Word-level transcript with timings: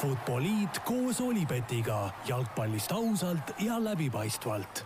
Futboliit 0.00 0.78
koos 0.86 1.18
Olipetiga 1.20 2.06
jalgpallist 2.28 2.92
ausalt 2.96 3.52
ja 3.60 3.76
läbipaistvalt. 3.82 4.84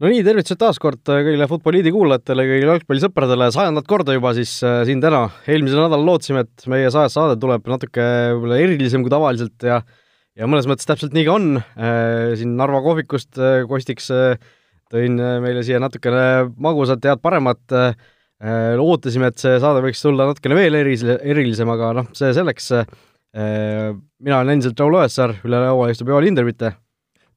no 0.00 0.08
nii, 0.08 0.20
tervitused 0.24 0.60
taas 0.60 0.78
kord 0.80 1.02
kõigile 1.04 1.48
Futboliidi 1.50 1.92
kuulajatele, 1.92 2.44
kõigile 2.48 2.76
jalgpallisõpradele, 2.76 3.50
sajandat 3.52 3.88
korda 3.90 4.14
juba 4.16 4.32
siis 4.38 4.52
äh, 4.62 4.82
siin 4.88 5.02
täna. 5.02 5.24
eelmisel 5.50 5.82
nädalal 5.82 6.06
lootsime, 6.12 6.44
et 6.46 6.68
meie 6.70 6.92
sajas 6.94 7.18
saade 7.18 7.40
tuleb 7.40 7.66
natuke 7.68 8.06
võib-olla 8.36 8.60
erilisem 8.62 9.04
kui 9.04 9.12
tavaliselt 9.12 9.66
ja 9.66 9.82
ja 10.38 10.46
mõnes 10.46 10.70
mõttes 10.70 10.86
täpselt 10.88 11.12
nii 11.16 11.26
ka 11.26 11.34
on. 11.34 11.50
Äh, 11.58 12.38
siin 12.40 12.54
Narva 12.60 12.80
kohvikust 12.86 13.42
äh, 13.42 13.64
Kostiks 13.68 14.08
tõin 14.90 15.18
meile 15.18 15.66
siia 15.66 15.82
natukene 15.82 16.48
magusat, 16.58 17.04
head, 17.06 17.20
paremat 17.22 17.62
ootasime, 18.40 19.28
et 19.28 19.40
see 19.42 19.58
saade 19.60 19.82
võiks 19.84 20.00
tulla 20.00 20.30
natukene 20.30 20.56
veel 20.56 20.78
eris-, 20.80 21.04
erilisem, 21.04 21.68
aga 21.74 21.92
noh, 22.00 22.12
see 22.16 22.32
selleks. 22.36 22.70
mina 23.30 24.38
olen 24.40 24.56
endiselt 24.56 24.80
Raul 24.80 24.96
Õessaar, 24.98 25.36
üle 25.46 25.60
laua 25.62 25.90
istub 25.92 26.08
Joel 26.10 26.26
Hindermitte 26.26 26.72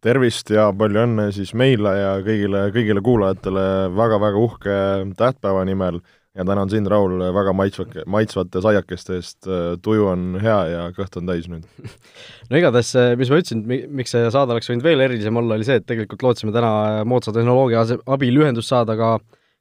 tervist 0.03 0.49
ja 0.51 0.67
palju 0.75 1.05
õnne 1.05 1.29
siis 1.35 1.53
meile 1.55 1.93
ja 1.95 2.09
kõigile, 2.25 2.65
kõigile 2.75 3.03
kuulajatele 3.05 3.67
väga-väga 3.95 4.41
uhke 4.41 4.75
tähtpäeva 5.19 5.63
nimel 5.67 6.01
ja 6.33 6.45
tänan 6.45 6.69
sind, 6.69 6.89
Raul, 6.89 7.21
väga 7.33 7.53
maitsvake, 7.55 8.03
maitsvate 8.09 8.61
saiakeste 8.65 9.19
eest, 9.19 9.49
tuju 9.85 10.07
on 10.09 10.39
hea 10.41 10.57
ja 10.71 10.87
kõht 10.95 11.19
on 11.19 11.29
täis 11.29 11.45
nüüd. 11.51 11.67
no 12.49 12.59
igatahes, 12.59 12.93
mis 13.19 13.29
ma 13.29 13.39
ütlesin, 13.41 13.63
miks 13.93 14.15
see 14.15 14.31
saade 14.33 14.55
oleks 14.55 14.71
võinud 14.71 14.87
veel 14.87 15.05
erilisem 15.05 15.37
olla, 15.39 15.59
oli 15.59 15.67
see, 15.67 15.77
et 15.81 15.87
tegelikult 15.89 16.25
lootsime 16.25 16.55
täna 16.55 17.03
moodsa 17.07 17.35
tehnoloogia 17.35 17.85
abil 18.17 18.41
ühendust 18.41 18.73
saada 18.73 18.97
ka 18.99 19.15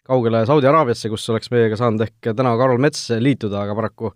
kaugele 0.09 0.43
Saudi 0.49 0.69
Araabiasse, 0.71 1.11
kus 1.13 1.29
oleks 1.31 1.53
meiega 1.53 1.79
saanud 1.79 2.03
ehk 2.07 2.33
täna 2.35 2.57
Karol 2.59 2.81
Mets 2.83 3.09
liituda, 3.23 3.63
aga 3.67 3.77
paraku 3.79 4.11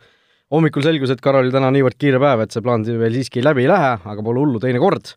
hommikul 0.52 0.84
selgus, 0.86 1.12
et 1.14 1.22
Karolil 1.22 1.54
täna 1.54 1.70
niivõrd 1.74 1.98
kiire 1.98 2.20
päev, 2.22 2.44
et 2.44 2.54
see 2.54 2.64
plaan 2.64 2.84
veel 2.86 3.20
siiski 3.20 3.44
läbi 3.44 3.66
ei 3.66 3.72
lähe, 3.72 3.96
aga 4.02 4.26
pole 4.26 4.42
hullu, 4.42 4.62
teine 4.62 4.82
kord. 4.82 5.14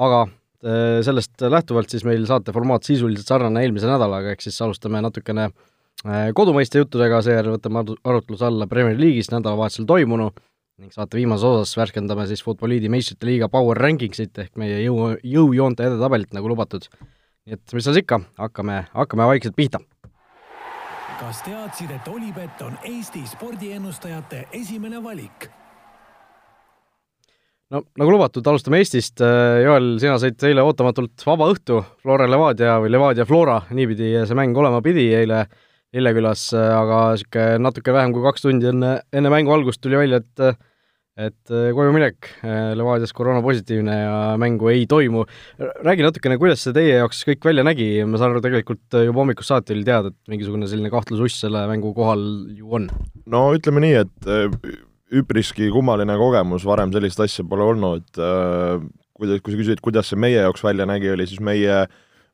aga 0.00 0.26
Äh, 0.60 1.00
sellest 1.00 1.40
lähtuvalt 1.40 1.88
siis 1.88 2.02
meil 2.04 2.26
saate 2.28 2.52
formaat 2.52 2.84
sisuliselt 2.84 3.30
sarnane 3.30 3.62
eelmise 3.64 3.88
nädalaga, 3.88 4.34
ehk 4.34 4.42
siis 4.44 4.58
alustame 4.60 5.00
natukene 5.00 5.46
äh, 5.48 6.26
kodumaiste 6.36 6.82
juttudega, 6.82 7.22
seejärel 7.24 7.54
võtame 7.54 7.80
arutluse 7.80 8.44
alla 8.44 8.66
Premier 8.68 8.98
League'is 9.00 9.32
nädalavahetusel 9.32 9.86
toimunu 9.88 10.26
ning 10.80 10.92
saate 10.92 11.16
viimases 11.16 11.46
osas 11.48 11.72
värskendame 11.80 12.26
siis 12.28 12.44
Futboliidi 12.44 12.92
meistrite 12.92 13.24
liiga 13.28 13.48
Power 13.48 13.80
Rankingsit 13.80 14.36
ehk 14.44 14.60
meie 14.60 14.82
jõu, 14.82 15.14
jõujoonte 15.24 15.88
edetabelit, 15.88 16.34
nagu 16.36 16.52
lubatud. 16.52 16.84
nii 17.48 17.56
et 17.56 17.76
mis 17.78 17.88
seal 17.88 18.02
ikka, 18.02 18.20
hakkame, 18.44 18.82
hakkame 18.92 19.32
vaikselt 19.32 19.56
pihta. 19.56 19.80
Kas 21.20 21.42
teadsid, 21.44 21.90
et 21.92 22.06
Olipet 22.08 22.62
on 22.64 22.76
Eesti 22.88 23.20
spordiennustajate 23.28 24.46
esimene 24.56 25.02
valik? 25.04 25.50
no 27.70 27.82
nagu 28.00 28.10
lubatud, 28.10 28.46
alustame 28.50 28.80
Eestist. 28.80 29.20
Äh, 29.22 29.60
Joel, 29.62 29.92
sina 30.02 30.16
said 30.18 30.40
eile 30.48 30.64
ootamatult 30.66 31.22
vaba 31.26 31.50
õhtu 31.52 31.82
Flora 32.00 32.26
Levadia 32.26 32.78
või 32.82 32.90
Levadia 32.90 33.26
Flora, 33.28 33.60
niipidi 33.70 34.14
see 34.26 34.38
mäng 34.38 34.56
olema 34.58 34.80
pidi 34.82 35.04
eile 35.14 35.44
Lillekülas, 35.94 36.48
äh, 36.56 36.72
aga 36.74 37.02
niisugune 37.12 37.62
natuke 37.68 37.94
vähem 37.94 38.16
kui 38.16 38.24
kaks 38.24 38.46
tundi 38.46 38.72
enne, 38.72 38.96
enne 39.12 39.30
mängu 39.30 39.54
algust 39.54 39.82
tuli 39.84 40.00
välja, 40.00 40.22
et 40.24 40.58
et 41.20 41.52
äh, 41.52 41.70
koju 41.76 41.94
minek, 41.94 42.30
Levadias 42.78 43.14
koroonapositiivne 43.16 43.96
ja 44.00 44.18
mängu 44.40 44.70
ei 44.72 44.86
toimu. 44.90 45.26
räägi 45.84 46.06
natukene, 46.06 46.38
kuidas 46.40 46.64
see 46.64 46.76
teie 46.76 46.98
jaoks 47.00 47.24
kõik 47.28 47.50
välja 47.50 47.64
nägi, 47.66 47.90
ma 48.08 48.20
saan 48.20 48.34
aru, 48.34 48.44
tegelikult 48.44 49.00
juba 49.06 49.24
hommikust 49.24 49.52
saati 49.52 49.76
oli 49.76 49.86
teada, 49.86 50.14
et 50.14 50.32
mingisugune 50.32 50.68
selline 50.70 50.92
kahtlususs 50.92 51.42
selle 51.44 51.66
mängu 51.70 51.92
kohal 51.96 52.22
ju 52.56 52.78
on? 52.80 52.88
no 53.30 53.48
ütleme 53.56 53.84
nii, 53.84 53.98
et 54.04 54.32
üpriski 55.10 55.70
kummaline 55.74 56.14
kogemus, 56.18 56.64
varem 56.66 56.92
sellist 56.94 57.20
asja 57.22 57.44
pole 57.48 57.66
olnud, 57.72 58.06
äh, 58.20 58.78
kuidas, 59.18 59.42
kui 59.42 59.54
sa 59.54 59.60
küsid, 59.60 59.82
kuidas 59.84 60.10
see 60.10 60.20
meie 60.20 60.38
jaoks 60.38 60.64
välja 60.64 60.86
nägi, 60.88 61.10
oli 61.12 61.26
siis 61.28 61.42
meie 61.44 61.84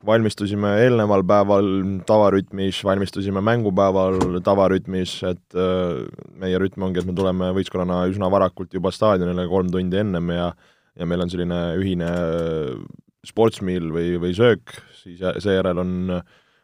valmistusime 0.05 0.75
eelneval 0.85 1.25
päeval 1.27 1.69
tavarütmis, 2.07 2.83
valmistusime 2.85 3.41
mängupäeval 3.45 4.41
tavarütmis, 4.45 5.19
et 5.31 5.57
äh, 5.57 6.05
meie 6.41 6.61
rütm 6.61 6.85
ongi, 6.87 7.01
et 7.01 7.09
me 7.09 7.17
tuleme 7.17 7.53
võistkonnana 7.57 8.05
üsna 8.11 8.31
varakult 8.33 8.75
juba 8.77 8.93
staadionile 8.93 9.47
kolm 9.51 9.73
tundi 9.73 10.03
ennem 10.03 10.33
ja 10.35 10.51
ja 10.97 11.05
meil 11.05 11.21
on 11.21 11.29
selline 11.29 11.61
ühine 11.77 12.09
äh, 12.09 12.75
sportsmeal 13.27 13.91
või, 13.93 14.17
või 14.23 14.33
söök, 14.37 14.73
siis 14.97 15.21
seejärel 15.45 15.81
on, 15.83 15.95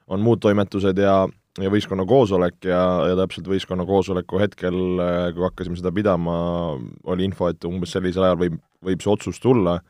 on 0.08 0.22
muud 0.24 0.40
toimetused 0.44 0.98
ja 1.00 1.22
ja 1.60 1.68
võistkonna 1.68 2.06
koosolek 2.08 2.64
ja, 2.64 2.80
ja 3.10 3.16
täpselt 3.18 3.48
võistkonna 3.50 3.84
koosoleku 3.84 4.38
hetkel, 4.40 4.76
äh, 5.04 5.26
kui 5.36 5.44
hakkasime 5.44 5.76
seda 5.76 5.92
pidama, 5.92 6.36
oli 7.04 7.26
info, 7.28 7.50
et 7.52 7.64
umbes 7.68 7.92
sellisel 7.92 8.24
ajal 8.28 8.40
võib, 8.40 8.60
võib 8.84 9.04
see 9.04 9.12
otsus 9.12 9.40
tulla 9.42 9.80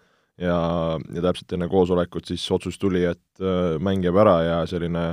ja, 0.41 0.59
ja 0.99 1.25
täpselt 1.25 1.57
enne 1.57 1.69
koosolekut 1.73 2.29
siis 2.31 2.45
otsus 2.55 2.79
tuli, 2.81 3.05
et 3.09 3.43
äh, 3.43 3.79
mäng 3.83 4.05
jääb 4.05 4.21
ära 4.23 4.37
ja 4.47 4.61
selline 4.71 5.13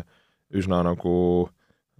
üsna 0.56 0.82
nagu 0.86 1.16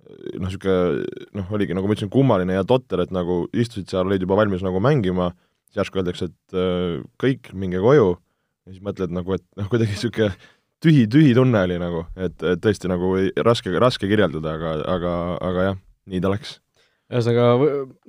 noh, 0.10 0.48
niisugune 0.48 1.04
noh, 1.38 1.52
oligi, 1.54 1.76
nagu 1.78 1.90
ma 1.90 1.96
ütlesin, 1.96 2.12
kummaline 2.14 2.56
ja 2.58 2.66
totter, 2.68 3.04
et 3.04 3.14
nagu 3.14 3.44
istusid 3.54 3.90
seal, 3.92 4.08
olid 4.10 4.26
juba 4.26 4.40
valmis 4.40 4.64
nagu 4.66 4.82
mängima, 4.84 5.32
siis 5.70 5.82
järsku 5.82 6.02
öeldakse, 6.02 6.30
et 6.32 6.58
äh, 6.58 7.02
kõik, 7.22 7.52
minge 7.58 7.82
koju, 7.84 8.16
ja 8.66 8.74
siis 8.74 8.86
mõtled 8.86 9.14
nagu, 9.16 9.36
et 9.38 9.46
noh, 9.60 9.70
kuidagi 9.72 9.96
niisugune 9.96 10.32
tühi, 10.84 11.06
tühi 11.12 11.36
tunne 11.38 11.62
oli 11.68 11.78
nagu, 11.82 12.06
et, 12.18 12.36
et 12.42 12.64
tõesti 12.64 12.90
nagu 12.92 13.14
raske, 13.46 13.74
raske 13.82 14.10
kirjeldada, 14.10 14.56
aga, 14.58 14.74
aga, 14.96 15.14
aga 15.52 15.70
jah, 15.70 15.80
nii 16.10 16.24
ta 16.24 16.34
läks. 16.34 16.58
Ühesõnaga 17.10 17.46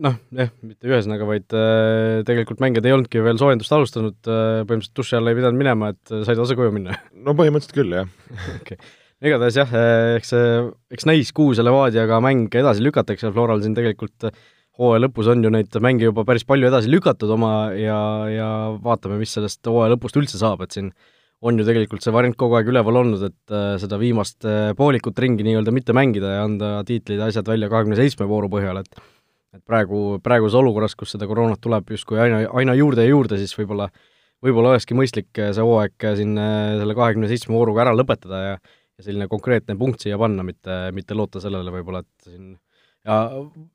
noh, 0.07 0.17
jah, 0.37 0.53
mitte 0.67 0.91
ühesõnaga, 0.91 1.27
vaid 1.29 1.57
äh, 1.57 2.21
tegelikult 2.29 2.63
mängijad 2.63 2.89
ei 2.89 2.97
olnudki 2.97 3.25
veel 3.25 3.41
soojendust 3.41 3.77
alustanud 3.77 4.19
äh,, 4.29 4.63
põhimõtteliselt 4.69 4.97
duši 5.01 5.19
alla 5.19 5.33
ei 5.33 5.39
pidanud 5.41 5.61
minema, 5.61 5.93
et 5.95 6.15
said 6.29 6.41
otse 6.43 6.57
koju 6.59 6.75
minna? 6.77 6.99
no 7.27 7.37
põhimõtteliselt 7.39 7.77
küll, 7.77 7.97
jah 7.97 8.11
okay., 8.59 8.81
igatahes 9.25 9.61
jah, 9.61 9.73
äh, 9.77 10.15
eks 10.21 10.33
see, 10.35 10.55
eks 10.97 11.09
näis, 11.09 11.33
kuhu 11.37 11.57
selle 11.57 11.73
Vadiaga 11.75 12.21
mäng 12.25 12.53
edasi 12.61 12.85
lükatakse, 12.85 13.33
Floral 13.33 13.65
siin 13.65 13.77
tegelikult 13.77 14.29
äh, 14.29 14.37
hooaja 14.81 15.05
lõpus 15.05 15.29
on 15.31 15.45
ju 15.45 15.53
neid 15.53 15.77
mänge 15.85 16.09
juba 16.09 16.25
päris 16.29 16.47
palju 16.49 16.69
edasi 16.71 16.91
lükatud 16.93 17.33
oma 17.37 17.71
ja, 17.77 18.01
ja 18.33 18.51
vaatame, 18.83 19.21
mis 19.21 19.33
sellest 19.37 19.67
hooaja 19.69 19.95
lõpust 19.95 20.17
üldse 20.21 20.41
saab, 20.41 20.65
et 20.65 20.77
siin 20.77 20.93
on 21.41 21.61
ju 21.61 21.65
tegelikult 21.65 22.05
see 22.05 22.13
variant 22.15 22.37
kogu 22.39 22.59
aeg 22.59 22.69
üleval 22.73 23.01
olnud, 23.01 23.23
et 23.31 23.55
äh, 23.55 23.75
seda 23.81 23.99
viimast 24.01 24.45
äh, 24.49 24.73
poolikut 24.77 25.19
ringi 25.25 25.47
nii-öelda 25.47 25.73
mitte 25.75 25.97
mängida 25.97 26.35
ja 26.37 26.45
anda 26.45 26.73
tiitlid 26.89 27.23
ja 27.23 27.31
asjad 27.31 27.49
välja 27.49 27.71
kahekümne 27.73 27.99
seitsme 27.99 28.29
vooru 28.31 28.51
põhjal, 28.53 28.83
et 28.85 29.03
et 29.51 29.63
praegu, 29.67 30.21
praeguses 30.23 30.55
olukorras, 30.61 30.93
kus 30.95 31.17
seda 31.17 31.27
koroonat 31.27 31.59
tuleb 31.59 31.89
justkui 31.91 32.21
aina, 32.23 32.45
aina 32.55 32.77
juurde 32.79 33.03
ja 33.03 33.11
juurde, 33.11 33.35
siis 33.41 33.57
võib-olla 33.59 33.89
võib-olla 34.45 34.77
olekski 34.77 34.95
mõistlik 34.95 35.41
äh, 35.41 35.51
see 35.57 35.65
hooaeg 35.65 36.11
siin 36.21 36.37
selle 36.37 36.95
kahekümne 36.97 37.31
seitsme 37.33 37.57
vooruga 37.57 37.87
ära 37.87 37.97
lõpetada 37.97 38.45
ja 38.45 38.61
ja 39.01 39.07
selline 39.07 39.31
konkreetne 39.33 39.79
punkt 39.81 40.05
siia 40.05 40.19
panna, 40.21 40.45
mitte, 40.45 40.75
mitte 40.93 41.17
loota 41.17 41.41
sellele 41.41 41.73
võib-olla, 41.73 42.05
et 42.05 42.29
siin 42.29 42.53
ja 43.09 43.19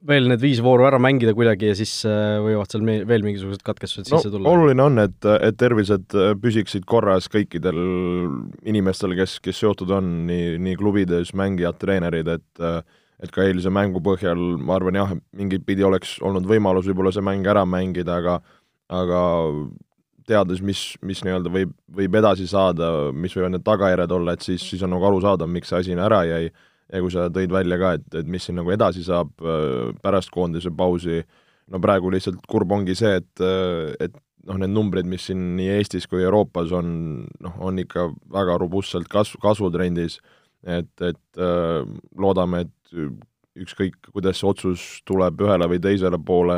veel 0.06 0.28
need 0.30 0.42
viis 0.44 0.60
vooru 0.62 0.86
ära 0.86 1.00
mängida 1.02 1.34
kuidagi 1.38 1.72
ja 1.72 1.78
siis 1.78 1.94
äh, 2.06 2.36
võivad 2.46 2.70
seal 2.70 2.84
veel 3.10 3.26
mingisugused 3.26 3.64
katkestused 3.66 4.12
no, 4.12 4.20
sisse 4.20 4.34
tulla. 4.34 4.52
oluline 4.52 4.84
on, 4.86 5.02
et, 5.02 5.18
et 5.40 5.58
tervised 5.58 6.14
äh, 6.14 6.36
püsiksid 6.42 6.86
korras 6.90 7.30
kõikidel 7.34 7.80
inimestel, 8.70 9.16
kes, 9.18 9.40
kes 9.46 9.64
seotud 9.64 9.96
on, 9.98 10.12
nii, 10.30 10.60
nii 10.68 10.78
klubides, 10.78 11.34
mängijad, 11.38 11.80
treenerid, 11.82 12.30
et 12.38 12.64
äh, 12.64 12.84
et 13.24 13.32
ka 13.32 13.46
eilse 13.46 13.72
mängu 13.72 14.02
põhjal 14.04 14.40
ma 14.60 14.76
arvan 14.76 14.98
jah, 15.00 15.16
mingit 15.40 15.64
pidi 15.66 15.86
oleks 15.88 16.18
olnud 16.26 16.46
võimalus 16.50 16.90
võib-olla 16.90 17.14
see 17.16 17.24
mäng 17.24 17.48
ära 17.48 17.64
mängida, 17.66 18.20
aga 18.20 18.42
aga 18.92 19.22
teades, 20.28 20.62
mis, 20.66 20.82
mis 21.06 21.22
nii-öelda 21.26 21.52
võib, 21.54 21.72
võib 21.96 22.18
edasi 22.20 22.48
saada, 22.50 23.12
mis 23.14 23.34
võivad 23.38 23.56
need 23.56 23.66
tagajärjed 23.66 24.14
olla, 24.18 24.36
et 24.36 24.46
siis, 24.46 24.64
siis 24.70 24.84
on 24.86 24.92
nagu 24.94 25.06
arusaadav, 25.08 25.50
miks 25.50 25.72
see 25.72 25.80
asi 25.80 25.98
ära 25.98 26.24
jäi 26.28 26.50
ja 26.94 27.02
kui 27.02 27.14
sa 27.14 27.30
tõid 27.34 27.54
välja 27.54 27.80
ka, 27.82 27.96
et, 27.98 28.08
et 28.22 28.30
mis 28.30 28.46
siin 28.46 28.60
nagu 28.60 28.72
edasi 28.74 29.04
saab 29.06 29.34
äh, 29.42 29.90
pärast 30.04 30.32
koondise 30.34 30.72
pausi, 30.76 31.22
no 31.72 31.82
praegu 31.82 32.12
lihtsalt 32.14 32.44
kurb 32.50 32.74
ongi 32.76 32.98
see, 32.98 33.16
et, 33.22 33.44
äh, 33.44 33.94
et 34.06 34.16
noh, 34.46 34.60
need 34.62 34.74
numbrid, 34.74 35.10
mis 35.10 35.26
siin 35.30 35.56
nii 35.58 35.72
Eestis 35.80 36.06
kui 36.10 36.24
Euroopas 36.24 36.74
on, 36.78 36.90
noh, 37.42 37.56
on 37.66 37.82
ikka 37.82 38.10
väga 38.34 38.60
robustselt 38.62 39.10
kasv, 39.12 39.40
kasvutrendis, 39.44 40.20
et, 40.66 40.92
et 41.02 41.42
äh, 41.42 41.82
loodame, 42.22 42.66
et 42.68 43.00
ükskõik, 43.56 44.12
kuidas 44.12 44.42
see 44.42 44.50
otsus 44.50 44.84
tuleb 45.08 45.42
ühele 45.42 45.68
või 45.72 45.82
teisele 45.82 46.20
poole, 46.22 46.56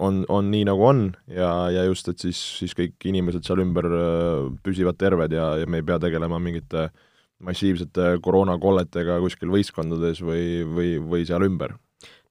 on, 0.00 0.24
on 0.32 0.48
nii, 0.50 0.64
nagu 0.66 0.82
on. 0.84 1.02
Ja, 1.30 1.68
ja 1.70 1.84
just, 1.86 2.08
et 2.10 2.22
siis, 2.22 2.38
siis 2.58 2.74
kõik 2.76 2.96
inimesed 3.06 3.44
seal 3.46 3.62
ümber 3.62 3.86
püsivad 4.64 4.98
terved 4.98 5.32
ja, 5.36 5.52
ja 5.60 5.68
me 5.70 5.80
ei 5.80 5.86
pea 5.86 6.00
tegelema 6.02 6.40
mingite 6.42 6.86
äh, 6.88 7.06
massiivsete 7.44 8.16
koroonakolletega 8.24 9.20
kuskil 9.22 9.52
võistkondades 9.52 10.20
või, 10.24 10.64
või, 10.66 10.90
või 11.00 11.24
seal 11.28 11.44
ümber. 11.46 11.76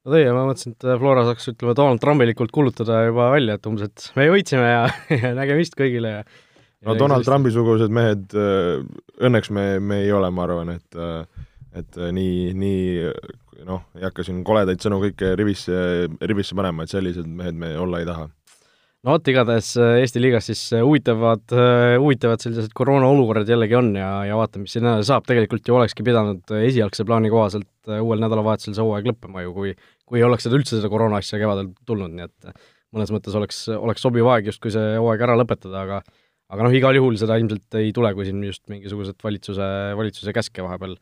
no 0.06 0.14
teie, 0.14 0.30
ma 0.36 0.46
mõtlesin, 0.50 0.76
et 0.78 0.88
Flora 1.02 1.26
saaks, 1.28 1.52
ütleme, 1.54 1.76
Donald 1.78 2.04
Trumpilikult 2.04 2.54
kuulutada 2.56 3.04
juba 3.08 3.32
välja, 3.34 3.58
et 3.58 3.70
umbes, 3.70 3.90
et 3.90 4.08
me 4.20 4.30
võitsime 4.34 4.70
ja, 4.70 4.86
ja 5.24 5.34
nägemist 5.38 5.78
kõigile 5.80 6.16
ja 6.20 6.24
no 6.86 6.96
ja 6.96 7.02
Donald 7.02 7.28
Trumpi-sugused 7.28 7.94
mehed, 7.94 8.30
äh, 8.38 8.82
õnneks 9.26 9.54
me, 9.56 9.68
me 9.84 10.04
ei 10.06 10.16
ole, 10.16 10.32
ma 10.34 10.46
arvan, 10.48 10.76
et 10.78 11.00
äh, 11.00 11.46
et 11.80 12.00
nii, 12.16 12.54
nii 12.58 13.66
noh, 13.68 13.84
ei 13.98 14.06
hakka 14.08 14.24
siin 14.26 14.42
koledaid 14.48 14.82
sõnu 14.82 14.98
kõike 15.04 15.36
rivisse, 15.38 15.76
rivisse 16.26 16.58
panema, 16.58 16.86
et 16.86 16.94
sellised 16.94 17.28
mehed 17.30 17.58
me 17.60 17.76
olla 17.78 18.02
ei 18.02 18.08
taha 18.10 18.26
no 19.06 19.16
vot, 19.16 19.30
igatahes 19.32 19.72
Eesti 19.80 20.22
liigas 20.22 20.50
siis 20.50 20.64
huvitavad, 20.76 21.46
huvitavad 22.02 22.42
sellised 22.44 22.74
koroonaolukorrad 22.76 23.50
jällegi 23.50 23.78
on 23.80 23.94
ja, 23.96 24.10
ja 24.28 24.40
vaatame, 24.40 24.66
mis 24.66 24.76
siin 24.76 24.90
saab, 25.08 25.28
tegelikult 25.30 25.68
ju 25.68 25.78
olekski 25.78 26.04
pidanud 26.08 26.56
esialgse 26.60 27.06
plaani 27.08 27.32
kohaselt 27.32 27.94
uuel 28.00 28.20
nädalavahetusel 28.26 28.76
see 28.76 28.86
hooaeg 28.86 29.12
lõppema 29.14 29.46
ju, 29.46 29.56
kui 29.56 29.74
kui 30.10 30.20
ei 30.20 30.26
oleks 30.26 30.48
seda 30.48 30.58
üldse, 30.58 30.80
seda 30.80 30.90
koroona 30.92 31.20
asja 31.22 31.38
kevadel 31.42 31.70
tulnud, 31.88 32.16
nii 32.16 32.26
et 32.26 32.66
mõnes 32.96 33.12
mõttes 33.14 33.36
oleks, 33.38 33.62
oleks 33.76 34.02
sobiv 34.06 34.28
aeg 34.34 34.50
justkui 34.50 34.74
see 34.74 34.96
hooaeg 34.98 35.24
ära 35.28 35.38
lõpetada, 35.38 35.84
aga 35.86 36.02
aga 36.50 36.66
noh, 36.66 36.74
igal 36.74 36.98
juhul 36.98 37.20
seda 37.22 37.38
ilmselt 37.38 37.78
ei 37.78 37.94
tule, 37.94 38.10
kui 38.18 38.26
siin 38.26 38.42
just 38.42 38.64
mingisugused 38.74 39.20
valitsuse, 39.24 39.68
valitsuse 40.00 40.34
käske 40.34 40.66
vahepeal, 40.66 40.98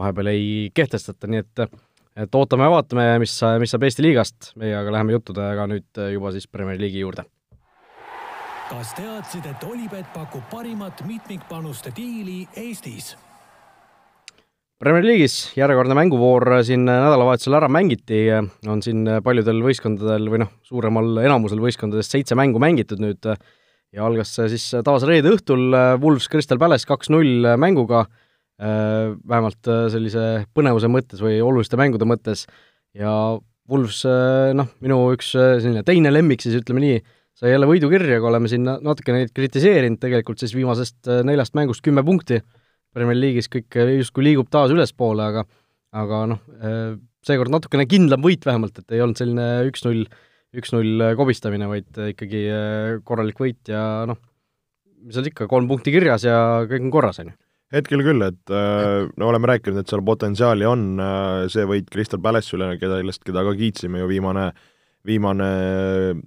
vahepeal 0.00 0.32
ei 0.32 0.48
kehtestata, 0.76 1.28
nii 1.28 1.44
et 1.44 1.66
et 2.16 2.36
ootame 2.38 2.64
ja 2.64 2.72
vaatame, 2.72 3.06
mis, 3.20 3.34
mis 3.60 3.74
saab 3.74 3.84
Eesti 3.84 4.06
liigast, 4.06 4.54
meie 4.56 4.72
aga 4.78 4.94
läheme 4.94 5.18
juttudega 5.18 5.68
nüüd 5.68 6.06
juba 6.14 6.32
siis 6.32 6.48
Premier 6.48 6.80
League'i 6.80 7.04
juurde. 7.04 7.26
Kas 8.66 8.90
teadsid, 8.96 9.46
et 9.46 9.64
Olipet 9.66 10.08
pakub 10.14 10.42
parimat 10.50 10.98
mitmikpanuste 11.06 11.92
diili 11.94 12.42
Eestis? 12.58 13.14
Premier 14.82 15.06
League'is 15.06 15.36
järjekordne 15.56 15.96
mänguvoor 15.96 16.58
siin 16.66 16.82
nädalavahetusel 16.84 17.56
ära 17.56 17.68
mängiti, 17.72 18.26
on 18.68 18.82
siin 18.84 19.06
paljudel 19.24 19.62
võistkondadel 19.64 20.28
või 20.32 20.42
noh, 20.42 20.50
suuremal 20.66 21.22
enamusel 21.22 21.62
võistkondadest 21.62 22.12
seitse 22.12 22.36
mängu 22.36 22.60
mängitud 22.60 23.00
nüüd. 23.00 23.30
Ja 23.94 24.04
algas 24.04 24.34
see 24.36 24.50
siis 24.52 24.66
taas 24.84 25.06
reede 25.08 25.30
õhtul 25.32 25.70
Wolves 26.02 26.26
Crystal 26.28 26.60
Palace 26.60 26.84
kaks-null 26.90 27.54
mänguga, 27.56 28.04
vähemalt 28.60 29.70
sellise 29.94 30.26
põnevuse 30.56 30.90
mõttes 30.92 31.22
või 31.24 31.38
oluliste 31.40 31.78
mängude 31.80 32.08
mõttes, 32.08 32.44
ja 32.96 33.12
Wolves 33.70 34.02
noh, 34.58 34.68
minu 34.84 34.98
üks 35.14 35.32
selline 35.38 35.86
teine 35.86 36.12
lemmik 36.12 36.44
siis 36.44 36.58
ütleme 36.58 36.82
nii, 36.84 37.00
sai 37.36 37.52
jälle 37.52 37.68
võidukirja, 37.68 38.20
aga 38.20 38.30
oleme 38.30 38.50
siin 38.50 38.64
natuke 38.64 39.14
neid 39.14 39.32
kritiseerinud, 39.36 40.00
tegelikult 40.02 40.40
siis 40.40 40.54
viimasest 40.56 41.10
neljast 41.26 41.56
mängust 41.58 41.84
kümme 41.84 42.04
punkti, 42.06 42.40
Premier 42.96 43.18
League'is 43.18 43.50
kõik 43.52 43.76
justkui 43.98 44.24
liigub 44.24 44.48
taas 44.52 44.72
ülespoole, 44.72 45.26
aga 45.26 45.44
aga 45.96 46.22
noh, 46.28 46.40
seekord 47.24 47.52
natukene 47.52 47.86
kindlam 47.88 48.24
võit 48.24 48.44
vähemalt, 48.44 48.80
et 48.80 48.96
ei 48.96 49.02
olnud 49.04 49.20
selline 49.20 49.44
üks-null 49.68 50.06
üks-null 50.56 51.02
kobistamine, 51.18 51.68
vaid 51.70 51.98
ikkagi 52.12 52.44
äh, 52.52 52.92
korralik 53.06 53.40
võit 53.40 53.70
ja 53.70 54.06
noh, 54.08 54.20
mis 55.04 55.16
seal 55.16 55.28
ikka, 55.30 55.48
kolm 55.50 55.68
punkti 55.70 55.92
kirjas 55.94 56.26
ja 56.26 56.38
kõik 56.68 56.86
on 56.86 56.94
korras, 56.94 57.20
on 57.22 57.32
ju. 57.32 57.38
Hetkel 57.74 58.04
küll, 58.06 58.22
et 58.22 58.54
äh, 58.54 59.08
no 59.18 59.28
oleme 59.32 59.50
rääkinud, 59.50 59.82
et 59.82 59.90
seal 59.90 60.04
potentsiaali 60.06 60.68
on, 60.68 60.86
äh, 61.02 61.44
see 61.52 61.66
võit 61.68 61.90
Crystal 61.92 62.22
Palace 62.22 62.54
üle, 62.56 62.72
keda, 62.80 63.00
keda 63.26 63.42
ka 63.48 63.54
kiitsime 63.58 64.04
ju 64.04 64.10
viimane, 64.10 64.52
viimane 65.06 65.48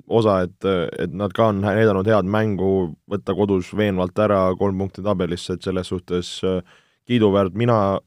osa, 0.07 0.41
et, 0.47 0.67
et 0.99 1.13
nad 1.13 1.33
ka 1.35 1.49
on 1.51 1.59
näidanud 1.63 2.07
head 2.07 2.27
mängu, 2.29 2.93
võtta 3.11 3.35
kodus 3.35 3.73
veenvalt 3.75 4.19
ära 4.23 4.45
kolm 4.59 4.79
punkti 4.79 5.03
tabelisse, 5.03 5.57
et 5.57 5.65
selles 5.67 5.91
suhtes 5.91 6.37
kiiduväärt, 7.09 7.57
mina 7.57 7.97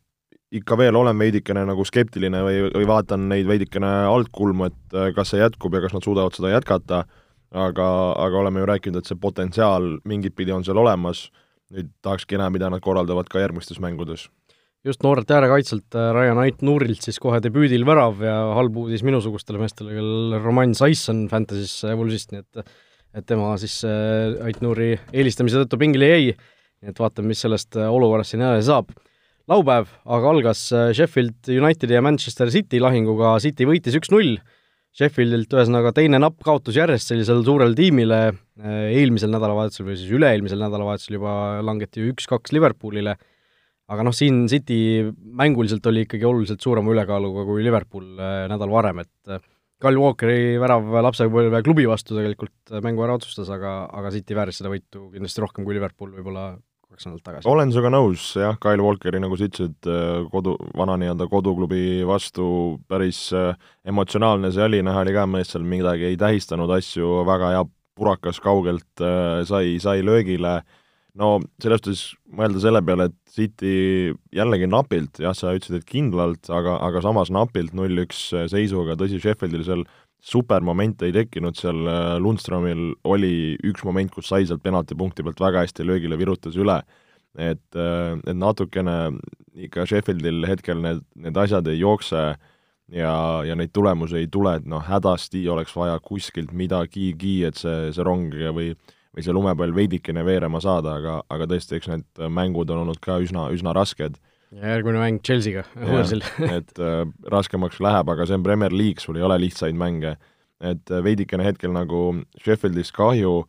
ikka 0.53 0.77
veel 0.79 0.97
olen 0.97 1.19
veidikene 1.19 1.65
nagu 1.69 1.85
skeptiline 1.89 2.43
või, 2.45 2.59
või 2.75 2.89
vaatan 2.89 3.29
neid 3.31 3.49
veidikene 3.49 3.91
altkulmu, 4.11 4.69
et 4.69 4.97
äh, 4.97 5.11
kas 5.17 5.33
see 5.33 5.41
jätkub 5.41 5.75
ja 5.75 5.83
kas 5.85 5.95
nad 5.97 6.05
suudavad 6.05 6.37
seda 6.37 6.53
jätkata, 6.53 7.05
aga, 7.53 7.89
aga 8.21 8.43
oleme 8.43 8.63
ju 8.63 8.69
rääkinud, 8.69 9.01
et 9.01 9.09
see 9.09 9.21
potentsiaal 9.21 9.97
mingit 10.09 10.37
pidi 10.37 10.53
on 10.55 10.65
seal 10.67 10.81
olemas, 10.83 11.27
nüüd 11.73 11.89
tahakski 12.05 12.37
näha, 12.37 12.53
mida 12.53 12.69
nad 12.73 12.85
korraldavad 12.85 13.31
ka 13.33 13.41
järgmistes 13.41 13.81
mängudes. 13.81 14.29
Just 14.87 15.05
noorelt 15.07 15.31
äärekaitselt 15.31 15.95
äh, 15.99 16.11
Ryan 16.17 16.41
Ait-Nurilt 16.43 17.05
siis 17.07 17.21
kohe 17.23 17.39
debüüdil 17.43 17.85
värav 17.87 18.23
ja 18.25 18.39
halb 18.57 18.81
uudis 18.83 19.05
minusugustele 19.07 19.61
meestele, 19.63 19.95
kellel 19.99 20.41
Roman 20.43 20.75
Saiss 20.79 21.11
on 21.13 21.29
Fantasy's 21.31 21.83
Wolvesist, 21.93 22.35
nii 22.35 22.43
et 22.45 22.67
et 23.13 23.27
tema 23.29 23.51
siis 23.61 23.83
äh, 23.85 24.39
Ait-Nuri 24.49 24.95
eelistamise 25.13 25.61
tõttu 25.61 25.77
pingile 25.81 26.09
jäi, 26.09 26.29
nii 26.33 26.93
et 26.95 27.01
vaatame, 27.01 27.29
mis 27.35 27.43
sellest 27.45 27.77
olukorrast 27.77 28.33
siin 28.33 28.45
edasi 28.45 28.71
saab. 28.71 28.95
Laupäev 29.51 29.91
aga 30.17 30.31
algas 30.31 30.65
äh, 30.73 30.91
Sheffield 30.95 31.51
Unitedi 31.51 31.97
ja 31.97 32.03
Manchester 32.05 32.51
City 32.55 32.79
lahinguga, 32.83 33.35
City 33.43 33.67
võitis 33.69 33.97
üks-null, 33.99 34.37
Sheffieldilt 34.93 35.53
ühesõnaga 35.57 35.91
teine 35.97 36.21
napp 36.21 36.43
kaotus 36.45 36.77
järjest 36.77 37.09
sellisele 37.11 37.43
suurele 37.47 37.75
tiimile, 37.77 38.21
äh, 38.63 38.81
eelmisel 39.01 39.33
nädalavahetusel 39.35 39.89
või 39.89 39.99
siis 39.99 40.13
üle-eelmisel 40.15 40.63
nädalavahetusel 40.63 41.19
juba 41.19 41.35
langeti 41.65 42.05
ju 42.05 42.13
üks-kaks 42.13 42.55
Liverpoolile, 42.55 43.17
aga 43.91 44.05
noh, 44.07 44.15
siin 44.15 44.45
City 44.51 44.79
mänguliselt 45.11 45.87
oli 45.91 46.07
ikkagi 46.07 46.29
oluliselt 46.29 46.63
suurema 46.63 46.93
ülekaaluga 46.95 47.47
kui 47.49 47.65
Liverpool 47.65 48.13
äh, 48.19 48.45
nädal 48.53 48.71
varem, 48.73 49.03
et 49.03 49.49
Kyle 49.83 49.99
Walkeri 49.99 50.59
värav 50.63 50.93
lapsepõlve 51.09 51.63
klubi 51.67 51.89
vastu 51.91 52.15
tegelikult 52.15 52.77
mängu 52.85 53.03
ära 53.03 53.17
otsustas, 53.19 53.51
aga, 53.51 53.83
aga 53.91 54.13
City 54.15 54.37
vääris 54.39 54.61
seda 54.63 54.71
võitu 54.71 55.09
kindlasti 55.11 55.43
rohkem 55.43 55.67
kui 55.67 55.75
Liverpool 55.75 56.13
võib-olla 56.15 56.53
kaks 56.93 57.07
nädalat 57.07 57.25
tagasi. 57.25 57.49
olen 57.49 57.73
sinuga 57.73 57.91
nõus, 57.93 58.27
jah, 58.39 58.57
Kyle 58.63 58.85
Walkeri, 58.85 59.21
nagu 59.23 59.37
sa 59.39 59.49
ütlesid, 59.49 59.79
äh, 59.89 60.25
kodu, 60.33 60.55
vana 60.79 60.97
nii-öelda 61.01 61.27
koduklubi 61.31 62.03
vastu 62.09 62.47
päris 62.89 63.25
äh, 63.37 63.57
emotsionaalne 63.89 64.53
see 64.53 64.65
oli, 64.67 64.83
näha 64.85 65.05
oli 65.05 65.17
ka, 65.17 65.27
mees 65.31 65.53
seal 65.55 65.65
midagi 65.67 66.11
ei 66.11 66.21
tähistanud 66.21 66.71
asju, 66.77 67.23
väga 67.29 67.53
hea 67.57 67.65
purakas 67.99 68.41
kaugelt 68.45 69.05
äh, 69.05 69.43
sai, 69.49 69.79
sai 69.83 70.05
löögile, 70.05 70.61
no 71.19 71.33
selles 71.63 71.83
suhtes 71.83 72.05
mõelda 72.33 72.63
selle 72.63 72.83
peale, 72.85 73.09
et 73.11 73.17
City 73.33 74.13
jällegi 74.35 74.69
napilt, 74.71 75.21
jah, 75.23 75.35
sa 75.37 75.53
ütlesid, 75.57 75.83
et 75.83 75.89
kindlalt, 75.89 76.49
aga, 76.53 76.79
aga 76.85 77.03
samas 77.05 77.33
napilt 77.33 77.75
null-üks 77.77 78.31
seisuga, 78.53 78.97
tõsi, 79.01 79.21
Sheffieldil 79.23 79.67
seal 79.67 79.85
supermomente 80.23 81.09
ei 81.09 81.15
tekkinud, 81.17 81.59
seal 81.59 81.83
äh, 81.91 82.17
Lundströmil 82.23 82.93
oli 83.11 83.57
üks 83.67 83.83
moment, 83.87 84.13
kus 84.15 84.29
sai 84.31 84.47
sealt 84.47 84.63
penaltipunkti 84.63 85.25
pealt 85.27 85.43
väga 85.43 85.65
hästi 85.65 85.87
löögile, 85.87 86.19
virutas 86.21 86.57
üle. 86.57 86.83
et, 87.33 87.65
äh, 87.75 88.13
et 88.29 88.37
natukene 88.37 89.17
ikka 89.57 89.87
Sheffieldil 89.89 90.45
hetkel 90.47 90.83
need, 90.85 91.01
need 91.17 91.37
asjad 91.37 91.67
ei 91.73 91.79
jookse 91.81 92.37
ja, 92.93 93.15
ja 93.45 93.57
neid 93.57 93.73
tulemusi 93.73 94.21
ei 94.21 94.29
tule, 94.29 94.59
et 94.61 94.67
noh, 94.69 94.85
hädasti 94.85 95.41
oleks 95.49 95.73
vaja 95.77 95.99
kuskilt 96.05 96.53
midagigi, 96.53 97.43
et 97.49 97.57
see, 97.57 97.89
see 97.97 98.05
rong 98.05 98.37
või 98.55 98.75
või 99.13 99.25
see 99.25 99.35
lumepall 99.37 99.75
veidikene 99.77 100.25
veerema 100.25 100.61
saada, 100.65 100.97
aga, 101.01 101.21
aga 101.33 101.49
tõesti, 101.51 101.77
eks 101.77 101.91
need 101.93 102.23
mängud 102.33 102.71
on 102.73 102.87
olnud 102.87 103.01
ka 103.03 103.19
üsna, 103.23 103.51
üsna 103.53 103.75
rasked 103.77 104.17
ja 104.53 104.75
järgmine 104.75 105.01
mäng 105.01 105.23
Chelsea'ga 105.25 105.65
võõrsil 105.77 106.23
et 106.59 106.81
äh, 106.81 107.03
raskemaks 107.33 107.81
läheb, 107.83 108.11
aga 108.13 108.27
see 108.29 108.39
on 108.39 108.45
Premier 108.47 108.75
League, 108.75 109.03
sul 109.03 109.19
ei 109.19 109.27
ole 109.27 109.39
lihtsaid 109.47 109.77
mänge. 109.79 110.17
et 110.61 110.91
äh, 110.91 111.03
veidikene 111.05 111.47
hetkel 111.47 111.73
nagu 111.75 112.23
Sheffieldist 112.41 112.95
kahju, 112.97 113.41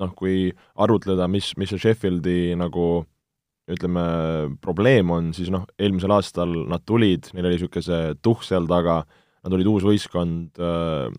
noh, 0.00 0.12
kui 0.16 0.52
arutleda, 0.76 1.28
mis, 1.28 1.52
mis 1.58 1.72
see 1.72 1.80
Sheffieldi 1.80 2.54
nagu 2.58 3.04
ütleme, 3.70 4.04
probleem 4.62 5.10
on, 5.14 5.32
siis 5.34 5.50
noh, 5.52 5.64
eelmisel 5.78 6.12
aastal 6.14 6.52
nad 6.70 6.82
tulid, 6.86 7.30
neil 7.34 7.46
oli 7.46 7.56
niisugune 7.56 7.86
see 7.86 8.14
tuhh 8.22 8.42
seal 8.46 8.66
taga, 8.70 9.02
nad 9.44 9.54
olid 9.56 9.68
uus 9.70 9.86
võistkond 9.86 10.60
äh, 10.60 11.10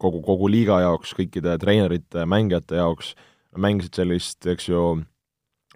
kogu, 0.00 0.22
kogu 0.24 0.50
liiga 0.50 0.80
jaoks, 0.84 1.14
kõikide 1.18 1.56
treenerite, 1.60 2.24
mängijate 2.28 2.80
jaoks, 2.80 3.14
mängisid 3.58 3.98
sellist, 4.00 4.46
eks 4.46 4.68
ju, 4.70 4.82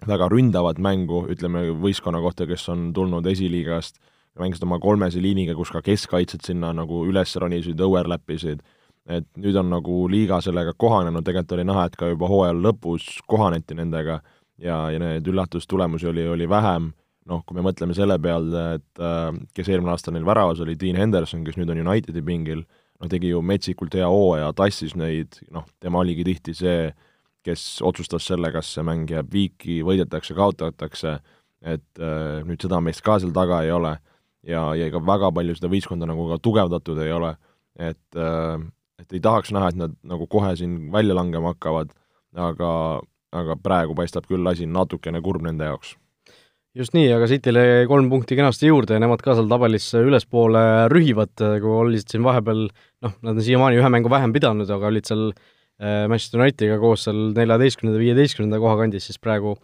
väga 0.07 0.27
ründavat 0.31 0.79
mängu, 0.83 1.23
ütleme 1.31 1.67
võistkonna 1.79 2.21
kohta, 2.23 2.47
kes 2.49 2.65
on 2.73 2.91
tulnud 2.95 3.27
esiliigast, 3.29 3.99
mängisid 4.39 4.65
oma 4.65 4.79
kolmese 4.81 5.21
liiniga, 5.21 5.55
kus 5.55 5.71
ka 5.73 5.83
keskkaitsjad 5.85 6.45
sinna 6.45 6.73
nagu 6.75 7.03
üles 7.07 7.35
ronisid, 7.39 7.81
overlap 7.81 8.33
isid, 8.33 8.63
et 9.09 9.27
nüüd 9.39 9.57
on 9.59 9.69
nagu 9.71 10.05
liiga 10.11 10.39
sellega 10.43 10.73
kohanenud, 10.79 11.25
tegelikult 11.25 11.57
oli 11.57 11.67
näha, 11.67 11.85
et 11.87 11.97
ka 11.99 12.09
juba 12.13 12.29
hooaja 12.31 12.55
lõpus 12.55 13.07
kohaneti 13.29 13.75
nendega 13.77 14.21
ja, 14.57 14.77
ja 14.93 14.99
need 15.01 15.27
üllatustulemusi 15.27 16.07
oli, 16.11 16.27
oli 16.35 16.47
vähem, 16.49 16.91
noh, 17.29 17.43
kui 17.47 17.57
me 17.57 17.65
mõtleme 17.65 17.95
selle 17.95 18.17
peale, 18.21 18.63
et 18.79 19.03
äh, 19.03 19.27
kes 19.55 19.71
eelmine 19.71 19.93
aasta 19.93 20.11
neil 20.11 20.25
väravas 20.27 20.63
oli, 20.63 20.77
Dean 20.79 20.99
Henderson, 20.99 21.43
kes 21.45 21.59
nüüd 21.59 21.71
on 21.71 21.83
Unitedi 21.85 22.23
pingil, 22.25 22.63
noh, 22.99 23.11
tegi 23.11 23.33
ju 23.33 23.41
metsikult 23.45 23.95
hea 23.97 24.07
hooaja, 24.09 24.51
tassis 24.57 24.95
neid, 24.99 25.39
noh, 25.53 25.67
tema 25.83 26.01
oligi 26.03 26.25
tihti 26.27 26.55
see, 26.57 26.91
kes 27.43 27.81
otsustas 27.85 28.27
selle, 28.29 28.51
kas 28.55 28.69
see 28.75 28.85
mäng 28.87 29.09
jääb 29.11 29.31
viiki, 29.33 29.81
võidetakse, 29.85 30.35
kaotatakse, 30.37 31.17
et 31.63 31.99
äh, 31.99 32.43
nüüd 32.47 32.63
seda 32.63 32.79
meest 32.83 33.03
ka 33.05 33.19
seal 33.19 33.33
taga 33.35 33.63
ei 33.63 33.71
ole. 33.71 33.97
Ja, 34.43 34.73
ja 34.75 34.89
ega 34.89 34.99
väga 34.99 35.29
palju 35.31 35.55
seda 35.55 35.69
võistkonda 35.71 36.07
nagu 36.09 36.25
ka 36.27 36.37
tugevdatud 36.43 36.97
ei 36.99 37.13
ole, 37.15 37.29
et 37.79 38.19
äh, 38.19 38.63
et 39.03 39.17
ei 39.17 39.23
tahaks 39.23 39.51
näha, 39.53 39.71
et 39.71 39.79
nad 39.79 39.95
nagu 40.07 40.27
kohe 40.31 40.53
siin 40.59 40.87
välja 40.93 41.15
langema 41.17 41.53
hakkavad, 41.53 41.91
aga, 42.35 42.69
aga 43.35 43.57
praegu 43.59 43.95
paistab 43.97 44.27
küll 44.29 44.47
asi 44.49 44.67
natukene 44.69 45.21
kurb 45.23 45.43
nende 45.45 45.67
jaoks. 45.67 45.95
Just 46.73 46.95
nii, 46.97 47.05
aga 47.13 47.27
Cityle 47.29 47.61
jäi 47.61 47.89
kolm 47.89 48.07
punkti 48.09 48.37
kenasti 48.37 48.71
juurde 48.71 48.95
ja 48.95 49.01
nemad 49.03 49.21
ka 49.21 49.35
seal 49.37 49.49
tabelis 49.49 49.91
ülespoole 49.99 50.63
rühivad, 50.89 51.35
kui 51.37 51.73
olid 51.83 52.07
siin 52.09 52.23
vahepeal 52.25 52.63
noh, 52.65 53.13
nad 53.21 53.35
on 53.35 53.45
siiamaani 53.45 53.77
ühe 53.77 53.91
mängu 53.93 54.09
vähem 54.09 54.33
pidanud, 54.33 54.71
aga 54.73 54.89
olid 54.89 55.05
seal 55.05 55.27
Manchester 55.81 56.39
Unitediga 56.39 56.77
koos 56.79 57.07
seal 57.07 57.31
neljateistkümnenda, 57.35 57.99
viieteistkümnenda 57.99 58.59
koha 58.61 58.75
kandis, 58.83 59.07
siis 59.09 59.17
praegu 59.19 59.55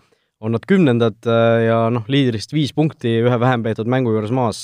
on 0.43 0.55
nad 0.55 0.65
kümnendad 0.67 1.27
äh, 1.27 1.65
ja 1.67 1.79
noh, 1.93 2.07
liidrist 2.11 2.53
viis 2.55 2.71
punkti 2.75 3.19
ühe 3.25 3.39
vähem 3.41 3.63
peetud 3.65 3.89
mängu 3.91 4.13
juures 4.15 4.31
maas, 4.35 4.61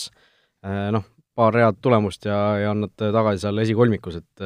äh, 0.66 0.88
noh, 0.96 1.06
paar 1.36 1.56
head 1.60 1.82
tulemust 1.84 2.28
ja, 2.30 2.38
ja 2.62 2.72
on 2.72 2.86
nad 2.86 2.94
tagasi 2.96 3.44
seal 3.44 3.60
esikolmikus, 3.66 4.22
et 4.22 4.46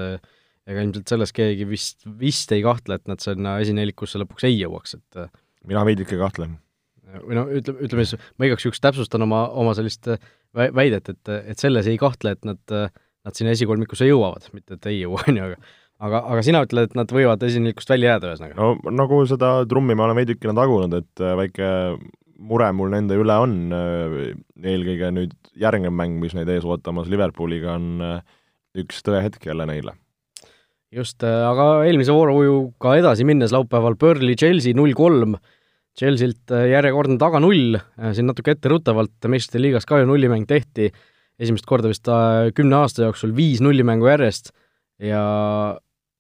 ega 0.70 0.82
ilmselt 0.82 1.12
selles 1.12 1.34
keegi 1.38 1.68
vist, 1.70 2.02
vist 2.18 2.50
ei 2.56 2.64
kahtle, 2.66 2.98
et 2.98 3.06
nad 3.10 3.22
sinna 3.22 3.60
esinelikusse 3.62 4.22
lõpuks 4.22 4.48
ei 4.50 4.58
jõuaks, 4.58 4.96
et 4.98 5.20
mina 5.70 5.84
veidike 5.86 6.18
kahtlen. 6.18 6.58
või 7.28 7.38
no 7.38 7.46
ütleme, 7.46 7.86
ütleme 7.86 8.08
siis, 8.10 8.26
ma 8.42 8.50
igaks 8.50 8.66
juhuks 8.66 8.82
täpsustan 8.82 9.22
oma, 9.22 9.44
oma 9.54 9.76
sellist 9.78 10.10
väidet, 10.54 11.14
et, 11.14 11.34
et 11.54 11.62
selles 11.62 11.86
ei 11.90 12.02
kahtle, 12.02 12.34
et 12.34 12.50
nad, 12.50 12.74
nad 12.74 13.38
sinna 13.38 13.54
esikolmikusse 13.54 14.10
jõuavad, 14.10 14.50
mitte 14.58 14.80
et 14.80 14.90
ei 14.90 15.04
jõua, 15.04 15.22
on 15.30 15.38
ju, 15.38 15.52
aga 15.52 15.62
aga, 16.06 16.22
aga 16.34 16.46
sina 16.46 16.64
ütled, 16.66 16.90
et 16.90 16.98
nad 16.98 17.12
võivad 17.14 17.44
esinelikust 17.46 17.92
välja 17.92 18.16
jääda, 18.16 18.32
ühesõnaga? 18.32 18.56
no 18.58 18.96
nagu 18.96 19.20
seda 19.30 19.52
trummi 19.70 19.98
ma 19.98 20.08
olen 20.08 20.20
veidikene 20.22 20.56
tagunud, 20.58 20.96
et 21.02 21.24
äh, 21.24 21.36
väike 21.40 21.70
mure 22.50 22.70
mul 22.76 22.94
nende 22.94 23.18
üle 23.20 23.36
on, 23.44 23.56
äh, 23.76 24.20
eelkõige 24.64 25.12
nüüd 25.16 25.36
järgnev 25.60 25.96
mäng, 25.96 26.20
mis 26.22 26.36
neid 26.38 26.52
ees 26.52 26.68
ootamas 26.68 27.10
Liverpooliga, 27.12 27.76
on 27.76 28.06
äh, 28.06 28.22
üks 28.80 29.04
tõehetk 29.06 29.50
jälle 29.50 29.68
neile. 29.70 29.98
just, 30.96 31.22
aga 31.22 31.86
eelmise 31.86 32.14
voorujuga 32.16 32.96
edasi 32.98 33.28
minnes 33.28 33.52
laupäeval 33.54 33.98
Burnley 34.00 34.40
Chelsea 34.40 34.78
null 34.78 34.96
kolm, 34.98 35.36
Chelsea't 36.00 36.54
järjekordne 36.70 37.18
taga 37.20 37.42
null, 37.44 37.76
siin 38.16 38.30
natuke 38.30 38.54
etteruttavalt 38.54 39.26
meistrite 39.28 39.60
liigas 39.60 39.86
ka 39.90 39.98
ju 40.00 40.08
nullimäng 40.08 40.46
tehti, 40.48 40.88
esimest 41.42 41.66
korda 41.68 41.92
vist 41.92 42.08
kümne 42.56 42.78
aasta 42.78 43.04
jooksul 43.04 43.34
viis 43.36 43.60
nullimängu 43.62 44.08
järjest 44.08 44.54
ja 45.04 45.24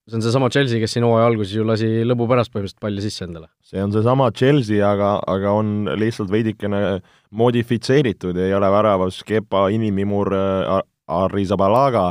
see 0.09 0.17
on 0.17 0.23
seesama 0.25 0.49
Chelsea, 0.49 0.79
kes 0.81 0.95
siin 0.95 1.05
hooaja 1.05 1.27
alguses 1.29 1.53
ju 1.55 1.65
lasi 1.67 1.87
lõbu 2.07 2.27
pärast 2.29 2.51
põhimõtteliselt 2.53 2.81
palli 2.81 3.03
sisse 3.03 3.25
endale. 3.27 3.49
see 3.65 3.81
on 3.83 3.93
seesama 3.93 4.29
Chelsea, 4.35 4.81
aga, 4.85 5.17
aga 5.27 5.53
on 5.59 5.89
lihtsalt 5.99 6.31
veidikene 6.33 6.99
modifitseeritud, 7.29 8.37
ei 8.37 8.53
ole 8.57 8.71
väravas 8.73 9.21
Kepa 9.27 9.67
inimimur 9.75 10.33
Arrizabalaga, 11.09 12.07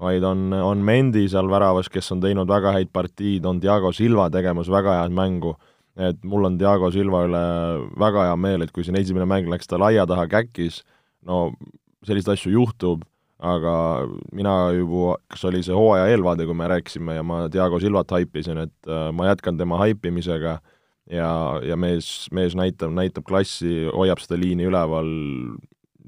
vaid 0.00 0.24
on, 0.24 0.48
on 0.54 0.84
Mendi 0.84 1.26
seal 1.30 1.50
väravas, 1.50 1.90
kes 1.92 2.12
on 2.14 2.22
teinud 2.22 2.48
väga 2.50 2.74
häid 2.78 2.92
partiid, 2.92 3.44
on 3.46 3.60
Diego 3.62 3.92
Silva 3.96 4.30
tegemas 4.32 4.70
väga 4.72 5.00
head 5.02 5.14
mängu, 5.14 5.56
et 6.00 6.22
mul 6.24 6.48
on 6.48 6.56
Diego 6.60 6.90
Silva 6.94 7.26
üle 7.28 7.44
väga 8.00 8.30
hea 8.30 8.40
meel, 8.40 8.64
et 8.64 8.72
kui 8.72 8.86
siin 8.86 8.98
esimene 9.00 9.28
mäng 9.28 9.50
läks 9.50 9.70
ta 9.70 9.80
laia 9.80 10.06
taha 10.08 10.28
käkkis, 10.30 10.82
no 11.26 11.50
selliseid 12.06 12.38
asju 12.38 12.54
juhtub 12.54 13.04
aga 13.40 13.74
mina 14.36 14.54
juba, 14.76 15.16
kas 15.32 15.46
oli 15.48 15.62
see 15.64 15.76
hooaja 15.76 16.10
eelvaade, 16.12 16.44
kui 16.48 16.56
me 16.56 16.68
rääkisime 16.68 17.16
ja 17.16 17.24
ma 17.24 17.46
Diego 17.52 17.80
Silvat 17.80 18.12
haipisin, 18.12 18.60
et 18.66 18.88
äh, 18.88 19.08
ma 19.16 19.30
jätkan 19.30 19.58
tema 19.58 19.78
haipimisega 19.80 20.58
ja, 21.10 21.30
ja 21.64 21.76
mees, 21.80 22.28
mees 22.36 22.56
näitab, 22.58 22.92
näitab 22.96 23.26
klassi, 23.28 23.86
hoiab 23.94 24.20
seda 24.22 24.38
liini 24.40 24.68
üleval 24.68 25.08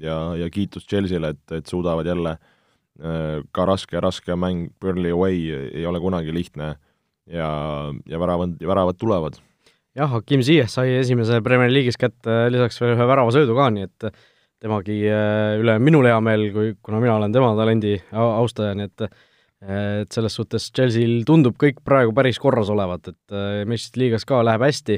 ja, 0.01 0.17
ja 0.39 0.49
kiitus 0.53 0.85
Chelsea'le, 0.89 1.33
et, 1.33 1.55
et 1.57 1.71
suudavad 1.71 2.07
jälle 2.07 2.35
äh, 2.37 3.41
ka 3.51 3.65
raske, 3.69 3.97
raske 4.03 4.37
mäng 4.37 4.69
Burnley 4.81 5.15
away 5.15 5.69
ei 5.71 5.87
ole 5.89 6.01
kunagi 6.03 6.35
lihtne 6.35 6.75
ja, 7.25 7.49
ja 8.05 8.21
väravad, 8.21 8.59
väravad 8.61 8.99
tulevad. 9.01 9.41
jah, 9.97 10.11
Hakim 10.11 10.45
Ziyech 10.45 10.69
sai 10.69 10.99
esimese 10.99 11.41
Premier 11.41 11.73
League'is 11.73 11.97
kätte 11.97 12.45
lisaks 12.53 12.81
veel 12.81 12.93
ühe 12.93 13.09
väravasöödu 13.09 13.57
ka, 13.57 13.71
nii 13.73 13.89
et 13.89 14.13
temagi 14.63 14.97
äh, 15.11 15.59
üle 15.59 15.77
minul 15.83 16.07
hea 16.07 16.19
meel, 16.23 16.47
kui, 16.55 16.73
kuna 16.85 17.01
mina 17.03 17.17
olen 17.17 17.35
tema 17.35 17.51
talendi 17.57 17.97
austaja, 18.13 18.77
nii 18.77 18.89
et 18.91 19.07
et 19.63 20.11
selles 20.11 20.33
suhtes 20.35 20.65
Chelsea'l 20.75 21.21
tundub 21.23 21.53
kõik 21.55 21.77
praegu 21.87 22.11
päris 22.11 22.35
korras 22.41 22.67
olevat, 22.73 23.13
et 23.13 23.35
äh, 23.35 23.61
meistrite 23.67 24.01
liigas 24.01 24.25
ka 24.27 24.41
läheb 24.43 24.65
hästi 24.65 24.97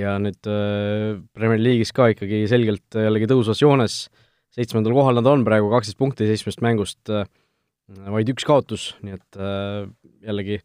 ja 0.00 0.14
nüüd 0.22 0.48
äh, 0.48 1.18
Premier 1.36 1.60
League'is 1.60 1.92
ka 1.92 2.06
ikkagi 2.14 2.46
selgelt 2.48 2.96
jällegi 2.96 3.28
tõusvas 3.28 3.60
joones, 3.60 3.98
seitsmendal 4.56 4.96
kohal 4.96 5.20
nad 5.20 5.28
on 5.28 5.44
praegu, 5.44 5.68
kaksteist 5.74 6.00
punkti 6.00 6.28
seitsmest 6.30 6.64
mängust, 6.64 7.12
vaid 8.16 8.32
üks 8.32 8.48
kaotus, 8.48 8.94
nii 9.04 9.18
et 9.18 9.38
jällegi 10.24 10.56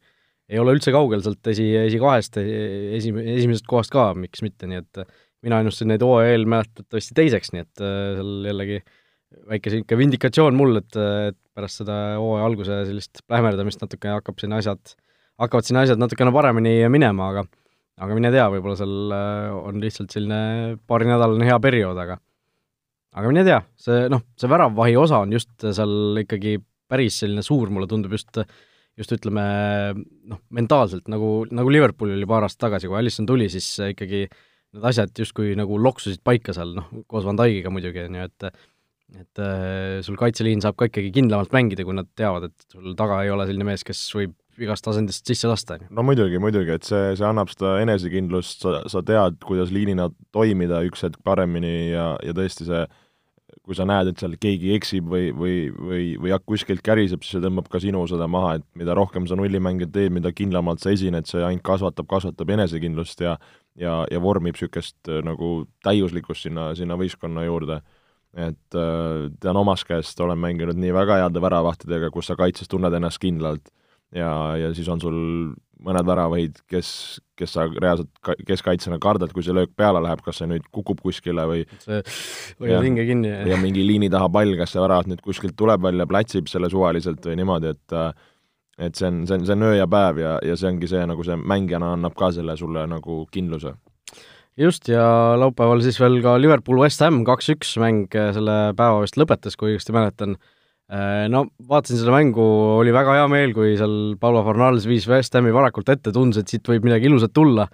ei 0.48 0.64
ole 0.64 0.78
üldse 0.78 0.96
kaugel 0.96 1.20
sealt 1.24 1.52
esi, 1.52 1.68
esikahest, 1.84 2.40
esi, 2.40 3.12
esimesest 3.12 3.68
kohast 3.68 3.92
ka, 3.92 4.14
miks 4.16 4.40
mitte, 4.44 4.72
nii 4.72 4.80
et 4.80 5.04
mina 5.44 5.60
ennustasin 5.62 5.92
neid 5.92 6.04
eel 6.04 6.46
mäletatavasti 6.50 7.16
teiseks, 7.18 7.54
nii 7.54 7.64
et 7.66 7.84
äh, 7.84 8.14
seal 8.18 8.50
jällegi 8.50 8.80
väike 9.50 9.72
niisugune 9.72 10.00
vindikatsioon 10.00 10.58
mul, 10.58 10.78
et, 10.80 10.98
et 11.00 11.40
pärast 11.58 11.82
seda 11.82 11.98
hooaja 12.22 12.46
alguse 12.48 12.80
sellist 12.88 13.24
plähmerdamist 13.28 13.82
natuke 13.82 14.12
hakkab 14.14 14.42
siin 14.42 14.54
asjad, 14.56 14.94
hakkavad 15.42 15.68
siin 15.68 15.80
asjad 15.82 16.02
natukene 16.02 16.34
paremini 16.36 16.76
minema, 16.94 17.32
aga 17.34 17.46
aga 18.04 18.18
mine 18.18 18.32
tea, 18.34 18.46
võib-olla 18.54 18.78
seal 18.80 19.16
äh, 19.16 19.56
on 19.58 19.82
lihtsalt 19.84 20.14
selline 20.14 20.78
paarinädalane 20.90 21.50
hea 21.50 21.58
periood, 21.64 22.00
aga 22.06 22.20
aga 23.14 23.30
mine 23.30 23.44
tea, 23.46 23.60
see 23.78 24.06
noh, 24.10 24.24
see 24.40 24.50
väravvahi 24.50 24.96
osa 25.02 25.24
on 25.26 25.36
just 25.36 25.54
seal 25.66 26.24
ikkagi 26.24 26.58
päris 26.90 27.20
selline 27.24 27.44
suur, 27.46 27.74
mulle 27.74 27.90
tundub 27.90 28.14
just 28.16 28.40
just 28.94 29.10
ütleme 29.16 29.44
noh, 30.30 30.40
mentaalselt 30.54 31.08
nagu, 31.10 31.44
nagu 31.50 31.72
Liverpoolil 31.74 32.20
oli 32.20 32.30
paar 32.30 32.46
aastat 32.46 32.68
tagasi, 32.68 32.90
kui 32.90 33.00
Alisson 33.00 33.26
tuli, 33.26 33.48
siis 33.50 33.70
ikkagi 33.90 34.28
äh, 34.28 34.42
need 34.74 34.86
asjad 34.90 35.24
justkui 35.24 35.58
nagu 35.60 35.78
loksusid 35.80 36.24
paika 36.26 36.56
seal, 36.56 36.76
noh, 36.78 36.88
koos 37.10 37.26
Van 37.28 37.40
Dijkiga 37.40 37.74
muidugi, 37.74 38.08
on 38.10 38.22
ju, 38.22 38.30
et 38.30 38.54
et 39.14 39.42
äh, 39.44 40.00
sul 40.02 40.18
kaitseliin 40.18 40.64
saab 40.64 40.78
ka 40.80 40.88
ikkagi 40.90 41.12
kindlamalt 41.14 41.52
mängida, 41.54 41.86
kui 41.86 41.94
nad 41.94 42.08
teavad, 42.18 42.48
et 42.50 42.74
sul 42.74 42.96
taga 42.98 43.20
ei 43.22 43.30
ole 43.30 43.46
selline 43.46 43.68
mees, 43.68 43.84
kes 43.86 44.00
võib 44.16 44.34
igast 44.62 44.88
asendist 44.90 45.30
sisse 45.30 45.50
lasta, 45.50 45.78
on 45.78 45.86
ju. 45.86 45.92
no 45.98 46.06
muidugi, 46.06 46.40
muidugi, 46.42 46.74
et 46.74 46.88
see, 46.88 47.14
see 47.20 47.28
annab 47.28 47.52
seda 47.54 47.76
enesekindlust, 47.84 48.66
sa, 48.66 48.82
sa 48.90 49.04
tead, 49.06 49.38
kuidas 49.46 49.74
liinina 49.74 50.10
toimida 50.34 50.82
üks 50.88 51.06
hetk 51.06 51.22
paremini 51.26 51.94
ja, 51.94 52.14
ja 52.26 52.36
tõesti 52.38 52.70
see 52.70 52.84
kui 53.64 53.78
sa 53.78 53.86
näed, 53.88 54.10
et 54.12 54.20
seal 54.20 54.34
keegi 54.42 54.74
eksib 54.76 55.08
või, 55.08 55.30
või, 55.38 55.58
või, 55.72 56.06
või 56.20 56.34
kuskilt 56.50 56.82
käriseb, 56.84 57.24
siis 57.24 57.38
see 57.38 57.44
tõmbab 57.44 57.70
ka 57.72 57.80
sinu 57.80 58.02
seda 58.10 58.28
maha, 58.32 58.58
et 58.60 58.66
mida 58.80 58.96
rohkem 58.98 59.28
sa 59.30 59.38
nullimänge 59.40 59.88
teed, 59.94 60.12
mida 60.16 60.34
kindlamalt 60.36 60.84
sa 60.84 60.92
esined, 60.92 61.30
see 61.30 61.44
ainult 61.46 61.64
kasvatab, 61.66 62.10
kasvatab 62.10 62.52
enesekindlust 62.58 63.24
ja 63.24 63.38
ja, 63.80 64.04
ja 64.12 64.22
vormib 64.22 64.58
niisugust 64.58 64.98
äh, 65.10 65.22
nagu 65.26 65.66
täiuslikkust 65.86 66.48
sinna, 66.48 66.72
sinna 66.78 66.98
võistkonna 67.00 67.46
juurde. 67.48 67.82
et 68.34 68.76
äh, 68.76 69.30
tean 69.40 69.58
omast 69.58 69.86
käest, 69.86 70.20
olen 70.20 70.40
mänginud 70.42 70.80
nii 70.80 70.94
väga 70.94 71.20
heade 71.22 71.42
väravahtidega, 71.42 72.10
kus 72.12 72.32
sa 72.32 72.36
kaitses 72.36 72.68
tunned 72.68 72.94
ennast 72.94 73.22
kindlalt 73.22 73.70
ja, 74.14 74.32
ja 74.58 74.74
siis 74.74 74.90
on 74.90 75.02
sul 75.02 75.20
mõned 75.84 76.08
väravahid, 76.08 76.60
kes, 76.72 76.90
kes 77.38 77.56
sa 77.58 77.66
reaalselt 77.68 78.10
ka-, 78.24 78.38
keskkaitsjana 78.48 79.00
kardad, 79.04 79.34
kui 79.36 79.44
see 79.46 79.56
löök 79.56 79.74
peale 79.78 80.02
läheb, 80.04 80.22
kas 80.26 80.40
see 80.40 80.50
nüüd 80.50 80.66
kukub 80.74 81.02
kuskile 81.04 81.46
või 81.50 81.66
see 81.84 82.00
hoiab 82.62 82.86
hinge 82.88 83.06
kinni 83.10 83.32
ja, 83.32 83.42
ja 83.54 83.60
mingi 83.62 83.84
liini 83.86 84.10
taha 84.14 84.30
pall, 84.34 84.56
kas 84.60 84.74
see 84.74 84.84
väravat 84.84 85.10
nüüd 85.12 85.24
kuskilt 85.26 85.58
tuleb 85.60 85.84
välja, 85.84 86.08
platsib 86.10 86.48
selle 86.52 86.72
suvaliselt 86.72 87.26
või 87.28 87.38
niimoodi, 87.42 87.74
et 87.76 87.98
äh, 88.00 88.14
et 88.82 88.98
see 88.98 89.10
on, 89.10 89.24
see 89.30 89.38
on, 89.38 89.46
see 89.46 89.56
on 89.56 89.66
öö 89.68 89.76
ja 89.78 89.88
päev 89.90 90.20
ja, 90.22 90.38
ja 90.46 90.56
see 90.58 90.72
ongi 90.72 90.90
see, 90.90 91.04
nagu 91.10 91.26
see 91.26 91.38
mängijana 91.38 91.94
annab 91.94 92.16
ka 92.18 92.32
selle 92.34 92.56
sulle 92.58 92.86
nagu 92.90 93.24
kindluse. 93.34 93.76
just, 94.58 94.90
ja 94.90 95.06
laupäeval 95.40 95.84
siis 95.86 96.00
veel 96.02 96.20
ka 96.26 96.36
Liverpool 96.42 96.82
West 96.82 97.02
Ham 97.06 97.22
kaks-üks 97.28 97.76
mäng 97.82 98.10
selle 98.14 98.58
päeva 98.78 99.02
vist 99.04 99.18
lõpetas, 99.18 99.58
kui 99.58 99.74
õigesti 99.74 99.96
mäletan. 99.96 100.38
Äh, 100.94 101.26
no 101.32 101.46
vaatasin 101.70 102.02
seda 102.02 102.14
mängu, 102.14 102.44
oli 102.82 102.94
väga 102.94 103.18
hea 103.18 103.28
meel, 103.32 103.54
kui 103.56 103.74
seal 103.80 104.16
Paulo 104.22 104.44
Fornals 104.46 104.86
viis 104.90 105.08
West 105.10 105.34
Hami 105.38 105.54
varakult 105.56 105.90
ette, 105.90 106.14
tundus, 106.14 106.42
et 106.42 106.52
siit 106.52 106.70
võib 106.70 106.86
midagi 106.86 107.10
ilusat 107.10 107.34
tulla, 107.34 107.66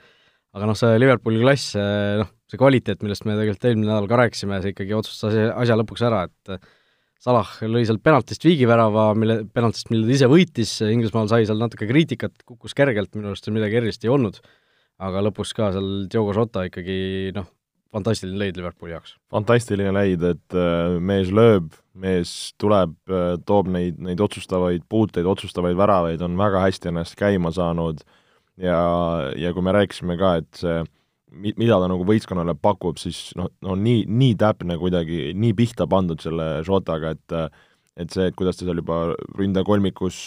aga 0.56 0.68
noh, 0.70 0.78
see 0.78 1.00
Liverpooli 1.02 1.42
klass, 1.42 1.74
noh, 1.76 2.30
see 2.50 2.60
kvaliteet, 2.60 3.02
millest 3.04 3.26
me 3.28 3.36
tegelikult 3.36 3.68
eelmine 3.72 3.90
nädal 3.92 4.08
ka 4.10 4.20
rääkisime, 4.24 4.62
see 4.64 4.76
ikkagi 4.76 4.96
otsustas 4.98 5.36
asja 5.52 5.80
lõpuks 5.80 6.06
ära, 6.06 6.28
et 6.30 6.70
Salah 7.20 7.50
lõi 7.68 7.84
seal 7.84 8.00
penaltist 8.00 8.46
viigivärava, 8.48 9.10
mille, 9.20 9.42
penaltist, 9.52 9.90
mille 9.92 10.08
ta 10.08 10.16
ise 10.16 10.28
võitis, 10.32 10.78
Inglismaal 10.88 11.28
sai 11.28 11.48
seal 11.48 11.60
natuke 11.60 11.88
kriitikat, 11.90 12.46
kukkus 12.48 12.76
kergelt, 12.78 13.12
minu 13.18 13.34
arust 13.34 13.44
seal 13.44 13.58
midagi 13.58 13.76
erilist 13.82 14.06
ei 14.08 14.12
olnud, 14.14 14.40
aga 15.04 15.24
lõpus 15.26 15.52
ka 15.56 15.74
seal 15.76 15.90
Diogo 16.12 16.36
Jota 16.38 16.64
ikkagi 16.70 17.00
noh, 17.36 17.50
fantastiline 17.92 18.40
leid 18.40 18.60
Liverpooli 18.60 18.94
jaoks. 18.94 19.18
fantastiline 19.34 19.92
leid, 19.98 20.24
et 20.32 20.56
äh, 20.56 20.96
mees 21.12 21.34
lööb, 21.36 21.74
mees 22.00 22.54
tuleb, 22.62 22.96
äh, 23.12 23.34
toob 23.44 23.68
neid, 23.74 24.00
neid 24.00 24.24
otsustavaid 24.24 24.88
puuteid, 24.88 25.28
otsustavaid 25.28 25.76
väravaid, 25.80 26.24
on 26.24 26.40
väga 26.40 26.64
hästi 26.70 26.94
ennast 26.94 27.20
käima 27.20 27.52
saanud. 27.56 28.00
Ja, 28.60 28.80
ja 29.40 29.52
kui 29.56 29.64
me 29.64 29.76
rääkisime 29.76 30.16
ka, 30.20 30.38
et 30.40 30.64
see 30.64 30.80
mi-, 31.32 31.54
mida 31.60 31.80
ta 31.80 31.90
nagu 31.90 32.06
võistkonnale 32.08 32.56
pakub, 32.60 33.00
siis 33.02 33.30
noh, 33.40 33.50
no 33.66 33.76
nii, 33.80 34.06
nii 34.08 34.36
täpne 34.40 34.78
kuidagi, 34.82 35.30
nii 35.38 35.56
pihta 35.58 35.88
pandud 35.90 36.22
selle 36.24 36.60
Žotaga, 36.68 37.16
et 37.18 37.40
et 38.00 38.14
see, 38.16 38.30
et 38.30 38.36
kuidas 38.38 38.56
ta 38.56 38.64
seal 38.64 38.80
juba 38.80 39.12
ründekolmikus 39.36 40.18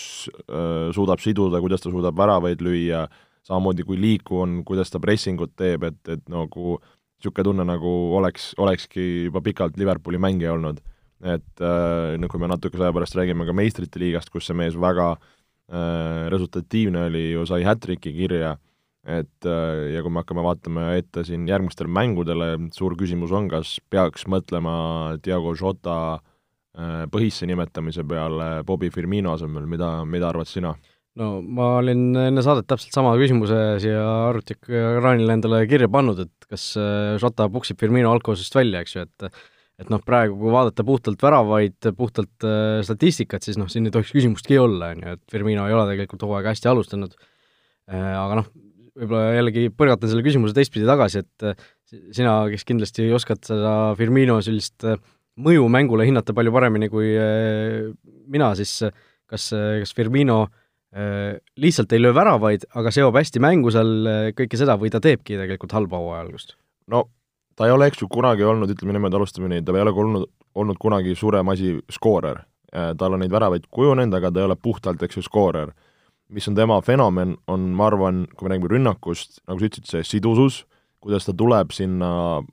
äh, 0.45 0.91
suudab 0.93 1.23
siduda, 1.25 1.61
kuidas 1.65 1.81
ta 1.81 1.89
suudab 1.89 2.19
väravaid 2.21 2.61
lüüa, 2.61 3.07
samamoodi 3.49 3.87
kui 3.89 3.97
liikuv 3.97 4.43
on, 4.43 4.59
kuidas 4.69 4.93
ta 4.93 5.01
pressingut 5.01 5.55
teeb, 5.57 5.87
et, 5.89 6.01
et 6.13 6.21
nagu 6.29 6.77
niisugune 6.77 7.47
tunne, 7.47 7.65
nagu 7.65 7.93
oleks, 8.19 8.51
olekski 8.61 9.07
juba 9.31 9.41
pikalt 9.47 9.79
Liverpooli 9.81 10.21
mängija 10.21 10.53
olnud. 10.53 10.83
et 11.23 11.63
äh, 11.63 12.19
no 12.19 12.27
kui 12.29 12.41
me 12.43 12.51
natukese 12.51 12.83
aja 12.83 12.93
pärast 12.93 13.15
räägime 13.15 13.47
ka 13.47 13.55
meistrite 13.55 14.01
liigast, 14.03 14.29
kus 14.29 14.49
see 14.51 14.59
mees 14.59 14.75
väga 14.75 15.13
äh, 15.15 16.29
resultatiivne 16.35 17.07
oli 17.07 17.29
ju, 17.31 17.47
sai 17.47 17.63
hätriki 17.63 18.13
kirja 18.17 18.57
äh,, 18.57 18.72
et 19.03 19.49
äh, 19.49 19.93
ja 19.95 20.03
kui 20.05 20.13
me 20.13 20.23
hakkame 20.23 20.45
vaatama 20.47 20.93
ette 20.99 21.25
siin 21.27 21.47
järgmistele 21.49 21.91
mängudele, 21.91 22.55
suur 22.77 22.97
küsimus 22.99 23.35
on, 23.35 23.49
kas 23.51 23.77
peaks 23.91 24.29
mõtlema 24.31 25.19
Diego 25.25 25.57
Jota 25.59 26.21
põhisse 27.13 27.45
nimetamise 27.45 28.01
peale 28.09 28.63
Bobby 28.65 28.89
Firmino 28.89 29.35
asemel, 29.35 29.67
mida, 29.69 30.07
mida 30.09 30.31
arvad 30.31 30.49
sina? 30.49 30.71
no 31.21 31.27
ma 31.45 31.67
olin 31.83 32.15
enne 32.17 32.41
saadet 32.41 32.65
täpselt 32.65 32.97
sama 32.97 33.11
küsimuse 33.21 33.59
siia 33.83 34.01
arvutiekraanile 34.31 35.35
endale 35.37 35.59
kirja 35.69 35.91
pannud, 35.93 36.23
et 36.25 36.47
kas 36.49 36.71
Jota 37.21 37.51
puksib 37.53 37.77
Firmino 37.83 38.15
algkoosist 38.15 38.57
välja, 38.57 38.81
eks 38.81 38.97
ju, 38.97 39.05
et 39.05 39.29
et 39.83 39.91
noh, 39.93 40.03
praegu 40.05 40.37
kui 40.39 40.53
vaadata 40.53 40.85
puhtalt 40.87 41.23
väravaid, 41.23 41.79
puhtalt 41.99 42.47
äh, 42.47 42.81
statistikat, 42.87 43.45
siis 43.47 43.59
noh, 43.61 43.71
siin 43.73 43.89
ei 43.89 43.95
tohiks 43.95 44.13
küsimustki 44.15 44.59
olla, 44.61 44.93
on 44.95 45.05
ju, 45.05 45.15
et 45.17 45.23
Firmino 45.33 45.67
ei 45.69 45.77
ole 45.77 45.87
tegelikult 45.91 46.27
hooaega 46.27 46.53
hästi 46.53 46.71
alustanud 46.71 47.17
äh,, 47.17 47.97
aga 47.97 48.43
noh, 48.43 48.51
võib-olla 48.99 49.37
jällegi 49.37 49.69
põrgatan 49.75 50.11
selle 50.11 50.25
küsimuse 50.25 50.57
teistpidi 50.57 50.89
tagasi, 50.89 51.23
et 51.23 51.47
äh, 51.49 51.69
sina, 52.15 52.37
kes 52.53 52.67
kindlasti 52.69 53.09
oskad 53.15 53.43
seda 53.47 53.75
Firmino 53.99 54.39
sellist 54.45 54.85
äh, 54.89 55.01
mõju 55.43 55.69
mängule 55.73 56.07
hinnata 56.09 56.35
palju 56.37 56.53
paremini 56.55 56.91
kui 56.93 57.15
äh, 57.17 57.89
mina, 58.33 58.53
siis 58.59 58.81
kas, 58.83 59.49
kas 59.53 59.97
Firmino 59.97 60.45
lihtsalt 60.93 61.93
ei 61.97 62.03
löö 62.03 62.13
väravaid, 62.13 62.67
aga 62.77 62.91
seob 62.93 63.17
hästi 63.17 63.41
mängu 63.41 63.71
seal 63.73 64.05
kõike 64.37 64.59
seda 64.61 64.75
või 64.77 64.91
ta 64.93 64.99
teebki 65.01 65.39
tegelikult 65.41 65.73
halba 65.73 65.97
hooaja 65.97 66.27
algust? 66.27 66.53
no 66.93 67.07
ta 67.57 67.65
ei 67.65 67.73
ole, 67.73 67.87
eks 67.89 68.03
ju, 68.03 68.11
kunagi 68.13 68.45
olnud, 68.45 68.69
ütleme 68.75 68.93
niimoodi, 68.99 69.17
alustame 69.17 69.49
nii, 69.49 69.63
ta 69.65 69.73
ei 69.73 69.87
ole 69.87 69.95
olnud, 70.05 70.27
olnud 70.61 70.77
kunagi 70.81 71.15
suurem 71.17 71.49
asi 71.49 71.79
skoorer. 71.93 72.43
tal 73.01 73.17
on 73.17 73.25
neid 73.25 73.33
väravaid 73.33 73.65
kujunenud, 73.73 74.19
aga 74.19 74.31
ta 74.33 74.43
ei 74.43 74.51
ole 74.51 74.57
puhtalt, 74.61 75.03
eks 75.05 75.17
ju, 75.17 75.25
skoorer. 75.25 75.73
Mis 76.33 76.49
on 76.49 76.57
tema 76.57 76.81
fenomen, 76.85 77.37
on, 77.51 77.71
ma 77.77 77.87
arvan, 77.91 78.25
kui 78.37 78.47
me 78.47 78.55
räägime 78.55 78.73
rünnakust, 78.73 79.43
nagu 79.49 79.61
sa 79.61 79.69
ütlesid, 79.69 79.89
see 79.91 80.05
sidusus, 80.15 80.63
kuidas 81.03 81.27
ta 81.27 81.35
tuleb 81.37 81.73
sinna 81.75 82.11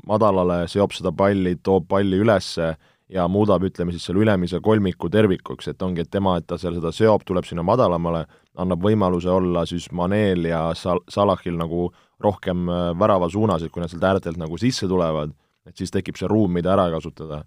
madalale, 0.09 0.63
seob 0.71 0.93
seda 0.95 1.13
palli, 1.15 1.55
toob 1.63 1.87
palli 1.89 2.19
ülesse 2.19 2.73
ja 3.09 3.25
muudab, 3.31 3.63
ütleme 3.65 3.93
siis 3.93 4.05
selle 4.05 4.23
ülemise 4.23 4.59
kolmiku 4.61 5.09
tervikuks, 5.13 5.71
et 5.71 5.81
ongi, 5.85 6.03
et 6.05 6.11
tema, 6.11 6.35
et 6.37 6.47
ta 6.49 6.57
seal 6.61 6.75
seda 6.77 6.91
seob, 6.93 7.25
tuleb 7.25 7.47
sinna 7.47 7.65
madalamale, 7.65 8.25
annab 8.59 8.83
võimaluse 8.85 9.31
olla 9.33 9.65
siis 9.69 9.89
Maneel 9.95 10.45
ja 10.49 10.67
Sal-, 10.77 11.03
Salahil 11.09 11.57
nagu 11.57 11.87
rohkem 12.21 12.67
äh, 12.69 12.89
värava 12.99 13.29
suunas, 13.31 13.63
et 13.63 13.73
kui 13.73 13.83
nad 13.83 13.91
sealt 13.91 14.05
äärtelt 14.05 14.37
nagu 14.41 14.57
sisse 14.61 14.89
tulevad, 14.89 15.33
et 15.69 15.77
siis 15.77 15.93
tekib 15.93 16.19
see 16.19 16.29
ruum, 16.29 16.53
mida 16.53 16.73
ära 16.75 16.89
kasutada. 16.93 17.43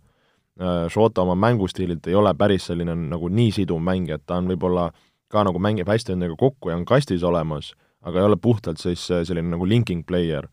Šota 0.92 1.22
äh, 1.22 1.24
oma 1.24 1.34
mängustiililt 1.48 2.06
ei 2.10 2.14
ole 2.18 2.34
päris 2.36 2.66
selline 2.68 2.94
nagu 3.08 3.30
nii 3.32 3.54
siduv 3.56 3.80
mängija, 3.82 4.18
et 4.20 4.26
ta 4.28 4.36
on 4.40 4.50
võib-olla 4.50 4.90
ka 5.32 5.44
nagu 5.48 5.60
mängib 5.62 5.88
hästi 5.88 6.14
endaga 6.16 6.36
kokku 6.40 6.70
ja 6.70 6.76
on 6.78 6.84
kastis 6.88 7.24
olemas, 7.26 7.72
aga 8.06 8.20
ei 8.20 8.28
ole 8.30 8.38
puhtalt 8.40 8.82
siis 8.82 9.06
äh, 9.10 9.24
selline 9.28 9.54
nagu 9.54 9.68
linking 9.68 10.04
player. 10.06 10.48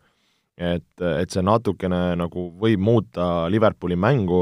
et, 0.60 0.88
et 1.00 1.32
see 1.32 1.40
natukene 1.40 2.18
nagu 2.20 2.50
võib 2.60 2.82
muuta 2.84 3.48
Liverpooli 3.48 3.96
mängu, 3.96 4.42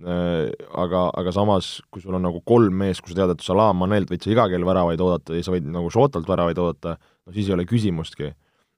aga, 0.00 1.02
aga 1.20 1.32
samas, 1.36 1.82
kui 1.92 2.00
sul 2.00 2.16
on 2.16 2.24
nagu 2.24 2.40
kolm 2.48 2.78
meest, 2.80 3.02
kui 3.04 3.12
sa 3.12 3.18
tead, 3.18 3.34
et 3.34 3.44
Salah, 3.44 3.74
Manelt 3.76 4.08
võid 4.08 4.24
sa 4.24 4.32
iga 4.32 4.46
kell 4.48 4.64
väravaid 4.64 5.02
oodata 5.04 5.36
ja 5.36 5.44
sa 5.44 5.52
võid 5.52 5.68
nagu 5.68 5.92
Šotalt 5.92 6.24
väravaid 6.30 6.56
oodata, 6.58 6.96
no 6.96 7.36
siis 7.36 7.50
ei 7.50 7.58
ole 7.58 7.68
küsimustki 7.68 8.30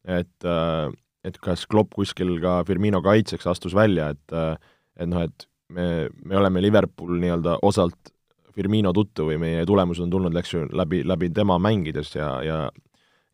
et, 0.06 0.46
äh, 0.46 0.88
et 1.26 1.38
kas 1.42 1.66
Klopp 1.66 1.94
kuskil 1.96 2.36
ka 2.42 2.60
Firmino 2.66 3.02
kaitseks 3.04 3.48
astus 3.50 3.74
välja, 3.76 4.12
et 4.14 4.36
äh, 4.36 4.54
et 4.96 5.10
noh, 5.10 5.26
et 5.26 5.48
me, 5.68 6.08
me 6.24 6.38
oleme 6.38 6.62
Liverpool 6.64 7.18
nii-öelda 7.20 7.58
osalt 7.66 8.14
Firmino 8.56 8.92
tuttu 8.96 9.28
või 9.28 9.36
meie 9.40 9.66
tulemused 9.68 10.04
on 10.06 10.12
tulnud, 10.12 10.36
eks 10.40 10.54
ju, 10.54 10.64
läbi, 10.72 11.02
läbi 11.04 11.28
tema 11.36 11.58
mängides 11.60 12.14
ja, 12.16 12.30
ja 12.44 12.60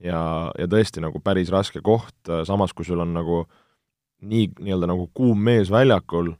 ja, 0.02 0.20
ja 0.58 0.68
tõesti 0.70 1.02
nagu 1.02 1.20
päris 1.24 1.50
raske 1.52 1.82
koht, 1.84 2.16
samas 2.48 2.74
kui 2.74 2.86
sul 2.86 3.02
on 3.04 3.14
nagu 3.14 3.44
nii 4.22 4.52
nii-öelda 4.58 4.90
nagu 4.90 5.08
kuum 5.14 5.40
mees 5.46 5.70
väljakul, 5.72 6.32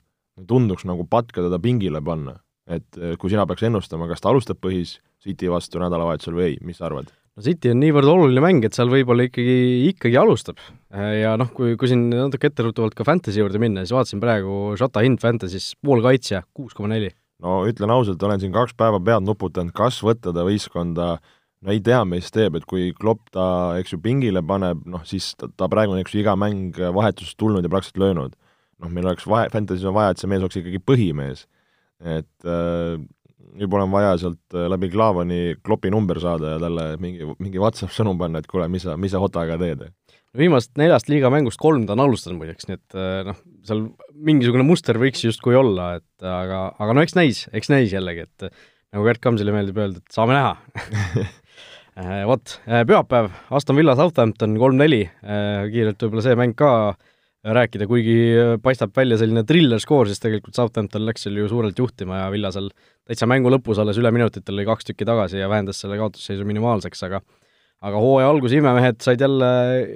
tunduks 0.49 0.87
nagu 0.89 1.05
patka 1.09 1.43
teda 1.45 1.59
pingile 1.63 2.01
panna. 2.03 2.39
et 2.63 2.95
kui 3.19 3.27
sina 3.27 3.43
peaks 3.43 3.65
ennustama, 3.67 4.07
kas 4.07 4.21
ta 4.23 4.31
alustab 4.31 4.61
põhis 4.63 4.97
City 5.23 5.49
vastu 5.51 5.81
nädalavahetusel 5.81 6.35
või 6.37 6.45
ei, 6.45 6.55
mis 6.63 6.77
sa 6.79 6.87
arvad? 6.87 7.09
no 7.35 7.43
City 7.43 7.73
on 7.73 7.81
niivõrd 7.81 8.07
oluline 8.07 8.43
mäng, 8.43 8.63
et 8.63 8.77
seal 8.77 8.91
võib-olla 8.91 9.27
ikkagi, 9.27 9.89
ikkagi 9.89 10.19
alustab. 10.19 10.61
ja 10.93 11.35
noh, 11.39 11.51
kui, 11.55 11.75
kui 11.79 11.91
siin 11.91 12.07
natuke 12.13 12.47
etteruttavalt 12.51 12.95
ka 12.95 13.07
Fantasy 13.07 13.41
juurde 13.41 13.59
minna, 13.61 13.83
siis 13.83 13.95
vaatasin 13.97 14.23
praegu 14.23 14.77
Shota 14.79 15.03
hind 15.03 15.19
Fantasy's 15.23 15.73
poolkaitsja, 15.83 16.45
kuus 16.55 16.77
koma 16.77 16.93
neli. 16.95 17.11
No 17.43 17.61
ütlen 17.69 17.93
ausalt, 17.93 18.23
olen 18.23 18.41
siin 18.41 18.53
kaks 18.55 18.75
päeva 18.79 18.99
pead 19.03 19.25
nuputanud, 19.27 19.73
kas 19.75 19.99
võtta 20.05 20.33
ta 20.35 20.45
võistkonda, 20.47 21.07
no 21.63 21.73
ei 21.73 21.81
tea, 21.83 22.01
mis 22.07 22.31
teeb, 22.33 22.57
et 22.59 22.67
kui 22.69 22.91
Klopp 22.97 23.31
ta, 23.35 23.45
eks 23.79 23.95
ju, 23.95 23.99
pingile 24.03 24.43
paneb, 24.47 24.85
noh 24.89 25.03
siis 25.07 25.33
ta, 25.39 25.49
ta 25.51 25.69
praegu 25.71 25.95
on, 25.95 26.01
eks 26.03 26.15
ju, 26.15 26.23
iga 26.23 26.37
mäng 26.39 26.79
vahetusest 26.95 27.37
tulnud 27.39 27.65
ja 27.65 27.71
praktiliselt 27.71 28.03
löönud. 28.05 28.37
noh, 28.83 28.91
meil 28.91 29.05
oleks 29.07 29.27
vaja, 29.29 29.51
Fantasy's 29.53 29.85
on 29.87 29.95
vaja, 29.95 30.11
et 30.11 30.19
see 30.19 30.27
mees 30.31 30.43
oleks 30.43 30.59
ikkagi 30.59 30.81
põhimees. 30.83 31.45
et 32.03 32.47
äh, 32.47 32.97
võib-olla 33.59 33.87
on 33.87 33.93
vaja 33.93 34.15
sealt 34.19 34.55
äh, 34.57 34.67
läbi 34.71 34.89
Klaavani 34.91 35.55
klopi 35.63 35.91
number 35.93 36.19
saada 36.19 36.55
ja 36.55 36.61
talle 36.63 36.87
mingi, 36.99 37.27
mingi 37.39 37.61
WhatsApp 37.61 37.93
sõnum 37.95 38.19
panna, 38.19 38.41
et 38.41 38.49
kuule, 38.49 38.67
mis 38.71 38.83
sa, 38.87 38.97
mis 38.99 39.13
sa 39.13 39.21
Hotaga 39.23 39.59
teed? 39.61 39.85
No 40.33 40.41
viimasest 40.41 40.73
neljast 40.81 41.09
liiga 41.11 41.29
mängust 41.33 41.61
kolm 41.61 41.85
ta 41.87 41.95
on 41.95 42.03
alustanud 42.07 42.41
muideks, 42.41 42.67
nii 42.67 42.79
et 42.79 42.97
äh, 42.97 43.21
noh, 43.29 43.39
seal 43.67 43.85
mingisugune 44.13 44.65
muster 44.67 44.97
võiks 45.01 45.23
justkui 45.25 45.57
olla, 45.57 45.93
et 46.01 46.27
aga, 46.27 46.65
aga 46.81 46.97
no 46.97 47.05
eks 47.05 47.17
näis, 47.17 47.45
eks 47.53 47.69
näis 47.73 47.93
jällegi, 47.93 48.25
et 48.25 48.49
nagu 48.49 49.05
Gerd 49.07 49.21
Kamsile 49.23 49.53
meeldib 49.55 49.79
öelda, 49.81 50.01
et 50.01 50.15
saame 50.15 50.37
näha. 50.37 50.53
Äh, 51.93 52.23
Vot, 52.29 52.57
pühapäev, 52.65 53.29
Aston 53.53 53.77
Villa 53.77 53.93
Southampton 53.97 54.57
kolm-neli, 54.57 55.03
kiirelt 55.69 56.01
võib-olla 56.01 56.23
see 56.25 56.39
mäng 56.39 56.55
ka 56.57 56.71
rääkida, 57.43 57.85
kuigi 57.85 58.15
paistab 58.63 58.95
välja 58.97 59.19
selline 59.19 59.43
triller 59.45 59.81
skoor, 59.83 60.07
siis 60.09 60.21
tegelikult 60.23 60.57
Southampton 60.57 61.05
läks 61.05 61.27
seal 61.27 61.37
ju 61.37 61.49
suurelt 61.51 61.77
juhtima 61.77 62.23
ja 62.23 62.31
Villa 62.33 62.49
seal 62.55 62.71
täitsa 63.05 63.27
mängu 63.29 63.51
lõpus 63.53 63.81
alles 63.83 63.99
üle 64.01 64.09
minutitel 64.15 64.57
lõi 64.57 64.65
kaks 64.71 64.89
tükki 64.89 65.05
tagasi 65.05 65.41
ja 65.41 65.49
vähendas 65.51 65.83
selle 65.83 65.99
kaotusseisu 65.99 66.47
minimaalseks, 66.47 67.03
aga 67.05 67.19
aga 67.83 67.99
hooaja 67.99 68.29
alguse 68.31 68.57
imemehed 68.57 69.01
said 69.03 69.21
jälle, 69.21 69.49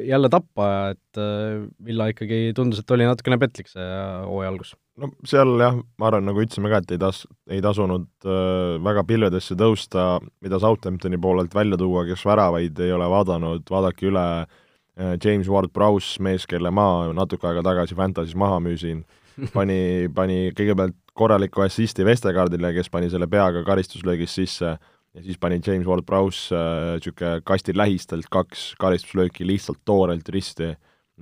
jälle 0.07 0.29
tappa, 0.31 0.67
et 0.91 1.19
äh, 1.21 1.63
Villa 1.85 2.09
ikkagi 2.11 2.51
tundus, 2.55 2.81
et 2.81 2.91
oli 2.91 3.07
natukene 3.07 3.39
petlik 3.39 3.69
see 3.71 3.85
hooaja 4.27 4.51
algus. 4.51 4.73
no 4.99 5.11
seal 5.27 5.55
jah, 5.61 5.77
ma 5.99 6.09
arvan, 6.09 6.27
nagu 6.27 6.43
ütlesime 6.43 6.71
ka, 6.73 6.81
et 6.83 6.95
ei 6.95 7.01
tas-, 7.01 7.23
ei 7.53 7.63
tasunud 7.63 8.09
äh, 8.27 8.75
väga 8.83 9.05
pilvedesse 9.07 9.55
tõusta, 9.59 10.07
mida 10.43 10.59
Southamptoni 10.63 11.19
poolelt 11.21 11.55
välja 11.55 11.79
tuua, 11.79 12.03
kes 12.09 12.25
väravaid 12.27 12.83
ei 12.83 12.91
ole 12.95 13.07
vaadanud, 13.13 13.63
vaadake 13.71 14.09
üle 14.11 14.25
äh, 14.43 15.15
James 15.23 15.47
Ward-Prowse, 15.47 16.19
mees, 16.27 16.47
kelle 16.49 16.73
ma 16.73 17.07
natuke 17.15 17.47
aega 17.47 17.63
tagasi 17.71 17.95
Fantasy's 17.95 18.35
maha 18.35 18.59
müüsin, 18.67 19.05
pani, 19.55 20.11
pani 20.15 20.49
kõigepealt 20.57 20.99
korraliku 21.17 21.63
assisti 21.63 22.05
Vestergaardile, 22.05 22.75
kes 22.75 22.91
pani 22.93 23.07
selle 23.09 23.29
peaga 23.31 23.63
karistuslöögist 23.65 24.41
sisse 24.41 24.75
ja 25.17 25.23
siis 25.25 25.39
pani 25.41 25.59
James 25.65 25.87
Ward-Prowse 25.89 26.53
niisugune 26.53 27.33
äh, 27.39 27.41
kasti 27.45 27.73
lähistelt 27.77 28.29
kaks 28.31 28.69
karistuslööki 28.81 29.47
lihtsalt 29.47 29.81
toorelt 29.85 30.29
risti, 30.29 30.71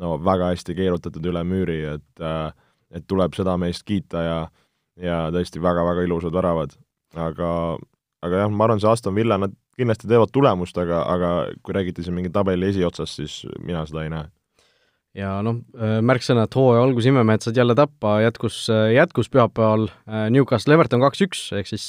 no 0.01 0.17
väga 0.19 0.51
hästi 0.51 0.75
keerutatud 0.75 1.31
üle 1.31 1.43
müüri, 1.47 1.81
et 1.95 2.23
äh, 2.23 2.51
et 2.95 3.07
tuleb 3.09 3.33
seda 3.35 3.55
meest 3.59 3.83
kiita 3.87 4.23
ja 4.23 4.39
ja 5.01 5.15
tõesti 5.33 5.59
väga-väga 5.59 6.05
ilusad 6.07 6.31
väravad. 6.31 6.75
aga, 7.15 7.49
aga 8.23 8.39
jah, 8.43 8.51
ma 8.51 8.65
arvan, 8.65 8.79
see 8.79 8.91
Aston 8.91 9.15
Villa, 9.15 9.37
nad 9.39 9.53
kindlasti 9.79 10.07
teevad 10.07 10.31
tulemust, 10.31 10.77
aga, 10.77 11.01
aga 11.07 11.29
kui 11.63 11.75
räägite 11.75 12.03
siin 12.03 12.15
mingi 12.15 12.31
tabeli 12.31 12.67
esiotsast, 12.67 13.19
siis 13.19 13.45
mina 13.63 13.85
seda 13.87 14.03
ei 14.03 14.11
näe 14.11 14.27
ja 15.15 15.39
noh, 15.45 15.61
äh, 15.79 15.99
märksõnad 16.03 16.51
hooaja 16.55 16.83
algus 16.83 17.07
imemehed 17.07 17.45
said 17.45 17.57
jälle 17.59 17.75
tappa, 17.77 18.17
jätkus, 18.23 18.65
äh, 18.71 18.91
jätkus 18.97 19.31
pühapäeval 19.31 19.87
äh, 19.87 20.27
Newcastle 20.33 20.75
Everton 20.75 21.03
kaks-üks, 21.03 21.47
ehk 21.55 21.71
siis 21.71 21.87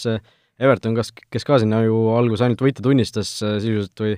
Everton, 0.60 0.96
kas, 0.96 1.12
kes 1.12 1.44
ka 1.44 1.60
sinna 1.60 1.82
ju 1.84 1.96
alguses 2.16 2.46
ainult 2.46 2.62
võite 2.64 2.84
tunnistas 2.84 3.34
sisuliselt 3.42 4.00
või 4.00 4.16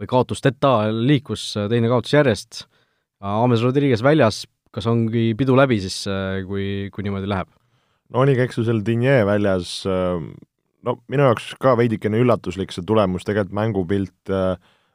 või 0.00 0.08
kaotusteta 0.08 0.88
liikus 0.94 1.42
teine 1.68 1.90
kaotus 1.92 2.14
järjest, 2.14 2.62
Ames 3.20 3.60
Rodriguez 3.60 4.00
väljas, 4.00 4.46
kas 4.72 4.86
ongi 4.88 5.34
pidu 5.36 5.52
läbi 5.58 5.76
siis, 5.82 6.06
kui, 6.48 6.88
kui 6.94 7.04
niimoodi 7.04 7.28
läheb? 7.28 7.50
no 8.10 8.24
oligi, 8.24 8.40
eks 8.46 8.56
ju, 8.58 8.64
seal 8.66 8.80
Digne 8.86 9.20
väljas, 9.28 9.74
no 9.84 10.96
minu 11.12 11.28
jaoks 11.28 11.52
ka 11.60 11.76
veidikene 11.78 12.22
üllatuslik 12.24 12.72
see 12.72 12.86
tulemus, 12.86 13.26
tegelikult 13.28 13.58
mängupilt 13.60 14.34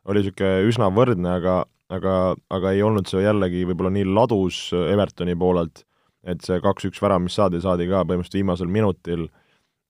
oli 0.10 0.24
niisugune 0.24 0.66
üsna 0.72 0.90
võrdne, 0.94 1.38
aga 1.38 1.62
aga, 1.94 2.34
aga 2.50 2.74
ei 2.74 2.82
olnud 2.82 3.06
see 3.10 3.22
jällegi 3.22 3.62
võib-olla 3.70 3.94
nii 3.94 4.08
ladus 4.10 4.68
Evertoni 4.74 5.36
poolelt, 5.38 5.84
et 6.26 6.42
see 6.42 6.58
kaks-üks 6.64 7.02
värav, 7.04 7.22
mis 7.22 7.38
saadi, 7.38 7.62
saadi 7.62 7.86
ka 7.92 8.02
põhimõtteliselt 8.10 8.40
viimasel 8.40 8.72
minutil, 8.74 9.28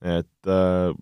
et 0.05 0.49
äh, 0.51 0.93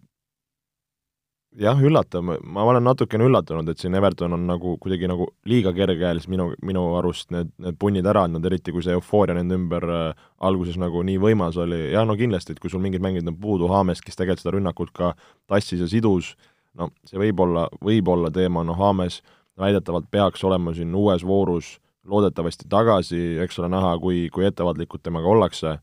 jah, 1.59 1.81
üllatav, 1.81 2.23
ma 2.23 2.63
olen 2.65 2.83
natukene 2.85 3.27
üllatunud, 3.27 3.67
et 3.69 3.81
siin 3.81 3.95
Everton 3.97 4.33
on 4.37 4.45
nagu 4.47 4.75
kuidagi 4.81 5.09
nagu 5.09 5.27
liiga 5.49 5.73
kergekäelised 5.75 6.31
minu, 6.31 6.49
minu 6.65 6.85
arust 6.97 7.29
need, 7.35 7.51
need 7.61 7.77
punnid 7.81 8.07
ära 8.09 8.25
andnud, 8.27 8.45
eriti 8.49 8.73
kui 8.73 8.83
see 8.85 8.95
eufooria 8.97 9.35
nende 9.37 9.57
ümber 9.59 9.87
äh, 9.91 10.25
alguses 10.47 10.79
nagu 10.81 11.03
nii 11.05 11.19
võimas 11.21 11.59
oli, 11.61 11.91
ja 11.93 12.05
no 12.07 12.17
kindlasti, 12.19 12.55
et 12.55 12.63
kui 12.63 12.71
sul 12.73 12.83
mingid 12.83 13.03
mängijad 13.03 13.29
on 13.29 13.37
puudu, 13.39 13.69
Haames, 13.71 14.01
kes 14.01 14.17
tegelikult 14.17 14.45
seda 14.45 14.55
rünnakut 14.57 14.93
ka 14.95 15.13
tassis 15.51 15.83
ja 15.83 15.89
sidus, 15.91 16.33
no 16.79 16.89
see 17.09 17.21
võib 17.21 17.45
olla, 17.45 17.67
võib 17.83 18.09
olla 18.15 18.33
teema, 18.33 18.65
noh 18.65 18.79
Haames 18.79 19.21
väidetavalt 19.59 20.09
peaks 20.11 20.43
olema 20.47 20.73
siin 20.73 20.95
uues 20.97 21.25
voorus 21.27 21.77
loodetavasti 22.09 22.67
tagasi, 22.69 23.19
eks 23.43 23.59
ole 23.61 23.69
näha, 23.71 23.95
kui, 24.01 24.27
kui 24.33 24.47
ettevaatlikud 24.47 25.03
temaga 25.03 25.29
ollakse, 25.29 25.77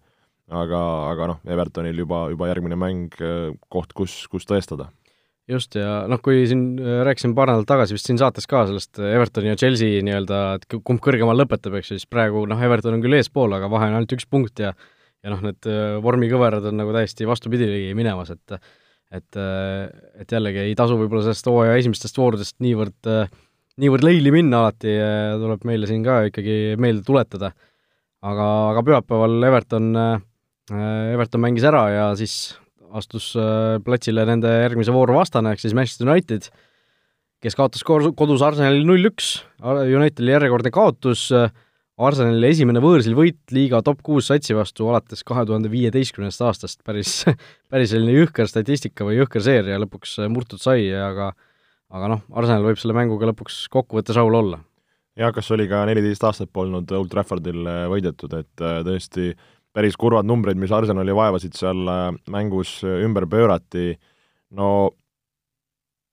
aga, 0.51 0.81
aga 1.11 1.29
noh, 1.33 1.43
Evertonil 1.47 2.03
juba, 2.03 2.25
juba 2.33 2.49
järgmine 2.51 2.79
mäng, 2.79 3.15
koht, 3.71 3.95
kus, 3.97 4.23
kus 4.33 4.49
tõestada 4.49 4.91
just, 5.51 5.75
ja 5.79 6.05
noh, 6.11 6.21
kui 6.23 6.45
siin 6.49 6.79
rääkisime 6.79 7.35
paar 7.35 7.51
nädalat 7.51 7.69
tagasi 7.71 7.97
vist 7.97 8.09
siin 8.09 8.21
saates 8.21 8.47
ka 8.51 8.65
sellest 8.69 9.01
Evertoni 9.03 9.51
ja 9.51 9.59
Chelsea 9.59 10.03
nii-öelda, 10.07 10.41
et 10.59 10.67
kumb 10.87 11.03
kõrgemal 11.03 11.39
lõpetab, 11.41 11.75
eks 11.79 11.93
ju, 11.93 11.99
siis 11.99 12.11
praegu 12.11 12.45
noh, 12.51 12.61
Everton 12.63 12.99
on 12.99 13.05
küll 13.05 13.19
eespool, 13.19 13.53
aga 13.57 13.71
vahe 13.73 13.91
on 13.91 13.99
ainult 13.99 14.15
üks 14.17 14.29
punkt 14.31 14.63
ja 14.63 14.75
ja 15.21 15.33
noh, 15.35 15.43
need 15.45 15.67
vormikõverad 16.01 16.65
on 16.71 16.79
nagu 16.81 16.95
täiesti 16.97 17.27
vastupidi 17.29 17.67
minemas, 17.97 18.33
et 18.33 18.61
et, 19.11 19.39
et 20.23 20.33
jällegi 20.33 20.63
ei 20.69 20.77
tasu 20.79 20.95
võib-olla 20.97 21.25
sellest 21.27 21.49
hooaja 21.51 21.79
esimestest 21.81 22.19
voorudest 22.19 22.57
niivõrd, 22.63 23.09
niivõrd 23.83 24.07
leili 24.07 24.31
minna 24.31 24.63
alati, 24.63 24.95
tuleb 25.43 25.67
meile 25.67 25.89
siin 25.91 26.05
ka 26.07 26.21
ikkagi 26.29 26.77
meelde 26.81 27.03
tuletada. 27.07 27.51
aga, 28.23 28.47
aga 28.71 28.85
pühapäeval 28.87 29.49
Everton, 29.49 29.91
Everton 30.71 31.43
mängis 31.43 31.67
ära 31.67 31.85
ja 31.91 32.09
siis 32.19 32.57
astus 32.95 33.33
platsile 33.87 34.25
nende 34.27 34.51
järgmise 34.51 34.95
vooru 34.95 35.17
vastane, 35.17 35.53
ehk 35.55 35.63
siis 35.63 35.75
Manchester 35.79 36.09
United, 36.11 36.49
kes 37.43 37.57
kaotas 37.59 37.85
kodus 37.87 38.43
Arsenalile 38.43 38.87
null-üks, 38.87 39.33
Unitedil 39.63 40.33
järjekordne 40.35 40.73
kaotus, 40.75 41.29
Arsenali 42.01 42.49
esimene 42.49 42.81
võõrsil 42.81 43.15
võit 43.15 43.53
liiga 43.53 43.83
top 43.85 44.01
kuus 44.07 44.31
satsi 44.31 44.57
vastu 44.57 44.89
alates 44.89 45.21
kahe 45.27 45.45
tuhande 45.47 45.69
viieteistkümnendast 45.73 46.43
aastast, 46.49 46.81
päris, 46.87 47.13
päris 47.71 47.93
selline 47.93 48.15
jõhker 48.17 48.49
statistika 48.49 49.05
või 49.07 49.19
jõhker 49.21 49.45
seeria 49.45 49.79
lõpuks 49.83 50.17
murtud 50.33 50.63
sai, 50.63 50.89
aga 50.97 51.33
aga 51.91 52.11
noh, 52.15 52.27
Arsenal 52.39 52.65
võib 52.65 52.81
selle 52.81 52.95
mänguga 52.97 53.31
lõpuks 53.31 53.65
kokkuvõttes 53.73 54.17
rahul 54.17 54.39
olla. 54.39 54.61
jah, 55.19 55.33
kas 55.35 55.51
oli 55.53 55.67
ka 55.69 55.83
neliteist 55.89 56.25
aastat 56.25 56.53
polnud 56.55 56.91
Old 56.97 57.11
Traffordil 57.13 57.67
äh, 57.67 57.87
võidetud, 57.91 58.33
et 58.39 58.65
äh, 58.65 58.81
tõesti 58.87 59.35
päris 59.77 59.99
kurvad 60.01 60.27
numbrid, 60.27 60.59
mis 60.59 60.73
Arsenali 60.75 61.15
vaevasid 61.17 61.57
seal 61.59 61.85
äh, 61.89 62.07
mängus 62.33 62.81
ümber 62.85 63.29
pöörati, 63.31 63.95
no 64.57 64.91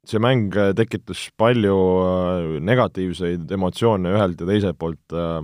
see 0.07 0.21
mäng 0.23 0.53
tekitas 0.77 1.25
palju 1.35 1.75
negatiivseid 2.63 3.49
emotsioone 3.51 4.13
ühelt 4.15 4.39
ja 4.39 4.47
teiselt 4.47 4.77
poolt 4.79 5.15
äh, 5.15 5.41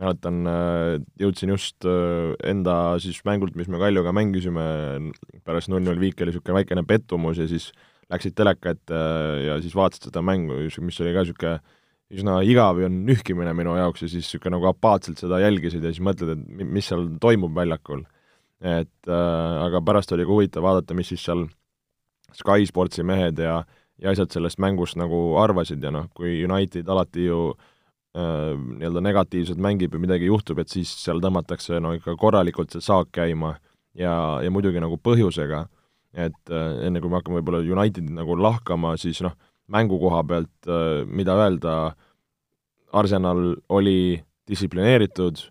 mäletan, 0.00 0.40
äh, 0.48 0.96
jõudsin 1.20 1.52
just 1.54 1.86
äh, 1.88 2.32
enda 2.48 2.74
siis 3.02 3.20
mängult, 3.28 3.56
mis 3.58 3.68
me 3.70 3.80
Kaljuga 3.80 4.12
mängisime, 4.16 4.64
pärast 5.46 5.70
null-null 5.72 6.00
viiki 6.00 6.24
oli 6.24 6.32
niisugune 6.32 6.60
väikene 6.60 6.84
pettumus 6.88 7.40
ja 7.40 7.48
siis 7.50 7.70
läksid 8.12 8.36
teleka 8.38 8.74
ette 8.74 8.96
äh, 8.96 9.44
ja 9.48 9.58
siis 9.62 9.76
vaatasid 9.76 10.08
seda 10.08 10.24
mängu, 10.24 10.58
mis 10.86 11.00
oli 11.04 11.14
ka 11.16 11.26
niisugune 11.26 11.58
üsna 12.10 12.40
igav 12.46 12.80
ja 12.82 12.88
nühkimine 12.90 13.52
minu 13.54 13.76
jaoks 13.78 14.02
ja 14.04 14.08
siis 14.10 14.26
niisugune 14.26 14.56
nagu 14.56 14.70
apaatselt 14.70 15.20
seda 15.22 15.38
jälgisid 15.42 15.84
ja 15.84 15.92
siis 15.92 16.02
mõtled, 16.04 16.34
et 16.34 16.64
mis 16.66 16.88
seal 16.90 17.06
toimub 17.22 17.54
väljakul. 17.54 18.04
et 18.60 19.08
äh, 19.08 19.64
aga 19.64 19.80
pärast 19.80 20.12
oli 20.12 20.26
ka 20.26 20.34
huvitav 20.34 20.64
vaadata, 20.66 20.94
mis 20.94 21.08
siis 21.08 21.22
seal 21.24 21.46
Sky 22.36 22.66
Sportsi 22.66 23.02
mehed 23.06 23.38
ja 23.38 23.62
ja 24.00 24.12
asjad 24.14 24.32
sellest 24.32 24.60
mängust 24.60 24.96
nagu 24.96 25.36
arvasid 25.40 25.82
ja 25.84 25.92
noh, 25.92 26.08
kui 26.16 26.40
United 26.44 26.88
alati 26.88 27.26
ju 27.26 27.40
äh, 28.16 28.56
nii-öelda 28.56 29.02
negatiivselt 29.04 29.60
mängib 29.60 29.94
ja 29.94 30.00
midagi 30.00 30.30
juhtub, 30.30 30.58
et 30.62 30.72
siis 30.72 30.92
seal 31.04 31.20
tõmmatakse 31.20 31.80
no 31.84 31.92
ikka 31.96 32.16
korralikult 32.20 32.72
see 32.72 32.84
saak 32.84 33.12
käima 33.12 33.54
ja, 33.94 34.14
ja 34.44 34.52
muidugi 34.52 34.80
nagu 34.80 34.96
põhjusega, 35.04 35.66
et 36.16 36.52
äh, 36.52 36.86
enne 36.88 37.02
kui 37.02 37.12
me 37.12 37.20
hakkame 37.20 37.40
võib-olla 37.40 37.60
Unitedit 37.60 38.12
nagu 38.16 38.38
lahkama, 38.40 38.96
siis 39.00 39.20
noh, 39.24 39.36
mängu 39.70 39.98
koha 40.02 40.22
pealt, 40.26 40.54
äh, 40.68 41.02
mida 41.06 41.36
öelda, 41.38 41.74
Arsenal 42.92 43.54
oli 43.70 44.18
distsiplineeritud, 44.50 45.44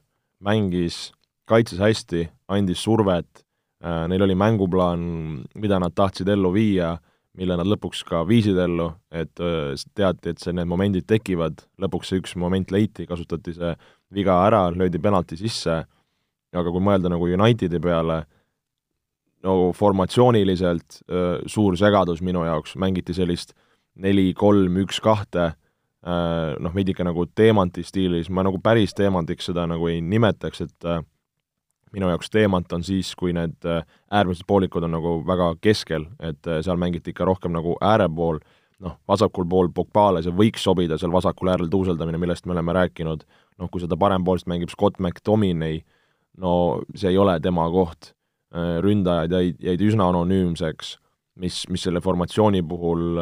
mängis, 0.44 1.14
kaitses 1.48 1.80
hästi, 1.80 2.26
andis 2.52 2.82
survet, 2.84 3.46
neil 3.80 4.26
oli 4.26 4.36
mänguplaan, 4.36 5.00
mida 5.56 5.78
nad 5.80 5.96
tahtsid 5.96 6.28
ellu 6.28 6.52
viia 6.52 6.98
mille 7.40 7.56
nad 7.60 7.68
lõpuks 7.70 8.02
ka 8.08 8.24
viisid 8.28 8.58
ellu, 8.60 8.90
et 9.14 9.32
teati, 9.96 10.34
et 10.34 10.42
see, 10.42 10.54
need 10.56 10.68
momendid 10.70 11.08
tekivad, 11.10 11.62
lõpuks 11.82 12.12
see 12.12 12.22
üks 12.22 12.36
moment 12.40 12.72
leiti, 12.74 13.06
kasutati 13.10 13.54
see 13.56 13.72
viga 14.16 14.40
ära, 14.48 14.66
löödi 14.74 15.02
penalti 15.02 15.38
sisse, 15.40 15.80
aga 16.56 16.74
kui 16.74 16.84
mõelda 16.84 17.12
nagu 17.14 17.30
Unitedi 17.30 17.80
peale, 17.84 18.24
no 19.46 19.72
formatsiooniliselt 19.78 21.02
suur 21.48 21.78
segadus 21.80 22.24
minu 22.26 22.44
jaoks, 22.48 22.76
mängiti 22.82 23.16
sellist 23.16 23.54
neli, 23.96 24.34
kolm, 24.38 24.78
üks, 24.84 25.00
kahte, 25.04 25.54
noh, 26.04 26.74
veidike 26.76 27.04
nagu 27.04 27.26
teemanti 27.36 27.84
stiilis, 27.84 28.30
ma 28.30 28.46
nagu 28.48 28.62
päris 28.64 28.94
teemandiks 28.96 29.50
seda 29.50 29.66
nagu 29.68 29.90
ei 29.92 30.00
nimetaks, 30.02 30.62
et 30.62 30.88
minu 31.96 32.10
jaoks 32.10 32.30
teemant 32.30 32.74
on 32.74 32.84
siis, 32.86 33.12
kui 33.18 33.34
need 33.36 33.66
äh, 33.68 33.82
äärmised 34.14 34.46
poolikud 34.48 34.86
on 34.86 34.94
nagu 34.98 35.16
väga 35.28 35.52
keskel, 35.62 36.06
et 36.20 36.48
äh, 36.48 36.62
seal 36.66 36.80
mängiti 36.82 37.14
ikka 37.14 37.28
rohkem 37.28 37.54
nagu 37.56 37.76
äärepool, 37.82 38.40
noh, 38.86 38.96
vasakul 39.10 39.48
pool 39.50 39.72
Pogbale 39.76 40.24
see 40.24 40.36
võiks 40.36 40.64
sobida, 40.66 41.00
seal 41.00 41.14
vasakul 41.14 41.52
äärel 41.52 41.72
tuuseldamine, 41.72 42.22
millest 42.22 42.46
me 42.46 42.56
oleme 42.56 42.76
rääkinud, 42.78 43.26
noh, 43.60 43.72
kui 43.72 43.84
seda 43.84 43.98
parempoolset 44.00 44.50
mängib 44.52 44.72
Scott 44.74 45.02
McTominay, 45.02 45.82
no 46.40 46.54
see 46.96 47.14
ei 47.14 47.20
ole 47.20 47.40
tema 47.44 47.68
koht. 47.74 48.14
Äh, 48.56 48.78
ründajad 48.82 49.34
jäid, 49.36 49.62
jäid 49.62 49.86
üsna 49.86 50.10
anonüümseks, 50.10 50.96
mis, 51.42 51.64
mis 51.70 51.84
selle 51.86 52.02
formatsiooni 52.02 52.64
puhul 52.66 53.20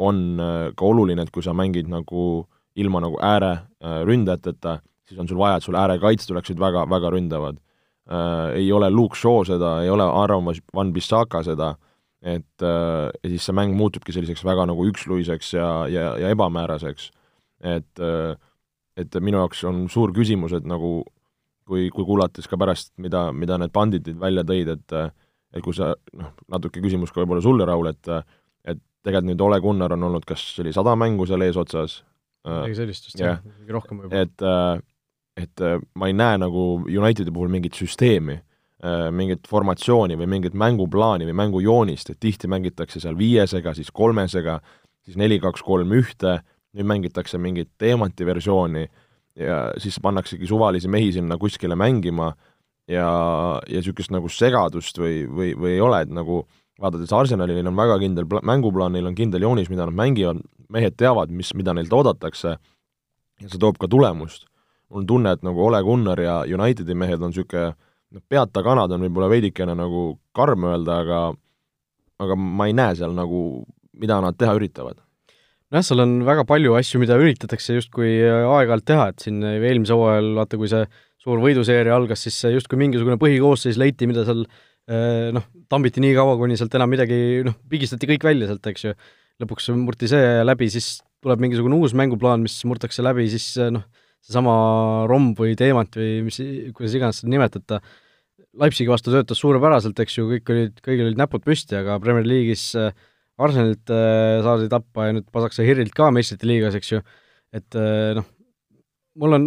on 0.00 0.40
ka 0.76 0.86
oluline, 0.86 1.22
et 1.22 1.30
kui 1.34 1.44
sa 1.44 1.52
mängid 1.56 1.90
nagu 1.90 2.46
ilma 2.80 3.02
nagu 3.04 3.18
ääreründajateta, 3.20 4.78
siis 5.08 5.20
on 5.20 5.28
sul 5.28 5.40
vaja, 5.40 5.58
et 5.58 5.66
sul 5.66 5.76
äärekaitsjad 5.78 6.34
oleksid 6.34 6.60
väga, 6.62 6.86
väga 6.90 7.10
ründavad 7.12 7.58
äh, 8.10 8.56
ei 8.60 8.72
ole 8.72 8.90
Luke 8.90 9.18
Shaw 9.18 9.44
seda, 9.48 9.80
ei 9.84 9.90
ole 9.90 10.06
Aaron 10.06 10.46
Van 10.74 10.92
Bissaka 10.92 11.42
seda, 11.46 11.74
et 12.22 12.62
äh, 12.62 13.08
ja 13.22 13.32
siis 13.32 13.48
see 13.48 13.56
mäng 13.56 13.74
muutubki 13.76 14.14
selliseks 14.14 14.44
väga 14.46 14.66
nagu 14.70 14.86
üksluiseks 14.90 15.54
ja, 15.56 15.70
ja, 15.90 16.12
ja 16.20 16.34
ebamääraseks. 16.36 17.10
et 17.60 18.00
äh,, 18.00 18.36
et 18.96 19.14
minu 19.22 19.38
jaoks 19.38 19.62
on 19.64 19.86
suur 19.88 20.12
küsimus, 20.12 20.52
et 20.52 20.66
nagu 20.68 21.04
kui, 21.64 21.88
kui 21.94 22.04
kuulates 22.04 22.48
ka 22.50 22.58
pärast, 22.60 22.92
mida, 22.98 23.30
mida 23.32 23.56
need 23.58 23.72
banditid 23.72 24.18
välja 24.20 24.44
tõid, 24.44 24.74
et 24.76 24.96
et 25.50 25.62
kui 25.64 25.74
sa, 25.74 25.94
noh, 26.14 26.34
natuke 26.52 26.78
küsimus 26.78 27.10
ka 27.10 27.22
võib-olla 27.22 27.42
sulle, 27.42 27.64
Raul, 27.66 27.88
et 27.90 28.10
tegelikult 29.04 29.30
nüüd 29.30 29.42
Ole 29.46 29.60
Gunnar 29.64 29.94
on 29.96 30.06
olnud, 30.10 30.26
kas 30.28 30.42
oli 30.62 30.72
sada 30.76 30.96
mängu 30.98 31.26
seal 31.28 31.46
eesotsas? 31.46 32.00
midagi 32.40 32.78
sellist 32.78 33.10
vist 33.10 33.20
jah, 33.20 33.42
rohkem 33.68 33.98
võib-olla. 34.00 34.22
et 34.24 34.44
äh, 34.46 34.80
et 35.40 35.64
äh, 35.64 35.80
ma 35.94 36.08
ei 36.08 36.14
näe 36.16 36.38
nagu 36.40 36.62
Unitedi 36.88 37.32
puhul 37.32 37.50
mingit 37.52 37.76
süsteemi, 37.78 38.38
äh, 38.84 39.08
mingit 39.14 39.48
formatsiooni 39.48 40.18
või 40.20 40.28
mingit 40.36 40.56
mänguplaani 40.58 41.28
või 41.28 41.36
mängujoonist, 41.42 42.12
et 42.12 42.20
tihti 42.20 42.50
mängitakse 42.50 43.02
seal 43.02 43.18
viiesega, 43.18 43.74
siis 43.76 43.92
kolmesega, 43.94 44.58
siis 45.04 45.18
neli, 45.20 45.40
kaks, 45.42 45.64
kolm, 45.66 45.92
ühte, 45.96 46.38
nüüd 46.76 46.88
mängitakse 46.88 47.40
mingit 47.40 47.72
teemanti 47.80 48.26
versiooni 48.26 48.86
ja 49.40 49.62
siis 49.80 49.98
pannaksegi 50.02 50.48
suvalisi 50.48 50.90
mehi 50.90 51.12
sinna 51.14 51.38
kuskile 51.40 51.76
mängima 51.78 52.32
ja, 52.90 53.06
ja 53.66 53.80
niisugust 53.80 54.12
nagu 54.14 54.28
segadust 54.32 54.98
või, 54.98 55.24
või, 55.28 55.52
või 55.58 55.76
ei 55.76 55.84
ole, 55.84 56.02
et 56.04 56.12
nagu 56.14 56.44
vaadates 56.80 57.12
Arsenali, 57.12 57.56
neil 57.56 57.68
on 57.70 57.76
väga 57.78 57.98
kindel 58.02 58.26
pla-, 58.30 58.42
mänguplaan, 58.46 58.94
neil 58.96 59.08
on 59.10 59.16
kindel 59.18 59.44
joonis, 59.44 59.68
mida 59.72 59.86
nad 59.86 59.96
mängivad, 59.96 60.40
mehed 60.72 60.96
teavad, 61.00 61.32
mis, 61.34 61.52
mida 61.58 61.74
neilt 61.76 61.92
oodatakse. 61.92 62.56
Ja 63.40 63.48
see 63.48 63.60
toob 63.60 63.78
ka 63.80 63.88
tulemust. 63.88 64.46
Mul 64.90 65.04
on 65.04 65.06
tunne, 65.08 65.32
et 65.36 65.44
nagu 65.46 65.62
Ole 65.64 65.80
Gunnar 65.86 66.20
ja 66.20 66.40
Unitedi 66.44 66.96
mehed 66.98 67.22
on 67.22 67.30
niisugune 67.32 67.70
noh, 67.70 68.22
peata 68.28 68.62
kanad 68.66 68.92
on 68.94 69.04
võib-olla 69.06 69.28
veidikene 69.30 69.76
nagu 69.78 70.18
karm 70.36 70.66
öelda, 70.70 71.02
aga 71.04 71.20
aga 72.20 72.36
ma 72.36 72.66
ei 72.68 72.74
näe 72.76 72.96
seal 72.98 73.14
nagu, 73.16 73.62
mida 74.00 74.18
nad 74.20 74.36
teha 74.38 74.56
üritavad. 74.58 74.98
nojah, 75.70 75.84
seal 75.86 76.02
on 76.02 76.18
väga 76.26 76.44
palju 76.48 76.74
asju, 76.76 77.00
mida 77.02 77.16
üritatakse 77.20 77.78
justkui 77.78 78.18
aeg-ajalt 78.26 78.86
teha, 78.90 79.06
et 79.12 79.24
siin 79.24 79.38
eelmisel 79.46 79.96
hooajal, 79.96 80.32
vaata 80.40 80.58
kui 80.60 80.68
see 80.72 80.82
suur 81.20 81.40
võiduseeria 81.40 81.94
algas, 81.94 82.24
siis 82.26 82.38
justkui 82.56 82.80
mingisugune 82.80 83.18
põhikoosseis 83.20 83.78
leiti, 83.80 84.08
mida 84.10 84.24
seal 84.28 84.46
noh, 84.90 85.44
tambiti 85.70 86.02
nii 86.02 86.16
kaua, 86.16 86.34
kuni 86.40 86.56
sealt 86.58 86.74
enam 86.74 86.90
midagi, 86.90 87.16
noh, 87.46 87.54
pigistati 87.70 88.08
kõik 88.10 88.24
välja 88.26 88.48
sealt, 88.50 88.66
eks 88.72 88.86
ju. 88.88 88.94
lõpuks 89.40 89.70
murti 89.78 90.08
see 90.10 90.40
läbi, 90.42 90.66
siis 90.72 90.98
tuleb 91.22 91.40
mingisugune 91.40 91.78
uus 91.78 91.94
mänguplaan, 91.96 92.42
mis 92.44 92.58
murtakse 92.68 93.04
läbi, 93.04 93.28
siis 93.32 93.52
noh, 93.72 93.84
seesama 94.24 94.54
romb 95.08 95.38
või 95.38 95.54
teemant 95.58 95.96
või 95.96 96.24
mis, 96.26 96.40
kuidas 96.76 96.96
iganes 96.96 97.22
seda 97.22 97.32
nimetada, 97.32 97.80
Leipzigi 98.60 98.90
vastu 98.90 99.12
töötas 99.14 99.38
suurepäraselt, 99.38 99.98
eks 100.02 100.16
ju, 100.16 100.26
kõik 100.32 100.50
olid, 100.50 100.80
kõigil 100.82 101.06
olid 101.06 101.20
näpud 101.20 101.44
püsti, 101.44 101.76
aga 101.78 102.00
Premier 102.02 102.26
League'is 102.26 102.64
äh, 102.78 102.90
Arsenalilt 103.40 103.92
äh, 103.94 104.40
saadi 104.44 104.66
tappa 104.72 105.06
ja 105.06 105.14
nüüd 105.16 105.28
pasakse 105.32 105.64
Hirrilt 105.64 105.94
ka 105.96 106.08
meistrite 106.14 106.48
liigas, 106.50 106.74
eks 106.76 106.90
ju, 106.96 107.00
et 107.56 107.78
äh, 107.78 108.10
noh, 108.18 108.26
mul 109.22 109.38
on, 109.38 109.46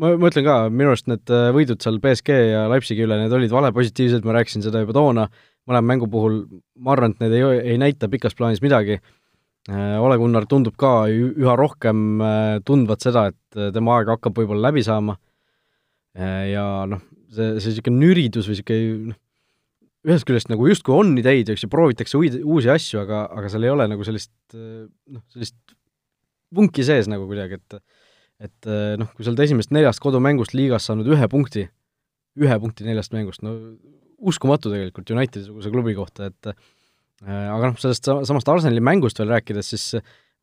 ma, 0.00 0.14
ma 0.16 0.32
ütlen 0.32 0.46
ka, 0.46 0.56
minu 0.72 0.94
arust 0.94 1.08
need 1.10 1.30
võidud 1.54 1.84
seal 1.84 2.00
BSG 2.02 2.40
ja 2.54 2.66
Leipzigi 2.72 3.06
üle, 3.06 3.20
need 3.20 3.36
olid 3.36 3.52
valepositiivsed, 3.54 4.26
ma 4.26 4.38
rääkisin 4.38 4.64
seda 4.64 4.82
juba 4.82 4.96
toona, 4.96 5.28
mõlema 5.68 5.92
mängu 5.92 6.08
puhul 6.10 6.42
ma 6.80 6.94
arvan, 6.94 7.14
et 7.14 7.24
need 7.24 7.36
ei, 7.38 7.64
ei 7.74 7.80
näita 7.80 8.08
pikas 8.12 8.36
plaanis 8.38 8.62
midagi. 8.64 8.98
Äh, 9.68 9.96
Ole 10.00 10.16
Gunnar 10.18 10.46
tundub 10.48 10.76
ka 10.80 11.04
üha 11.12 11.54
rohkem 11.58 12.22
äh, 12.24 12.58
tundvat 12.66 13.04
seda, 13.04 13.28
et 13.30 13.58
äh, 13.58 13.68
tema 13.74 13.98
aeg 13.98 14.08
hakkab 14.14 14.38
võib-olla 14.40 14.70
läbi 14.70 14.84
saama. 14.86 15.18
Ja 16.10 16.64
noh, 16.90 17.04
see, 17.30 17.60
see 17.62 17.70
niisugune 17.70 18.00
nüridus 18.00 18.48
või 18.48 18.56
niisugune 18.56 19.12
noh, 19.12 19.18
ühest 20.10 20.26
küljest 20.26 20.48
nagu 20.50 20.64
justkui 20.66 20.96
on 20.96 21.12
ideid, 21.20 21.52
eks 21.52 21.62
ju, 21.62 21.68
proovitakse 21.70 22.18
uid, 22.18 22.40
uusi 22.40 22.72
asju, 22.72 23.04
aga, 23.04 23.20
aga 23.30 23.52
seal 23.52 23.68
ei 23.68 23.70
ole 23.70 23.86
nagu 23.92 24.06
sellist 24.08 24.32
noh, 24.56 25.22
sellist 25.30 25.54
vunki 26.56 26.82
sees 26.82 27.06
nagu 27.06 27.28
kuidagi, 27.30 27.60
et 27.60 27.78
et 28.40 28.70
noh, 29.00 29.10
kui 29.16 29.24
sa 29.24 29.32
oled 29.32 29.42
esimesest 29.44 29.74
neljast 29.76 30.02
kodumängust 30.02 30.54
liigas 30.56 30.88
saanud 30.88 31.08
ühe 31.12 31.28
punkti, 31.32 31.66
ühe 32.40 32.58
punkti 32.62 32.86
neljast 32.86 33.12
mängust, 33.12 33.44
no 33.44 33.56
uskumatu 34.20 34.72
tegelikult 34.72 35.12
Unitedi-suguse 35.12 35.72
klubi 35.72 35.96
kohta, 35.96 36.30
et 36.30 36.50
aga 37.26 37.70
noh, 37.70 37.78
sellest 37.80 38.08
samast 38.28 38.48
Arsenali 38.48 38.82
mängust 38.84 39.20
veel 39.20 39.32
rääkides, 39.34 39.72
siis 39.74 39.86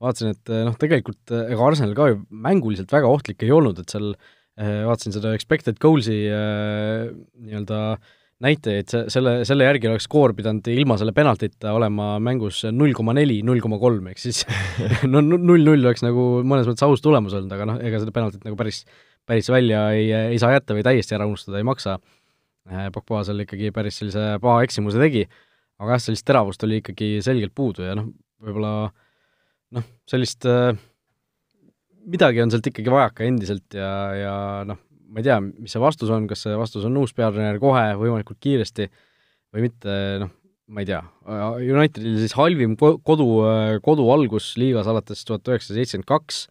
vaatasin, 0.01 0.35
et 0.35 0.53
noh, 0.67 0.77
tegelikult 0.77 1.33
ega 1.33 1.69
Arsenal 1.71 1.95
ka 1.97 2.11
ju 2.11 2.19
mänguliselt 2.29 2.93
väga 2.93 3.09
ohtlik 3.09 3.45
ei 3.45 3.53
olnud, 3.53 3.81
et 3.81 3.93
seal 3.93 4.13
vaatasin 4.57 5.13
seda 5.13 5.33
expected 5.37 5.77
goals'i 5.81 6.19
nii-öelda 6.27 7.81
äh, 7.93 8.15
näitajaid, 8.43 8.93
selle, 9.09 9.33
selle 9.49 9.65
järgi 9.65 9.89
oleks 9.89 10.05
skoor 10.05 10.33
pidanud 10.37 10.67
ilma 10.69 10.97
selle 10.99 11.13
penaltita 11.15 11.71
olema 11.73 12.17
mängus 12.23 12.61
null 12.69 12.93
koma 12.97 13.15
neli, 13.17 13.39
null 13.45 13.61
koma 13.63 13.79
kolm, 13.81 14.11
ehk 14.11 14.21
siis 14.21 14.43
no 15.11 15.23
null-null 15.25 15.87
oleks 15.87 16.05
nagu 16.05 16.27
mõnes 16.45 16.69
mõttes 16.69 16.85
aus 16.85 17.01
tulemus 17.05 17.33
olnud, 17.37 17.55
aga 17.55 17.67
noh, 17.71 17.79
ega 17.81 18.01
seda 18.03 18.13
penaltit 18.13 18.45
nagu 18.45 18.59
päris, 18.59 18.83
päris 19.27 19.49
välja 19.53 19.87
ei, 19.95 20.11
ei 20.35 20.37
saa 20.41 20.53
jätta 20.53 20.77
või 20.77 20.85
täiesti 20.85 21.17
ära 21.17 21.25
unustada 21.29 21.57
ei 21.61 21.65
maksa. 21.67 21.97
Äh, 22.69 22.91
Pogba 22.93 23.23
seal 23.25 23.41
ikkagi 23.45 23.71
päris 23.73 23.97
sellise 24.01 24.35
paha 24.43 24.61
eksimuse 24.67 25.01
tegi, 25.01 25.25
aga 25.81 25.95
jah, 25.95 26.05
sellist 26.05 26.27
teravust 26.27 26.67
oli 26.67 26.81
ikkagi 26.83 27.15
selgelt 27.25 27.55
puudu 27.57 27.87
ja 27.87 27.97
noh, 27.97 28.11
võib-olla 28.43 28.73
noh, 29.73 29.89
sellist 30.09 30.45
äh, 30.45 30.75
midagi 32.07 32.43
on 32.43 32.53
sealt 32.53 32.69
ikkagi 32.69 32.93
vajaka 32.93 33.25
endiselt 33.25 33.77
ja, 33.77 33.91
ja 34.13 34.35
noh, 34.67 34.83
ma 35.07 35.21
ei 35.21 35.27
tea, 35.27 35.37
mis 35.41 35.73
see 35.73 35.81
vastus 35.81 36.11
on, 36.13 36.27
kas 36.29 36.43
see 36.45 36.57
vastus 36.59 36.85
on 36.87 36.97
uus 36.99 37.13
peatreener 37.17 37.59
kohe, 37.61 37.85
võimalikult 37.99 38.39
kiiresti 38.43 38.87
või 39.55 39.67
mitte, 39.67 39.93
noh, 40.23 40.33
ma 40.73 40.83
ei 40.83 40.89
tea, 40.89 41.01
Unitedil 41.63 42.17
siis 42.19 42.35
halvim 42.35 42.75
kodu, 42.79 43.27
kodu 43.85 44.07
algus 44.11 44.51
liigas 44.59 44.89
alates 44.91 45.23
tuhat 45.27 45.47
üheksasada 45.47 45.79
seitsekümmend 45.79 46.09
kaks 46.09 46.41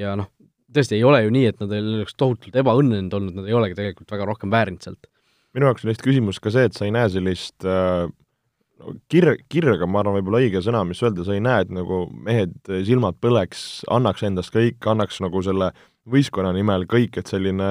ja 0.00 0.16
noh, 0.18 0.32
tõesti 0.74 0.98
ei 0.98 1.06
ole 1.06 1.22
ju 1.22 1.32
nii, 1.34 1.46
et 1.52 1.62
nad 1.62 1.76
oleks 1.78 2.18
tohutult 2.18 2.56
ebaõnnenud 2.58 3.14
olnud, 3.14 3.38
nad 3.38 3.48
ei 3.50 3.54
olegi 3.54 3.78
tegelikult 3.78 4.16
väga 4.16 4.28
rohkem 4.32 4.50
väärinud 4.54 4.82
sealt. 4.82 5.08
minu 5.54 5.70
jaoks 5.70 5.84
on 5.84 5.92
lihtsalt 5.92 6.08
küsimus 6.08 6.42
ka 6.42 6.50
see, 6.50 6.66
et 6.66 6.74
sa 6.74 6.88
ei 6.88 6.94
näe 6.94 7.06
sellist 7.14 7.66
äh, 7.68 8.10
kir-, 9.12 9.38
kirga, 9.46 9.86
ma 9.86 10.02
arvan, 10.02 10.18
võib-olla 10.18 10.42
õige 10.42 10.64
sõna, 10.66 10.82
mis 10.88 11.02
öelda, 11.06 11.22
sa 11.22 11.36
ei 11.36 11.44
näe, 11.44 11.62
et 11.62 11.70
nagu 11.70 12.08
mehed 12.10 12.58
silmad 12.88 13.22
põleks, 13.22 13.84
annaks 13.94 14.26
endast 14.26 14.50
kõik, 14.56 14.82
annaks 14.90 15.22
nagu 15.22 15.46
selle 15.46 15.70
äh, 15.70 15.82
võistkonna 16.10 16.52
nimel 16.56 16.86
kõik, 16.90 17.18
et 17.20 17.30
selline 17.30 17.70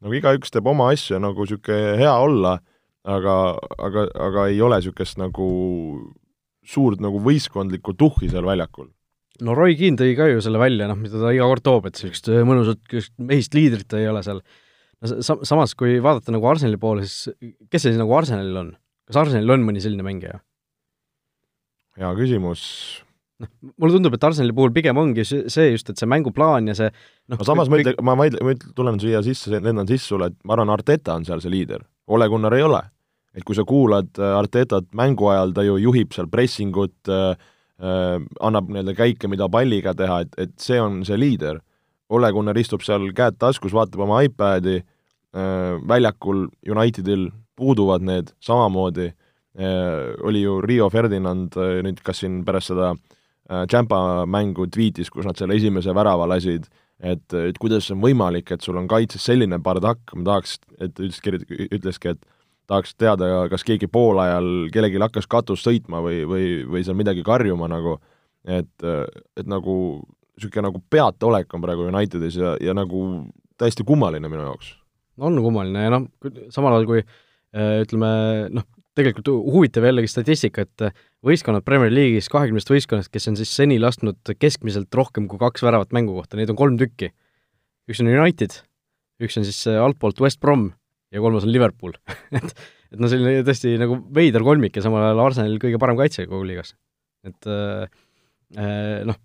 nagu 0.00 0.16
igaüks 0.16 0.52
teeb 0.52 0.68
oma 0.70 0.90
asju, 0.94 1.20
nagu 1.22 1.44
niisugune 1.44 1.98
hea 2.00 2.12
olla, 2.24 2.56
aga, 3.08 3.36
aga, 3.80 4.06
aga 4.28 4.46
ei 4.52 4.60
ole 4.64 4.80
niisugust 4.80 5.20
nagu 5.20 5.50
suurt 6.70 7.00
nagu 7.02 7.20
võistkondlikku 7.24 7.96
tuhhi 7.98 8.30
seal 8.32 8.46
väljakul. 8.48 8.90
no 9.40 9.56
Roy 9.56 9.76
Keane 9.78 9.96
tõi 10.00 10.12
ka 10.16 10.28
ju 10.28 10.42
selle 10.44 10.60
välja, 10.60 10.88
noh, 10.90 10.98
mida 11.00 11.20
ta 11.20 11.32
iga 11.34 11.48
kord 11.48 11.64
toob, 11.64 11.88
et 11.88 11.96
niisugust 11.96 12.30
mõnusat 12.48 13.16
mehist 13.18 13.56
liidrit 13.56 13.98
ei 13.98 14.08
ole 14.10 14.22
seal. 14.26 14.42
no 15.00 15.12
sa-, 15.24 15.40
samas, 15.48 15.74
kui 15.74 15.98
vaadata 16.04 16.32
nagu 16.36 16.48
Arsenali 16.48 16.80
poole, 16.80 17.08
siis 17.08 17.34
kes 17.70 17.82
see 17.82 17.94
siis 17.94 18.00
nagu 18.00 18.14
Arsenalil 18.16 18.64
on? 18.64 18.72
kas 19.08 19.24
Arsenalil 19.24 19.56
on 19.56 19.68
mõni 19.68 19.84
selline 19.84 20.06
mängija? 20.06 20.40
hea 22.00 22.12
küsimus 22.16 22.62
noh, 23.40 23.50
mulle 23.80 23.96
tundub, 23.96 24.14
et 24.16 24.26
Arsenali 24.26 24.54
puhul 24.56 24.72
pigem 24.74 24.98
ongi 25.00 25.24
see 25.26 25.68
just, 25.72 25.90
et 25.92 26.00
see 26.00 26.08
mänguplaan 26.10 26.70
ja 26.70 26.76
see 26.76 26.90
noh 26.90 27.40
no 27.40 27.46
samas 27.46 27.70
ma 27.72 27.80
ütlen, 27.80 27.96
ma 28.06 28.16
vaidle-, 28.18 28.42
ma 28.44 28.54
ütlen, 28.54 28.74
tulen 28.76 29.00
siia 29.02 29.22
sisse, 29.26 29.52
lendan 29.56 29.88
sisse 29.90 30.12
sulle, 30.12 30.30
et 30.30 30.38
ma 30.44 30.56
arvan, 30.56 30.72
Arteta 30.74 31.16
on 31.16 31.26
seal 31.28 31.42
see 31.44 31.52
liider, 31.52 31.84
Ole 32.10 32.28
Gunnar 32.30 32.56
ei 32.56 32.66
ole. 32.66 32.82
et 33.30 33.44
kui 33.46 33.54
sa 33.54 33.62
kuulad 33.62 34.18
äh, 34.18 34.32
Artetat 34.34 34.88
mängu 34.98 35.28
ajal, 35.30 35.52
ta 35.54 35.62
ju 35.62 35.76
juhib 35.78 36.10
seal 36.16 36.26
pressingut 36.26 37.08
äh,, 37.08 37.36
äh, 37.78 38.16
annab 38.42 38.72
nii-öelda 38.72 38.96
käike, 38.98 39.30
mida 39.30 39.46
palliga 39.48 39.94
teha, 39.94 40.24
et, 40.24 40.32
et 40.48 40.56
see 40.58 40.80
on 40.82 41.04
see 41.06 41.14
liider. 41.14 41.60
Ole 42.10 42.32
Gunnar 42.34 42.58
istub 42.58 42.82
seal 42.82 43.06
käed 43.14 43.38
taskus, 43.38 43.70
vaatab 43.76 44.02
oma 44.02 44.24
iPadi 44.26 44.80
äh,, 44.80 45.78
väljakul 45.86 46.48
Unitedil 46.66 47.28
puuduvad 47.54 48.02
need 48.02 48.34
samamoodi 48.42 49.12
äh,, 49.12 50.10
oli 50.26 50.42
ju 50.42 50.58
Rio 50.66 50.90
Ferdinand 50.90 51.54
äh, 51.54 51.78
nüüd 51.86 52.02
kas 52.02 52.24
siin 52.24 52.42
pärast 52.48 52.74
seda 52.74 52.90
äh, 52.96 53.19
Champa 53.70 54.26
mängu 54.30 54.68
tweetis, 54.70 55.10
kus 55.10 55.26
nad 55.26 55.38
selle 55.38 55.56
esimese 55.58 55.94
värava 55.96 56.28
lasid, 56.30 56.68
et, 57.02 57.24
et 57.34 57.56
kuidas 57.58 57.88
on 57.90 58.02
võimalik, 58.04 58.52
et 58.54 58.62
sul 58.62 58.78
on 58.78 58.86
kaitses 58.90 59.24
selline 59.26 59.58
bardakk, 59.62 60.14
ma 60.14 60.26
tahaks, 60.28 60.58
et 60.78 61.00
ütles, 61.00 61.42
ütleski, 61.66 62.14
et 62.14 62.22
tahaks 62.70 62.94
teada, 62.94 63.48
kas 63.50 63.66
keegi 63.66 63.88
poolajal 63.90 64.68
kellelgi 64.72 65.02
hakkas 65.02 65.26
katus 65.30 65.64
sõitma 65.66 66.02
või, 66.04 66.22
või, 66.28 66.50
või 66.70 66.84
seal 66.86 66.98
midagi 66.98 67.24
karjuma 67.26 67.66
nagu, 67.70 67.96
et, 68.46 68.70
et 68.86 69.50
nagu 69.50 69.76
niisugune 70.40 70.68
nagu 70.68 70.82
peataolek 70.92 71.56
on 71.56 71.64
praegu 71.64 71.88
Unitedis 71.90 72.38
ja, 72.38 72.54
ja 72.62 72.74
nagu 72.76 73.02
täiesti 73.60 73.84
kummaline 73.84 74.30
minu 74.30 74.46
jaoks. 74.46 74.76
on 75.18 75.42
kummaline 75.42 75.82
ja 75.84 75.90
noh, 75.92 76.06
samal 76.54 76.78
ajal 76.78 76.86
kui 76.88 77.02
ütleme 77.82 78.12
noh, 78.54 78.68
tegelikult 79.00 79.30
huvitav 79.54 79.86
jällegi 79.88 80.10
statistika, 80.12 80.64
et 80.66 81.04
võistkonnad 81.26 81.64
Premier 81.66 81.92
League'is, 81.92 82.28
kahekümnest 82.32 82.70
võistkonnast, 82.70 83.12
kes 83.12 83.30
on 83.32 83.38
siis 83.40 83.52
seni 83.56 83.78
lasknud 83.80 84.34
keskmiselt 84.40 84.94
rohkem 84.96 85.28
kui 85.30 85.40
kaks 85.40 85.64
väravat 85.64 85.94
mängu 85.96 86.16
kohta, 86.16 86.38
neid 86.38 86.52
on 86.52 86.58
kolm 86.60 86.76
tükki. 86.80 87.12
üks 87.90 88.02
on 88.02 88.10
United, 88.10 88.60
üks 89.24 89.38
on 89.40 89.46
siis 89.46 89.62
äh, 89.68 89.80
altpoolt 89.82 90.20
West 90.22 90.40
Brom 90.40 90.70
ja 91.10 91.22
kolmas 91.22 91.46
on 91.46 91.52
Liverpool 91.52 91.96
et, 92.38 92.52
et 92.92 93.00
no 93.00 93.10
selline 93.10 93.42
tõesti 93.46 93.74
nagu 93.80 93.98
veider 94.14 94.44
kolmik 94.46 94.78
ja 94.78 94.84
samal 94.84 95.08
ajal 95.08 95.24
Arsenalil 95.24 95.58
kõige 95.62 95.80
parem 95.82 95.98
kaitse 95.98 96.28
kogu 96.30 96.46
liigas. 96.46 96.76
et 97.26 97.50
äh, 97.50 97.88
äh, 98.56 99.00
noh, 99.08 99.18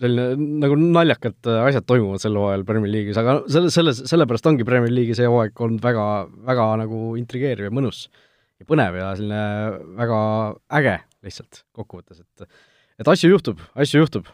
selline 0.00 0.62
nagu 0.62 0.78
naljakad 0.78 1.50
asjad 1.66 1.86
toimuvad 1.86 2.22
sel 2.22 2.38
hooajal 2.38 2.64
Premier 2.68 2.92
League'is, 2.94 3.18
aga 3.20 3.40
selle, 3.50 3.72
selles, 3.74 4.00
sellepärast 4.10 4.46
ongi 4.50 4.66
Premier 4.66 4.94
League'i 4.94 5.18
see 5.18 5.28
hooaeg 5.28 5.58
olnud 5.66 5.82
väga, 5.84 6.06
väga 6.48 6.70
nagu 6.84 7.02
intrigeeriv 7.20 7.68
ja 7.68 7.74
mõnus 7.74 8.06
ja 8.58 8.68
põnev 8.68 8.98
ja 8.98 9.12
selline 9.18 9.42
väga 9.98 10.18
äge 10.80 10.96
lihtsalt 11.26 11.62
kokkuvõttes, 11.76 12.22
et 12.22 12.48
et 12.98 13.10
asju 13.10 13.30
juhtub, 13.30 13.60
asju 13.78 14.02
juhtub. 14.02 14.30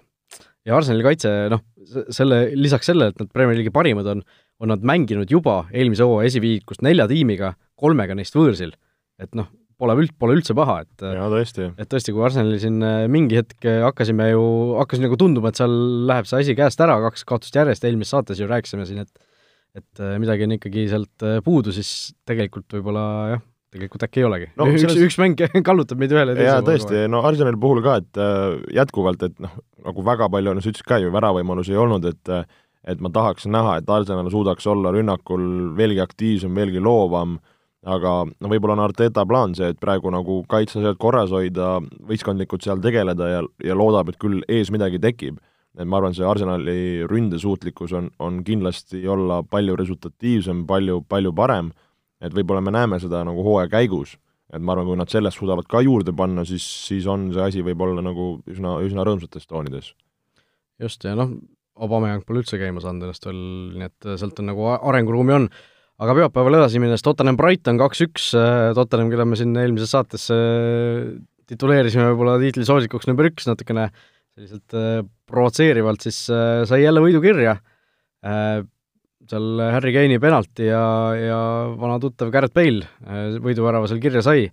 ja 0.64 0.78
Arsenali 0.78 1.04
kaitse, 1.04 1.32
noh, 1.52 1.60
selle, 2.08 2.46
lisaks 2.56 2.88
sellele, 2.88 3.12
et 3.12 3.20
nad 3.20 3.32
Premier 3.32 3.58
League'i 3.58 3.74
parimad 3.74 4.08
on, 4.08 4.22
on 4.60 4.72
nad 4.72 4.86
mänginud 4.86 5.30
juba 5.30 5.64
eelmise 5.72 6.06
hooaja 6.06 6.32
esiviikust 6.32 6.84
nelja 6.84 7.06
tiimiga, 7.10 7.52
kolmega 7.76 8.16
neist 8.16 8.36
võõrsil. 8.36 8.72
et 9.20 9.36
noh, 9.36 9.50
pole 9.78 9.96
üld-, 10.00 10.14
pole 10.18 10.38
üldse 10.38 10.56
paha, 10.56 10.80
et 10.86 11.04
jaa, 11.04 11.28
tõesti. 11.32 11.68
et 11.76 11.90
tõesti, 11.90 12.14
kui 12.14 12.24
Arsenalil 12.24 12.62
siin 12.62 12.80
äh, 12.82 13.04
mingi 13.12 13.38
hetk 13.42 13.68
hakkasime 13.84 14.30
ju, 14.32 14.42
hakkas 14.80 15.04
nagu 15.04 15.20
tunduma, 15.20 15.52
et 15.52 15.60
seal 15.60 15.76
läheb 16.08 16.30
see 16.30 16.40
asi 16.46 16.56
käest 16.58 16.80
ära, 16.80 16.96
kaks 17.08 17.26
kaotust 17.28 17.60
järjest, 17.60 17.84
eelmises 17.84 18.16
saates 18.16 18.40
ju 18.40 18.48
rääkisime 18.50 18.88
siin, 18.88 19.04
et 19.04 19.32
et 19.74 20.00
äh, 20.00 20.16
midagi 20.22 20.46
on 20.46 20.54
ikkagi 20.54 20.86
sealt 20.90 21.24
äh, 21.26 21.40
puudu, 21.44 21.74
siis 21.74 22.14
tegelikult 22.28 22.70
võib-olla 22.76 23.04
jah, 23.34 23.42
tegelikult 23.74 24.06
äkki 24.06 24.22
ei 24.22 24.26
olegi 24.28 24.50
no,. 24.54 24.68
üks 24.70 24.84
selles..., 24.86 25.04
üks 25.08 25.20
mäng 25.22 25.44
kallutab 25.68 26.00
meid 26.00 26.14
ühele 26.14 26.34
teisele. 26.36 26.50
jaa, 26.50 26.64
tõesti, 26.66 27.06
no 27.10 27.22
Arsenali 27.26 27.60
puhul 27.60 27.82
ka, 27.84 28.00
et 28.02 28.20
äh, 28.20 28.58
jätkuvalt, 28.80 29.24
et 29.26 29.40
noh, 29.42 29.56
nagu 29.84 30.04
väga 30.06 30.30
palju, 30.32 30.54
no 30.54 30.64
sa 30.64 30.70
ütlesid 30.72 30.88
ka 30.88 31.00
ju, 31.02 31.12
väravõimalusi 31.14 31.74
ei 31.74 31.82
olnud, 31.82 32.06
et 32.12 32.32
äh, 32.32 32.46
et 32.84 33.00
ma 33.00 33.10
tahaks 33.12 33.46
näha, 33.48 33.78
et 33.80 33.90
Arsenal 33.90 34.28
suudaks 34.32 34.66
olla 34.68 34.92
rünnakul 34.92 35.72
veelgi 35.76 36.02
aktiivsem, 36.04 36.52
veelgi 36.56 36.82
loovam, 36.84 37.38
aga 37.84 38.12
no 38.28 38.50
võib-olla 38.50 38.76
on 38.78 38.84
Arteta 38.86 39.24
plaan 39.28 39.54
see, 39.56 39.70
et 39.72 39.80
praegu 39.80 40.12
nagu 40.12 40.42
kaitseasjad 40.48 40.98
korras 41.00 41.32
hoida, 41.34 41.78
võistkondlikult 42.08 42.64
seal 42.64 42.80
tegeleda 42.84 43.30
ja, 43.30 43.42
ja 43.64 43.76
loodab, 43.76 44.12
et 44.12 44.20
küll 44.20 44.44
ees 44.48 44.72
midagi 44.72 45.00
tekib. 45.00 45.40
et 45.74 45.88
ma 45.90 45.98
arvan, 45.98 46.14
see 46.14 46.26
Arsenali 46.28 47.02
ründesuutlikkus 47.10 47.92
on, 47.98 48.10
on 48.22 48.44
kindlasti 48.44 49.00
olla 49.08 49.42
palju 49.42 49.76
resultatiivsem, 49.76 50.66
palju, 50.66 51.00
palju 51.08 51.32
parem 51.34 51.72
et 52.22 52.34
võib-olla 52.34 52.62
me 52.64 52.74
näeme 52.74 53.00
seda 53.02 53.24
nagu 53.26 53.42
hooaja 53.46 53.70
käigus, 53.72 54.14
et 54.52 54.62
ma 54.62 54.74
arvan, 54.74 54.90
kui 54.90 55.00
nad 55.00 55.10
sellest 55.10 55.40
suudavad 55.40 55.66
ka 55.70 55.82
juurde 55.84 56.14
panna, 56.16 56.44
siis, 56.48 56.64
siis 56.86 57.08
on 57.10 57.30
see 57.34 57.42
asi 57.42 57.64
võib-olla 57.66 58.04
nagu 58.04 58.36
üsna, 58.50 58.78
üsna 58.86 59.06
rõõmsates 59.06 59.48
toonides. 59.50 59.94
just, 60.82 61.04
ja 61.04 61.14
noh, 61.18 61.34
Aubameyang 61.74 62.22
pole 62.22 62.44
üldse 62.44 62.58
käima 62.60 62.78
saanud 62.82 63.02
ennast 63.02 63.24
veel, 63.26 63.38
nii 63.74 63.88
et 63.88 64.10
sealt 64.20 64.38
on 64.38 64.46
nagu 64.52 64.68
arenguruumi 64.76 65.34
on, 65.34 65.48
aga 66.02 66.14
pühapäeval 66.18 66.60
edasi 66.60 66.82
minnes 66.82 67.02
Tottenham 67.02 67.38
Brighton 67.38 67.80
kaks-üks, 67.80 68.30
Tottenham, 68.78 69.10
kelle 69.10 69.26
me 69.26 69.38
siin 69.38 69.54
eelmises 69.58 69.90
saates 69.94 70.28
äh, 70.34 71.14
tituleerisime 71.50 72.06
võib-olla 72.12 72.36
tiitlisoosikuks 72.42 73.10
number 73.10 73.30
üks 73.30 73.48
natukene 73.50 73.88
selliselt 74.34 74.78
äh, 74.78 75.02
provotseerivalt, 75.30 76.06
siis 76.06 76.24
äh, 76.30 76.62
sai 76.68 76.84
jälle 76.84 77.02
võidu 77.04 77.22
kirja 77.24 77.58
seal 79.30 79.62
Harry 79.72 79.94
Kane'i 79.94 80.20
penalti 80.22 80.68
ja, 80.68 80.84
ja 81.18 81.38
vana 81.78 81.98
tuttav 82.02 82.32
Garrett 82.34 82.54
Bale 82.56 82.84
äh, 83.04 83.36
võiduvärava 83.42 83.88
seal 83.90 84.02
kirja 84.02 84.22
sai. 84.24 84.48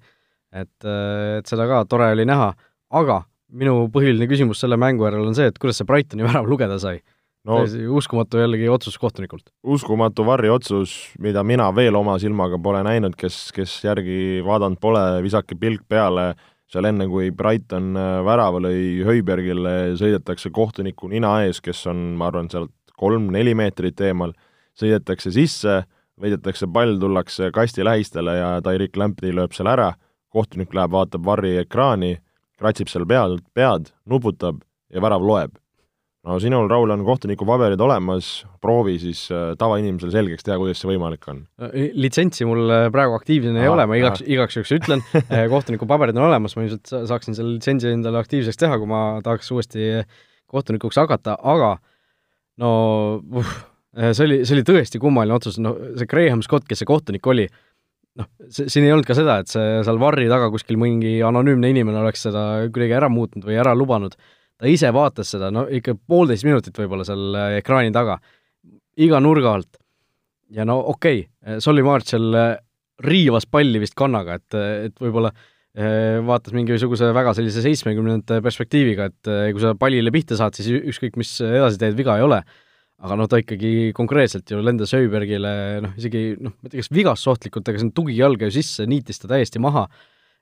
et, 0.51 0.77
äh, 0.83 1.39
et 1.39 1.49
seda 1.49 1.67
ka 1.69 1.83
tore 1.89 2.11
oli 2.15 2.27
näha, 2.27 2.51
aga 2.99 3.23
minu 3.51 3.87
põhiline 3.91 4.27
küsimus 4.31 4.61
selle 4.63 4.77
mängu 4.79 5.07
järel 5.07 5.27
on 5.27 5.35
see, 5.35 5.49
et 5.51 5.59
kuidas 5.59 5.81
see 5.81 5.87
Brightoni 5.87 6.25
värav 6.29 6.47
lugeda 6.49 6.79
sai. 6.81 7.01
no 7.47 7.63
uskumatu 7.97 8.37
jällegi 8.41 8.69
otsus 8.69 8.97
kohtunikult. 9.01 9.49
uskumatu 9.63 10.25
varriotsus, 10.27 10.95
mida 11.19 11.43
mina 11.43 11.71
veel 11.75 11.97
oma 11.97 12.17
silmaga 12.21 12.59
pole 12.61 12.83
näinud, 12.85 13.17
kes, 13.17 13.49
kes 13.55 13.79
järgi 13.85 14.41
vaadanud 14.45 14.79
pole, 14.81 15.03
visake 15.25 15.57
pilk 15.59 15.87
peale, 15.89 16.33
seal 16.71 16.87
enne, 16.87 17.07
kui 17.11 17.31
Brighton 17.35 17.95
äh, 17.99 18.19
värava 18.27 18.61
lõi 18.63 19.01
Höibergile, 19.07 19.97
sõidetakse 19.99 20.53
kohtuniku 20.53 21.09
nina 21.11 21.41
ees, 21.45 21.59
kes 21.63 21.83
on, 21.91 22.13
ma 22.19 22.29
arvan, 22.31 22.47
sealt 22.51 22.71
kolm-neli 23.01 23.55
meetrit 23.57 23.99
eemal, 24.05 24.35
sõidetakse 24.77 25.33
sisse, 25.35 25.81
võidetakse 26.21 26.69
pall, 26.71 26.97
tullakse 27.01 27.51
kasti 27.55 27.85
lähistele 27.85 28.35
ja 28.37 28.51
Tairik 28.63 28.97
Lamptey 28.99 29.33
lööb 29.35 29.55
selle 29.57 29.73
ära, 29.73 29.93
kohtunik 30.31 30.73
läheb, 30.75 30.93
vaatab 30.93 31.25
varri 31.25 31.57
ekraani, 31.63 32.15
kratsib 32.61 32.91
seal 32.91 33.07
pealt 33.09 33.43
pead, 33.57 33.91
nuputab 34.09 34.61
ja 34.93 35.03
värav 35.03 35.25
loeb. 35.25 35.57
No 36.21 36.35
sinul, 36.37 36.67
Raul, 36.69 36.91
on 36.93 37.01
kohtuniku 37.01 37.47
paberid 37.49 37.81
olemas, 37.81 38.43
proovi 38.61 38.99
siis 39.01 39.23
äh, 39.33 39.55
tavainimesele 39.57 40.13
selgeks 40.13 40.45
teha, 40.45 40.59
kuidas 40.61 40.77
see 40.83 40.91
võimalik 40.91 41.25
on. 41.31 41.39
litsentsi 41.97 42.45
mul 42.45 42.69
äh, 42.69 42.83
praegu 42.93 43.15
aktiivne 43.17 43.63
ei 43.63 43.71
ole, 43.71 43.87
ma 43.89 43.97
igaks, 43.97 44.21
igaks 44.29 44.59
juhuks 44.59 44.75
ütlen 44.77 45.01
äh, 45.23 45.47
kohtuniku 45.49 45.89
paberid 45.89 46.19
on 46.21 46.27
olemas, 46.27 46.53
ma 46.53 46.67
ilmselt 46.67 46.93
saaksin 47.09 47.37
selle 47.37 47.55
litsentsi 47.55 47.89
endale 47.89 48.21
aktiivseks 48.21 48.61
teha, 48.61 48.77
kui 48.77 48.91
ma 48.91 49.01
tahaks 49.25 49.49
uuesti 49.55 50.05
kohtunikuks 50.51 51.01
hakata, 51.01 51.39
aga 51.41 51.73
no 52.61 52.71
uh, 53.41 53.57
see 53.91 54.25
oli, 54.25 54.41
see 54.45 54.55
oli 54.57 54.67
tõesti 54.67 55.01
kummaline 55.01 55.35
otsus, 55.35 55.59
no 55.59 55.75
see 55.97 56.09
Graham 56.09 56.43
Scott, 56.45 56.67
kes 56.69 56.83
see 56.83 56.89
kohtunik 56.89 57.27
oli, 57.27 57.47
noh, 58.19 58.27
siin 58.49 58.85
ei 58.85 58.93
olnud 58.93 59.07
ka 59.07 59.17
seda, 59.17 59.39
et 59.41 59.51
see 59.51 59.81
seal 59.85 59.99
varri 60.01 60.29
taga 60.31 60.51
kuskil 60.53 60.79
mingi 60.79 61.17
anonüümne 61.25 61.71
inimene 61.73 62.03
oleks 62.03 62.27
seda 62.27 62.45
kuidagi 62.69 62.95
ära 62.99 63.11
muutnud 63.11 63.47
või 63.47 63.59
ära 63.59 63.75
lubanud 63.77 64.15
ta 64.61 64.69
ise 64.69 64.91
vaatas 64.93 65.33
seda, 65.33 65.49
no 65.53 65.65
ikka 65.73 65.95
poolteist 66.07 66.45
minutit 66.45 66.77
võib-olla 66.77 67.05
seal 67.07 67.37
äh, 67.37 67.55
ekraani 67.61 67.93
taga, 67.95 68.19
iga 69.01 69.21
nurga 69.23 69.55
alt. 69.57 69.79
ja 70.51 70.65
no 70.67 70.77
okei 70.91 71.23
okay,, 71.23 71.61
Solly 71.63 71.81
Marshall 71.85 72.35
äh, 72.37 72.51
riivas 73.01 73.47
palli 73.49 73.81
vist 73.81 73.95
kannaga, 73.97 74.37
et, 74.37 74.57
et 74.85 75.01
võib-olla 75.01 75.31
äh, 75.31 76.19
vaatas 76.27 76.53
mingisuguse 76.53 77.09
väga 77.15 77.33
sellise 77.37 77.63
seitsmekümnendate 77.65 78.41
perspektiiviga, 78.45 79.09
et 79.09 79.31
kui 79.55 79.63
sa 79.63 79.73
pallile 79.79 80.13
pihta 80.13 80.37
saad, 80.37 80.57
siis 80.57 80.69
ükskõik, 80.93 81.17
mis 81.17 81.33
edasi 81.41 81.81
teed, 81.81 81.97
viga 81.97 82.19
ei 82.19 82.27
ole. 82.27 82.43
Aga 83.01 83.17
no 83.17 83.27
ta 83.29 83.39
ikkagi 83.41 83.91
konkreetselt 83.97 84.51
ju 84.51 84.61
lendas 84.61 84.93
Öibergile, 84.97 85.51
noh, 85.85 85.93
isegi 85.97 86.35
noh, 86.37 86.53
ma 86.53 86.69
ei 86.69 86.73
tea, 86.73 86.83
kas 86.83 86.91
vigasohtlikult, 86.93 87.69
aga 87.69 87.81
see 87.81 87.87
on 87.87 87.93
tugijalg 87.97 88.43
ju 88.45 88.51
sisse, 88.53 88.85
niitis 88.89 89.21
ta 89.21 89.31
täiesti 89.31 89.61
maha. 89.63 89.87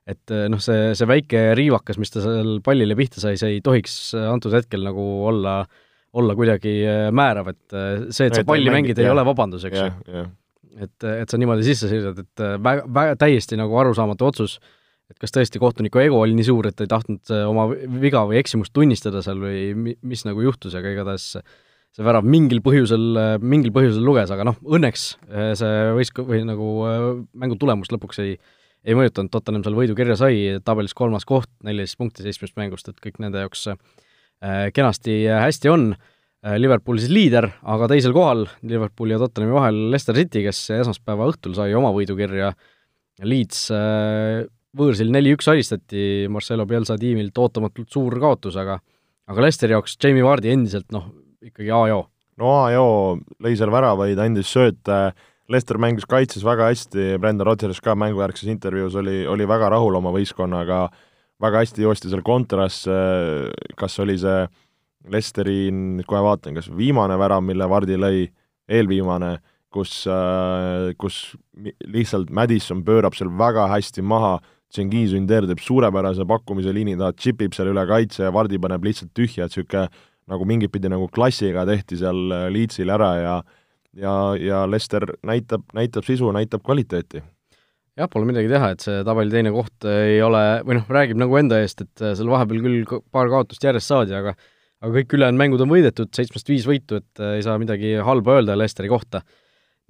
Et 0.08 0.32
eh, 0.32 0.46
noh, 0.50 0.60
see, 0.62 0.90
see 0.96 1.08
väike 1.08 1.42
riivakas, 1.58 1.98
mis 2.00 2.12
ta 2.12 2.22
seal 2.24 2.58
pallile 2.64 2.96
pihta 2.98 3.22
sai, 3.22 3.36
see 3.40 3.56
ei 3.56 3.62
tohiks 3.64 3.94
eh, 4.16 4.26
antud 4.32 4.54
hetkel 4.56 4.84
nagu 4.84 5.04
olla, 5.28 5.60
olla 6.16 6.36
kuidagi 6.36 6.74
eh, 6.82 7.06
määrav, 7.14 7.52
et 7.52 7.78
see, 8.10 8.28
et 8.28 8.40
sa 8.40 8.44
palli 8.48 8.72
mängid, 8.72 8.98
ei 9.00 9.12
ole 9.12 9.24
vabandus, 9.28 9.64
eks 9.68 9.80
ju. 9.80 10.26
et, 10.80 11.08
et 11.12 11.32
sa 11.32 11.40
niimoodi 11.40 11.64
sisse 11.68 11.88
sõidad, 11.92 12.20
et 12.24 12.44
väga, 12.64 12.84
väga 13.00 13.16
täiesti 13.20 13.60
nagu 13.60 13.76
arusaamatu 13.84 14.28
otsus, 14.28 14.58
et 15.12 15.20
kas 15.20 15.36
tõesti 15.36 15.60
kohtuniku 15.62 16.02
ego 16.02 16.20
oli 16.24 16.36
nii 16.38 16.48
suur, 16.48 16.68
et 16.70 16.76
ta 16.76 16.84
ei 16.86 16.92
tahtnud 16.92 17.32
oma 17.46 17.68
viga 18.00 18.24
või 18.28 18.40
eksimust 18.40 18.74
tunnistada 18.76 19.24
seal 19.24 19.40
või 19.42 19.64
mi-, 19.76 19.98
mis 20.00 20.24
nagu 20.28 20.44
juhtus, 20.48 20.76
aga 20.80 20.96
igatahes 20.96 21.34
see 21.96 22.06
värav 22.06 22.26
mingil 22.26 22.62
põhjusel, 22.64 23.38
mingil 23.42 23.72
põhjusel 23.74 24.04
luges, 24.06 24.30
aga 24.30 24.46
noh, 24.46 24.58
õnneks 24.62 25.04
see 25.58 25.76
võistkond 25.96 26.30
või 26.30 26.44
nagu 26.46 26.70
mängu 27.34 27.58
tulemus 27.60 27.90
lõpuks 27.92 28.22
ei 28.24 28.38
ei 28.86 28.96
mõjutanud, 28.96 29.30
Tottenham 29.32 29.64
seal 29.64 29.76
võidu 29.76 29.96
kirja 29.96 30.16
sai, 30.16 30.38
tabelis 30.64 30.96
kolmas 30.96 31.26
koht, 31.28 31.50
neliteist 31.66 31.98
punkti 32.00 32.24
seitsmest 32.24 32.56
mängust, 32.56 32.88
et 32.88 33.00
kõik 33.02 33.18
nende 33.22 33.42
jaoks 33.42 33.66
äh, 33.74 34.70
kenasti 34.76 35.22
hästi 35.28 35.72
on. 35.72 35.92
Liverpool 36.40 36.96
siis 36.96 37.10
liider, 37.12 37.50
aga 37.68 37.84
teisel 37.90 38.14
kohal 38.16 38.46
Liverpooli 38.64 39.12
ja 39.12 39.18
Tottenhami 39.20 39.52
vahel 39.52 39.80
Leicester 39.92 40.16
City, 40.16 40.40
kes 40.46 40.62
esmaspäeva 40.72 41.26
õhtul 41.28 41.52
sai 41.52 41.74
oma 41.76 41.90
võidu 41.92 42.14
kirja. 42.16 42.54
Leeds 43.20 43.66
võõrsil 44.80 45.12
neli-üks 45.12 45.50
alistati 45.52 46.24
Marcelo 46.32 46.64
Pielsa 46.70 46.96
tiimilt 46.96 47.36
ootamatult 47.36 47.92
suur 47.92 48.16
kaotus, 48.22 48.56
aga 48.56 48.78
aga 49.28 49.44
Leicesteri 49.44 49.76
jaoks 49.76 49.98
Jamie 50.00 50.24
Vardi 50.24 50.54
endiselt 50.54 50.88
noh, 50.96 51.10
ikkagi 51.42 51.70
A 51.72 51.82
ja 51.88 51.98
O. 51.98 52.06
no 52.40 52.54
A 52.64 52.70
ja 52.72 52.80
O, 52.84 53.18
lõi 53.42 53.56
seal 53.56 53.72
väravaid, 53.72 54.18
andis 54.20 54.52
sööte 54.52 54.96
äh,, 55.10 55.26
Lester 55.50 55.80
mängis 55.82 56.06
kaitses 56.06 56.44
väga 56.46 56.68
hästi, 56.70 57.16
Brendan 57.18 57.48
Rodgers 57.48 57.80
ka 57.82 57.96
mängujärgses 57.98 58.46
intervjuus 58.52 58.94
oli, 59.00 59.24
oli 59.26 59.46
väga 59.50 59.72
rahul 59.74 59.96
oma 59.98 60.12
võistkonnaga, 60.14 60.84
väga 61.42 61.62
hästi 61.64 61.82
joostis 61.82 62.12
seal 62.14 62.22
kontrasse, 62.22 62.98
kas 63.78 63.98
oli 64.02 64.14
see 64.20 64.44
Lesteri, 65.10 65.72
nüüd 65.72 66.06
kohe 66.06 66.20
vaatan, 66.22 66.54
kas 66.58 66.68
viimane 66.76 67.16
värav, 67.18 67.42
mille 67.42 67.66
Vardi 67.66 67.96
lõi, 67.98 68.28
eelviimane, 68.70 69.32
kus, 69.72 70.04
kus 71.00 71.18
lihtsalt 71.88 72.30
Madison 72.36 72.84
pöörab 72.86 73.16
seal 73.18 73.32
väga 73.34 73.66
hästi 73.72 74.04
maha, 74.06 74.36
Cengiz 74.70 75.16
Ünder 75.18 75.48
teeb 75.50 75.58
suurepärase 75.64 76.22
pakkumise 76.30 76.70
liini 76.70 76.94
taha, 77.00 77.16
tšipib 77.16 77.56
seal 77.56 77.72
üle 77.72 77.82
kaitse 77.90 78.28
ja 78.28 78.30
Vardi 78.30 78.60
paneb 78.62 78.84
lihtsalt 78.86 79.10
tühja, 79.18 79.48
et 79.48 79.56
niisugune 79.56 79.88
nagu 80.30 80.46
mingit 80.46 80.72
pidi 80.72 80.90
nagu 80.92 81.08
klassiga 81.12 81.66
tehti 81.68 81.98
seal 82.00 82.28
Leedsil 82.54 82.92
ära 82.94 83.14
ja 83.18 83.34
ja, 83.96 84.14
ja 84.38 84.62
Lester 84.70 85.06
näitab, 85.26 85.66
näitab 85.74 86.06
sisu, 86.06 86.30
näitab 86.34 86.64
kvaliteeti. 86.66 87.22
jah, 87.98 88.08
pole 88.08 88.28
midagi 88.28 88.48
teha, 88.48 88.70
et 88.72 88.84
see 88.84 89.02
tabeli 89.04 89.32
teine 89.34 89.52
koht 89.52 89.86
ei 89.90 90.20
ole, 90.24 90.42
või 90.64 90.78
noh, 90.78 90.86
räägib 90.88 91.18
nagu 91.20 91.36
enda 91.40 91.58
eest, 91.60 91.82
et 91.84 92.04
seal 92.04 92.30
vahepeal 92.30 92.62
küll 92.64 93.00
paar 93.12 93.30
kaotust 93.32 93.64
järjest 93.66 93.90
saadi, 93.90 94.16
aga 94.16 94.36
aga 94.80 94.94
kõik 94.94 95.12
ülejäänud 95.12 95.36
mängud 95.36 95.60
on 95.60 95.68
võidetud, 95.68 96.08
seitsmest 96.16 96.48
viis 96.48 96.64
võitu, 96.64 97.02
et 97.02 97.20
ei 97.34 97.42
saa 97.44 97.58
midagi 97.60 97.98
halba 98.00 98.38
öelda 98.38 98.56
Lesteri 98.56 98.88
kohta. 98.88 99.20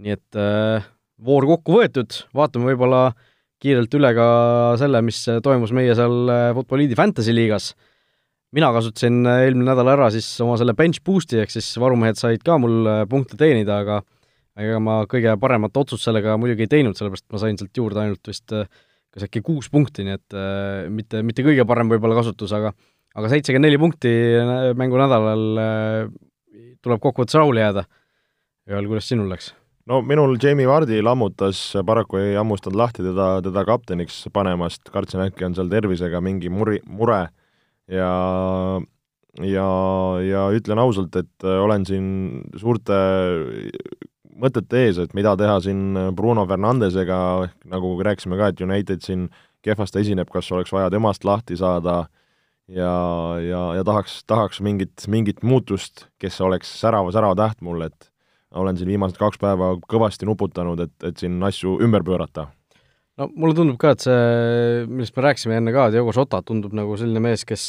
nii 0.00 0.16
et 0.16 0.38
äh, 0.40 0.88
voor 1.22 1.46
kokku 1.46 1.76
võetud, 1.76 2.16
vaatame 2.35 2.72
võib-olla 2.72 3.12
kiirelt 3.61 3.94
üle 3.94 4.11
ka 4.16 4.26
selle, 4.81 5.03
mis 5.05 5.20
toimus 5.44 5.70
meie 5.76 5.94
seal 5.94 6.33
Futboliidi 6.57 6.96
Fantasy 6.98 7.35
liigas 7.37 7.74
äh, 7.76 7.89
mina 8.57 8.71
kasutasin 8.75 9.23
äh, 9.27 9.45
eelmine 9.47 9.71
nädal 9.71 9.93
ära 9.93 10.11
siis 10.15 10.29
oma 10.45 10.57
selle 10.61 10.75
bench 10.79 11.03
boost'i, 11.07 11.41
ehk 11.43 11.53
siis 11.55 11.69
varumehed 11.81 12.19
said 12.19 12.43
ka 12.47 12.59
mul 12.61 12.83
äh, 12.89 13.03
punkte 13.11 13.39
teenida, 13.41 13.81
aga 13.85 14.01
ega 14.61 14.81
ma 14.83 15.01
kõige 15.11 15.35
paremat 15.41 15.77
otsust 15.81 16.07
sellega 16.07 16.37
muidugi 16.41 16.67
ei 16.67 16.73
teinud, 16.79 16.99
sellepärast 16.99 17.29
ma 17.33 17.43
sain 17.43 17.59
sealt 17.61 17.77
juurde 17.77 18.03
ainult 18.03 18.31
vist 18.31 18.55
äh, 18.57 18.67
kas 19.11 19.27
äkki 19.27 19.43
kuus 19.47 19.71
punkti, 19.73 20.05
nii 20.07 20.17
et 20.19 20.37
äh, 20.37 20.89
mitte, 20.93 21.23
mitte 21.27 21.45
kõige 21.47 21.67
parem 21.69 21.91
võib-olla 21.91 22.19
kasutus, 22.21 22.53
aga 22.57 22.75
aga 23.19 23.31
seitsekümmend 23.33 23.67
neli 23.67 23.79
punkti 23.83 24.11
mängunädalal 24.79 25.47
äh, 25.63 26.11
tuleb 26.83 27.01
kokkuvõttes 27.03 27.39
rahule 27.39 27.65
jääda. 27.65 27.87
Joel, 28.71 28.87
kuidas 28.91 29.09
sinul 29.11 29.31
läks? 29.33 29.55
no 29.91 29.99
minul 30.07 30.37
Jamie 30.43 30.69
Vardi 30.69 31.01
lammutas, 31.03 31.59
paraku 31.87 32.21
ei 32.21 32.37
hammustanud 32.39 32.79
lahti 32.79 33.03
teda, 33.03 33.33
teda 33.43 33.65
kapteniks 33.67 34.23
panemast, 34.35 34.85
kartsin 34.95 35.25
äkki 35.25 35.49
on 35.49 35.57
seal 35.59 35.71
tervisega 35.73 36.21
mingi 36.23 36.53
muri, 36.53 36.79
mure 36.87 37.25
ja 37.90 38.12
ja, 39.46 39.68
ja 40.26 40.46
ütlen 40.55 40.81
ausalt, 40.83 41.14
et 41.16 41.46
äh, 41.46 41.59
olen 41.62 41.87
siin 41.87 42.07
suurte 42.59 42.96
mõtete 44.40 44.87
ees, 44.87 44.98
et 45.03 45.12
mida 45.14 45.35
teha 45.37 45.59
siin 45.64 45.98
Bruno 46.16 46.46
Fernandesega, 46.48 47.20
nagu 47.70 47.92
rääkisime 48.05 48.38
ka, 48.40 48.50
et 48.50 48.62
United 48.64 49.05
siin 49.05 49.29
kehvasti 49.64 50.00
esineb, 50.00 50.31
kas 50.33 50.48
oleks 50.53 50.72
vaja 50.72 50.90
temast 50.92 51.26
lahti 51.29 51.59
saada 51.61 52.05
ja, 52.70 52.92
ja, 53.44 53.64
ja 53.76 53.85
tahaks, 53.85 54.22
tahaks 54.31 54.62
mingit, 54.64 55.05
mingit 55.09 55.44
muutust, 55.44 56.07
kes 56.22 56.40
oleks 56.40 56.72
särava, 56.81 57.12
särava 57.12 57.37
täht 57.38 57.61
mul, 57.66 57.85
et 57.87 58.09
olen 58.57 58.79
siin 58.79 58.88
viimased 58.90 59.20
kaks 59.20 59.38
päeva 59.38 59.74
kõvasti 59.90 60.26
nuputanud, 60.26 60.81
et, 60.87 60.96
et 61.07 61.20
siin 61.20 61.37
asju 61.46 61.76
ümber 61.85 62.07
pöörata 62.07 62.48
no 63.20 63.28
mulle 63.37 63.56
tundub 63.56 63.76
ka, 63.80 63.94
et 63.94 64.06
see, 64.06 64.87
millest 64.88 65.16
me 65.16 65.26
rääkisime 65.26 65.59
enne 65.61 65.74
ka, 65.76 65.90
Diogo 65.92 66.14
Jota 66.16 66.40
tundub 66.46 66.74
nagu 66.76 66.96
selline 67.00 67.22
mees, 67.22 67.44
kes 67.48 67.66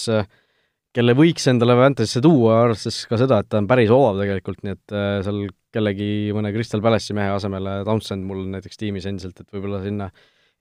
kelle 0.95 1.15
võiks 1.15 1.47
endale 1.51 1.75
Fantasy'sse 1.79 2.21
tuua, 2.23 2.61
arvestades 2.65 3.05
ka 3.07 3.19
seda, 3.19 3.39
et 3.41 3.49
ta 3.51 3.61
on 3.61 3.69
päris 3.69 3.91
odav 3.93 4.19
tegelikult, 4.19 4.61
nii 4.65 4.75
et 4.75 4.95
äh, 4.95 5.15
seal 5.25 5.41
kellegi 5.71 6.11
mõne 6.35 6.51
Crystal 6.55 6.83
Palace'i 6.83 7.15
mehe 7.15 7.31
asemele, 7.31 7.79
Townsend 7.87 8.27
mul 8.27 8.43
näiteks 8.51 8.79
tiimis 8.79 9.07
endiselt, 9.07 9.39
et 9.39 9.47
võib-olla 9.55 9.79
sinna 9.85 10.09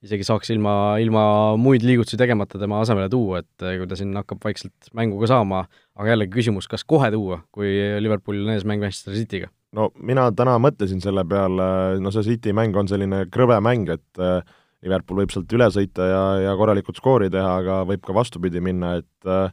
isegi 0.01 0.25
saaks 0.25 0.49
ilma, 0.55 0.73
ilma 1.03 1.23
muid 1.61 1.83
liigutusi 1.85 2.17
tegemata 2.17 2.57
tema 2.61 2.79
asemele 2.81 3.11
tuua, 3.11 3.43
et 3.43 3.65
äh, 3.65 3.75
kui 3.81 3.89
ta 3.91 3.99
siin 3.99 4.15
hakkab 4.17 4.43
vaikselt 4.43 4.91
mängu 4.97 5.19
ka 5.21 5.33
saama, 5.33 5.65
aga 5.99 6.15
jällegi 6.15 6.35
küsimus, 6.39 6.69
kas 6.71 6.87
kohe 6.87 7.11
tuua, 7.13 7.41
kui 7.53 7.75
Liverpoolil 8.01 8.47
on 8.47 8.55
ees 8.55 8.67
mäng 8.67 8.83
Manchester 8.83 9.17
City'ga? 9.17 9.51
no 9.75 9.91
mina 10.03 10.25
täna 10.35 10.57
mõtlesin 10.59 10.99
selle 11.03 11.23
peale, 11.27 11.67
no 12.03 12.11
see 12.11 12.25
City 12.27 12.51
mäng 12.55 12.75
on 12.79 12.89
selline 12.91 13.25
krõbe 13.31 13.59
mäng, 13.63 13.91
et 13.93 14.23
äh, 14.23 14.41
Liverpool 14.81 15.21
võib 15.21 15.33
sealt 15.33 15.51
üle 15.53 15.67
sõita 15.73 16.07
ja, 16.09 16.21
ja 16.47 16.53
korralikult 16.57 16.97
skoori 16.97 17.29
teha, 17.33 17.57
aga 17.61 17.81
võib 17.89 18.01
ka 18.05 18.15
vastupidi 18.17 18.63
minna, 18.63 18.95
et 19.01 19.29
äh, 19.29 19.51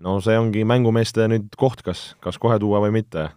no 0.00 0.16
see 0.24 0.38
ongi 0.40 0.64
mängumeeste 0.68 1.26
nüüd 1.28 1.52
koht, 1.60 1.84
kas, 1.84 2.14
kas 2.24 2.40
kohe 2.40 2.56
tuua 2.62 2.80
või 2.86 2.94
mitte. 2.96 3.28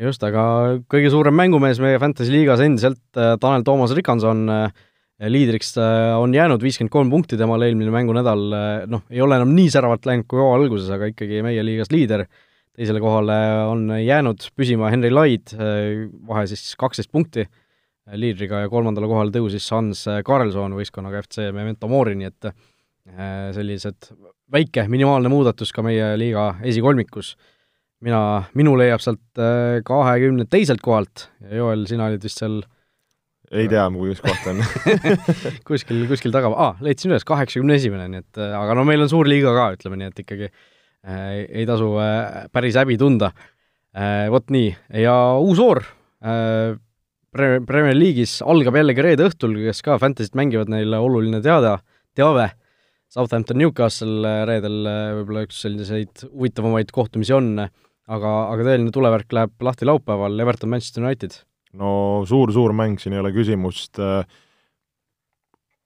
just, 0.00 0.24
aga 0.26 0.80
kõige 0.90 1.12
suurem 1.14 1.36
mängumees 1.38 1.78
meie 1.82 2.00
Fantasy 2.02 2.34
liigas 2.34 2.64
endiselt, 2.64 3.04
äh, 3.14 3.36
Tanel 3.42 3.62
Toomas 3.66 3.94
Rikanson, 3.94 4.48
äh, 4.50 4.82
liidriks 5.30 5.76
on 5.78 6.32
jäänud 6.34 6.62
viiskümmend 6.62 6.90
kolm 6.90 7.10
punkti 7.12 7.38
temal 7.38 7.62
eelmine 7.62 7.92
mängunädal, 7.94 8.40
noh, 8.90 9.04
ei 9.14 9.22
ole 9.22 9.36
enam 9.38 9.52
nii 9.54 9.70
säravalt 9.70 10.08
läinud 10.10 10.26
kui 10.26 10.40
hooaja 10.42 10.56
alguses, 10.58 10.88
aga 10.90 11.06
ikkagi 11.12 11.38
meie 11.46 11.62
liigas 11.62 11.92
liider, 11.94 12.24
teisele 12.74 12.98
kohale 13.00 13.36
on 13.70 13.92
jäänud 13.94 14.42
püsima 14.58 14.90
Henry 14.90 15.12
Laid, 15.14 15.54
vahe 15.54 16.42
siis 16.50 16.74
kaksteist 16.82 17.14
punkti 17.14 17.46
liidriga 18.12 18.64
ja 18.64 18.70
kolmandale 18.72 19.08
kohale 19.08 19.32
tõusis 19.32 19.66
Hans 19.72 20.04
Karlsson 20.26 20.76
võistkonnaga 20.76 21.22
FC 21.24 21.48
Memento 21.56 21.88
Mori, 21.88 22.16
nii 22.20 22.28
et 22.28 22.50
sellised 23.56 24.10
väike 24.52 24.86
minimaalne 24.88 25.28
muudatus 25.32 25.72
ka 25.76 25.82
meie 25.84 26.14
liiga 26.20 26.54
esikolmikus. 26.64 27.34
mina, 28.04 28.44
minu 28.54 28.76
leiab 28.76 29.00
sealt 29.00 29.40
kahekümne 29.84 30.44
teiselt 30.48 30.80
kohalt 30.84 31.28
ja 31.40 31.56
Joel, 31.56 31.86
sina 31.88 32.06
olid 32.08 32.24
vist 32.24 32.40
seal 32.40 32.62
ei 33.54 33.68
tea, 33.70 33.84
kus 33.92 34.22
koht 34.24 34.46
on 34.50 34.62
kuskil, 35.68 36.04
kuskil 36.10 36.32
taga, 36.34 36.50
aa, 36.50 36.74
leidsin 36.84 37.12
üles, 37.12 37.26
kaheksakümne 37.28 37.76
esimene, 37.78 38.06
nii 38.10 38.22
et 38.22 38.40
aga 38.46 38.76
no 38.76 38.86
meil 38.88 39.04
on 39.04 39.10
suur 39.10 39.28
liiga 39.30 39.52
ka, 39.56 39.66
ütleme 39.76 39.98
nii, 40.00 40.10
et 40.12 40.22
ikkagi 40.24 40.48
äh, 40.48 41.44
ei 41.60 41.66
tasu 41.68 41.92
äh, 42.02 42.46
päris 42.54 42.78
häbi 42.80 42.98
tunda 43.00 43.32
äh,. 43.94 44.26
Vot 44.32 44.50
nii, 44.50 44.72
ja 45.04 45.14
uus 45.38 45.60
voor 45.62 45.84
äh, 46.24 46.74
Pre-, 47.34 47.62
Premier 47.66 47.96
League'is 47.96 48.38
algab 48.46 48.76
jällegi 48.78 49.02
reede 49.04 49.26
õhtul, 49.28 49.56
kes 49.66 49.82
ka 49.82 49.96
Fantasy't 50.02 50.36
mängivad, 50.38 50.70
neile 50.70 51.00
oluline 51.02 51.40
teada, 51.44 51.78
teave, 52.14 52.52
Southampton 53.14 53.58
Newcastle 53.58 54.22
äh, 54.26 54.42
reedel 54.48 54.86
äh, 54.90 55.08
võib-olla 55.20 55.42
üks 55.46 55.58
selliseid 55.64 56.24
huvitavamaid 56.30 56.94
kohtumisi 56.94 57.34
on, 57.36 57.52
aga, 57.58 58.32
aga 58.52 58.68
tõeline 58.68 58.94
tulevärk 58.94 59.34
läheb 59.34 59.66
lahti 59.66 59.88
laupäeval, 59.88 60.38
Everton 60.46 60.72
Manchester 60.72 61.04
United. 61.04 61.36
No 61.74 62.22
suur-suur 62.28 62.74
mäng, 62.76 63.00
siin 63.02 63.16
ei 63.16 63.22
ole 63.22 63.32
küsimust, 63.34 63.98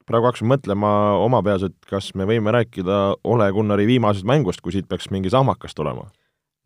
praegu 0.08 0.28
hakkasin 0.28 0.48
mõtlema 0.50 0.90
oma 1.20 1.40
peas, 1.44 1.64
et 1.68 1.76
kas 1.88 2.10
me 2.16 2.26
võime 2.28 2.52
rääkida 2.52 2.98
Ole 3.28 3.48
Gunnari 3.56 3.86
viimasest 3.88 4.28
mängust, 4.28 4.60
kui 4.64 4.74
siit 4.74 4.88
peaks 4.88 5.08
mingi 5.14 5.32
sahmakas 5.32 5.76
tulema? 5.76 6.10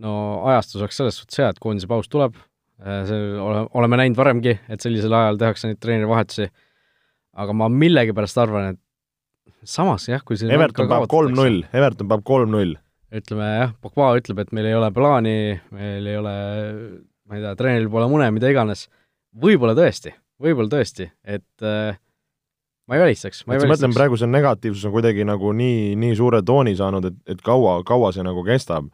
no 0.02 0.42
ajastus 0.50 0.80
oleks 0.80 0.96
selles 0.98 1.18
suhtes 1.20 1.38
hea, 1.38 1.52
et 1.52 1.60
koondise 1.62 1.86
paus 1.86 2.08
tuleb, 2.10 2.34
see 2.82 3.18
ole, 3.38 3.64
oleme 3.78 3.98
näinud 4.00 4.18
varemgi, 4.18 4.56
et 4.68 4.84
sellisel 4.84 5.14
ajal 5.16 5.40
tehakse 5.40 5.70
neid 5.70 5.80
treenerivahetusi, 5.82 6.48
aga 7.42 7.56
ma 7.56 7.68
millegipärast 7.72 8.40
arvan, 8.42 8.72
et 8.74 9.68
samas 9.68 10.08
jah, 10.10 10.22
kui 10.26 10.38
siin 10.38 10.52
Everton 10.54 10.90
peab 10.90 11.06
kolm-null, 11.10 11.62
Everton 11.72 12.10
peab 12.10 12.24
kolm-null. 12.26 12.76
ütleme 13.12 13.48
jah, 13.48 13.74
Pogba 13.84 14.12
ütleb, 14.18 14.40
et 14.42 14.54
meil 14.56 14.70
ei 14.70 14.76
ole 14.76 14.88
plaani, 14.94 15.36
meil 15.74 16.06
ei 16.08 16.18
ole, 16.18 16.36
ma 17.28 17.38
ei 17.38 17.44
tea, 17.44 17.54
treeneril 17.58 17.90
pole 17.92 18.08
mune, 18.10 18.30
mida 18.34 18.50
iganes 18.52 18.86
võib-olla 19.32 19.76
tõesti, 19.78 20.14
võib-olla 20.42 20.72
tõesti, 20.72 21.10
et 21.22 21.66
äh, 21.66 21.98
ma 22.88 22.96
ei 22.96 23.04
välistaks, 23.04 23.44
ma 23.46 23.54
ei 23.54 23.62
välistaks. 23.62 23.76
mõtlen, 23.76 23.96
praegu 23.96 24.18
see 24.20 24.30
negatiivsus 24.32 24.88
on 24.88 24.96
kuidagi 24.96 25.26
nagu 25.28 25.52
nii, 25.56 25.92
nii 26.00 26.16
suure 26.18 26.42
tooni 26.46 26.74
saanud, 26.78 27.12
et, 27.12 27.20
et 27.36 27.44
kaua, 27.44 27.78
kaua 27.86 28.12
see 28.16 28.24
nagu 28.26 28.44
kestab. 28.48 28.90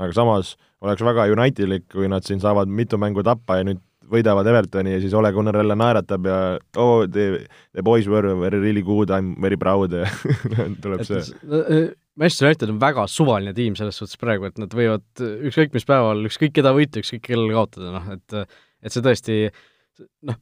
aga 0.00 0.12
samas 0.16 0.54
oleks 0.82 1.04
väga 1.06 1.28
Unitedlik, 1.32 1.88
kui 1.92 2.10
nad 2.10 2.26
siin 2.26 2.42
saavad 2.42 2.70
mitu 2.70 2.98
mängu 3.00 3.24
tappa 3.26 3.60
ja 3.60 3.66
nüüd 3.68 3.80
võidavad 4.12 4.48
Evertoni 4.50 4.96
ja 4.96 5.00
siis 5.02 5.14
Ole 5.16 5.30
Gunnar 5.32 5.56
jälle 5.56 5.76
naeratab 5.78 6.26
ja 6.28 6.38
oh, 6.80 7.04
the, 7.08 7.46
the 7.72 7.84
boys 7.86 8.08
were 8.10 8.34
very 8.40 8.60
really 8.60 8.82
good, 8.84 9.10
I 9.10 9.22
am 9.22 9.34
very 9.40 9.56
proud 9.60 9.94
ja 9.96 10.08
tuleb 10.84 11.04
see. 11.08 11.22
Äh, 11.48 11.92
Manchester 12.18 12.50
United 12.50 12.72
on 12.74 12.80
väga 12.82 13.06
suvaline 13.08 13.54
tiim 13.56 13.76
selles 13.78 13.96
suhtes 13.96 14.20
praegu, 14.20 14.44
et 14.50 14.58
nad 14.60 14.74
võivad 14.76 15.22
ükskõik 15.48 15.72
mis 15.76 15.86
päeval, 15.88 16.26
ükskõik 16.28 16.52
keda 16.58 16.74
võita, 16.76 17.00
ükskõik 17.00 17.24
kellele 17.30 17.56
kaotada, 17.56 17.92
noh 17.94 18.10
et 18.12 18.36
et 18.82 18.92
see 18.92 19.04
tõesti 19.04 19.36
noh, 20.28 20.36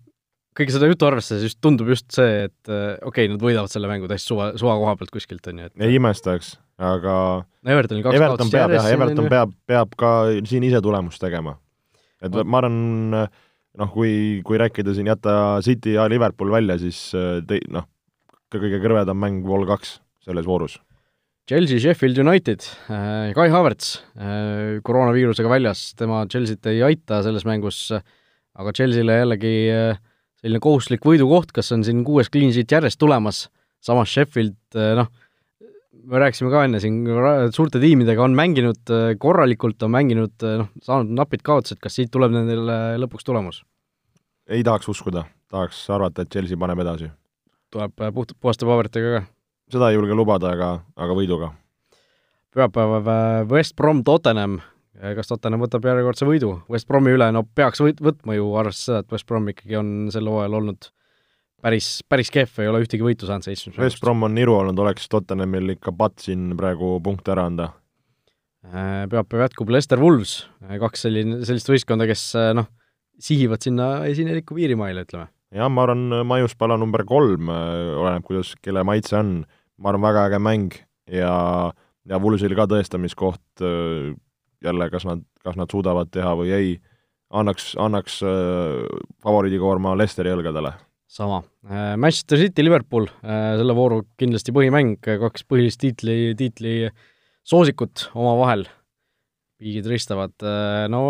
kõike 0.57 0.75
seda 0.75 0.89
juttu 0.91 1.07
arvestades 1.07 1.47
just 1.47 1.61
tundub 1.63 1.93
just 1.93 2.09
see, 2.17 2.49
et 2.49 2.73
okei 2.73 2.97
okay,, 3.13 3.31
nad 3.31 3.45
võidavad 3.45 3.71
selle 3.71 3.91
mängu 3.91 4.11
täiesti 4.11 4.33
suva, 4.33 4.51
suva 4.59 4.75
koha 4.81 4.97
pealt 4.99 5.15
kuskilt, 5.15 5.47
on 5.53 5.63
ju, 5.63 5.71
et 5.71 5.87
ei 5.87 6.01
imestaks, 6.01 6.57
aga 6.81 7.15
no 7.45 7.73
Evertonil 7.75 8.05
kaks 8.07 8.19
Everton 8.19 8.53
peab 8.53 8.75
jah, 8.75 8.91
Everton 8.95 9.31
peab, 9.33 9.55
peab 9.69 9.97
ka 10.01 10.11
siin 10.49 10.67
ise 10.67 10.83
tulemust 10.85 11.23
tegema. 11.23 11.57
et 12.21 12.33
ma, 12.35 12.45
ma 12.45 12.61
arvan, 12.63 12.77
noh, 13.81 13.91
kui, 13.95 14.13
kui 14.45 14.61
rääkida 14.61 14.95
siin, 14.97 15.09
jätta 15.13 15.33
City 15.65 15.97
ja 15.97 16.07
Liverpool 16.11 16.53
välja, 16.53 16.79
siis 16.81 17.11
äh, 17.17 17.41
te-, 17.47 17.63
noh, 17.73 17.89
kõige 18.53 18.81
kõrvedam 18.83 19.21
mäng 19.21 19.45
Vol 19.47 19.67
kaks 19.69 19.99
selles 20.25 20.49
voorus. 20.49 20.79
Chelsea, 21.49 21.81
Sheffield 21.83 22.19
United, 22.23 22.65
äh, 22.93 23.31
Kai 23.35 23.49
Havertz 23.51 23.97
koroonaviirusega 24.87 25.51
väljas, 25.51 25.91
tema 25.99 26.23
Chelsea't 26.31 26.69
ei 26.71 26.83
aita 26.87 27.23
selles 27.27 27.47
mängus 27.49 27.89
äh, 27.97 28.05
aga 28.59 28.75
Chelsea'le 28.77 29.21
jällegi 29.23 29.55
äh, 29.73 29.99
selline 30.41 30.63
kohustuslik 30.63 31.05
võidukoht, 31.07 31.53
kas 31.57 31.71
on 31.77 31.85
siin 31.87 32.03
kuues 32.07 32.31
clean 32.33 32.53
sheet 32.55 32.73
järjest 32.73 33.01
tulemas, 33.01 33.45
samas 33.85 34.13
Sheffield 34.13 34.57
äh, 34.77 34.95
noh, 34.99 35.11
me 36.05 36.23
rääkisime 36.23 36.51
ka 36.53 36.65
enne 36.67 36.81
siin, 36.83 37.03
suurte 37.55 37.81
tiimidega 37.83 38.25
on 38.25 38.37
mänginud 38.39 38.93
äh, 38.95 39.11
korralikult, 39.21 39.83
on 39.87 39.95
mänginud 39.95 40.47
noh, 40.63 40.71
saanud 40.85 41.13
napid 41.19 41.45
kaotused, 41.47 41.81
kas 41.83 41.99
siit 41.99 42.13
tuleb 42.15 42.35
nendel 42.35 42.65
lõpuks 43.03 43.27
tulemus? 43.27 43.63
ei 44.51 44.65
tahaks 44.67 44.89
uskuda, 44.91 45.25
tahaks 45.53 45.83
arvata, 45.95 46.25
et 46.25 46.33
Chelsea 46.33 46.59
paneb 46.59 46.83
edasi. 46.83 47.11
tuleb 47.71 47.95
puht, 48.15 48.35
puhaste 48.41 48.69
paberitega 48.69 49.19
ka? 49.19 49.25
seda 49.71 49.91
ei 49.91 49.99
julge 49.99 50.17
lubada, 50.17 50.55
aga, 50.57 50.73
aga 50.97 51.17
võiduga. 51.17 51.53
pühapäeval 52.55 53.49
West 53.51 53.77
Brom 53.77 54.05
Tottenham 54.05 54.61
kas 55.01 55.31
Tottenham 55.31 55.63
võtab 55.65 55.87
järjekordse 55.89 56.27
võidu 56.29 56.55
West 56.71 56.89
Bromi 56.89 57.15
üle, 57.15 57.31
no 57.33 57.45
peaks 57.57 57.81
võt-, 57.83 58.03
võtma 58.05 58.37
ju, 58.37 58.51
arvestades 58.61 58.87
seda, 58.89 59.05
et 59.05 59.15
West 59.15 59.29
Brom 59.29 59.49
ikkagi 59.53 59.79
on 59.81 59.93
sel 60.13 60.29
hooajal 60.29 60.59
olnud 60.61 60.91
päris, 61.65 61.89
päris 62.09 62.31
kehv, 62.33 62.57
ei 62.63 62.71
ole 62.71 62.83
ühtegi 62.85 63.05
võitu 63.05 63.29
saanud 63.29 63.47
seitsmest 63.47 63.77
mängust. 63.77 63.97
West 63.97 64.05
Brom 64.05 64.25
on 64.27 64.35
niru 64.37 64.57
olnud, 64.59 64.79
oleks 64.83 65.09
Tottenhamil 65.13 65.77
ikka 65.77 65.93
patt 65.97 66.25
siin 66.25 66.51
praegu 66.59 66.97
punkte 67.05 67.35
ära 67.35 67.47
anda. 67.51 67.71
Äh, 68.61 69.07
pühapäev 69.09 69.47
jätkub 69.47 69.71
Lester 69.73 70.01
Wolves, 70.03 70.43
äh, 70.67 70.77
kaks 70.83 71.07
selline, 71.07 71.41
sellist 71.49 71.71
võistkonda, 71.71 72.05
kes 72.09 72.27
äh, 72.37 72.51
noh, 72.57 72.69
sihivad 73.21 73.65
sinna 73.65 73.87
esineliku 74.09 74.57
piirimaile, 74.59 75.07
ütleme. 75.07 75.31
jah, 75.57 75.71
ma 75.73 75.87
arvan, 75.87 76.21
maiuspala 76.29 76.77
number 76.81 77.07
kolm, 77.09 77.49
oleneb, 77.51 78.25
kuidas, 78.27 78.53
kelle 78.63 78.85
maitse 78.87 79.17
on, 79.19 79.33
ma 79.81 79.93
arvan, 79.93 80.05
väga 80.11 80.27
äge 80.29 80.43
mäng 80.45 80.77
ja 81.11 81.33
ja 82.09 82.19
Wolvesil 82.21 82.53
ka 82.57 82.65
tõestamiskoht 82.67 83.63
jälle, 84.65 84.87
kas 84.93 85.05
nad, 85.07 85.21
kas 85.45 85.57
nad 85.59 85.71
suudavad 85.71 86.09
teha 86.13 86.33
või 86.39 86.53
ei, 86.57 86.71
annaks, 87.31 87.75
annaks 87.79 88.17
favoriidikoorma 89.23 89.93
Lesteri 90.01 90.33
õlgadele. 90.33 90.73
Sama. 91.11 91.43
Äh, 91.67 91.95
Manchester 92.01 92.39
City, 92.41 92.65
Liverpool, 92.65 93.09
äh, 93.25 93.57
selle 93.59 93.77
vooru 93.77 94.05
kindlasti 94.21 94.55
põhimäng, 94.55 94.97
kaks 95.03 95.47
põhilist 95.51 95.83
tiitli, 95.83 96.37
tiitli 96.39 96.75
soosikut 97.47 98.09
omavahel, 98.15 98.67
piigid 99.61 99.89
ristavad, 99.91 100.33
no 100.93 101.01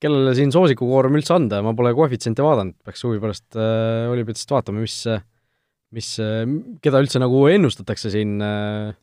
kellele 0.00 0.32
siin 0.36 0.52
soosikukoorm 0.54 1.16
üldse 1.18 1.34
anda, 1.34 1.60
ma 1.64 1.74
pole 1.76 1.92
koefitsiente 1.96 2.44
vaadanud, 2.44 2.76
peaks 2.84 3.02
huvi 3.04 3.20
pärast 3.20 3.58
äh, 3.58 4.06
Olipetist 4.12 4.52
vaatama, 4.52 4.84
mis 4.84 5.02
mis, 5.94 6.10
keda 6.82 7.00
üldse 7.02 7.20
nagu 7.22 7.44
ennustatakse 7.52 8.10
siin 8.12 8.38
äh, 8.42 8.94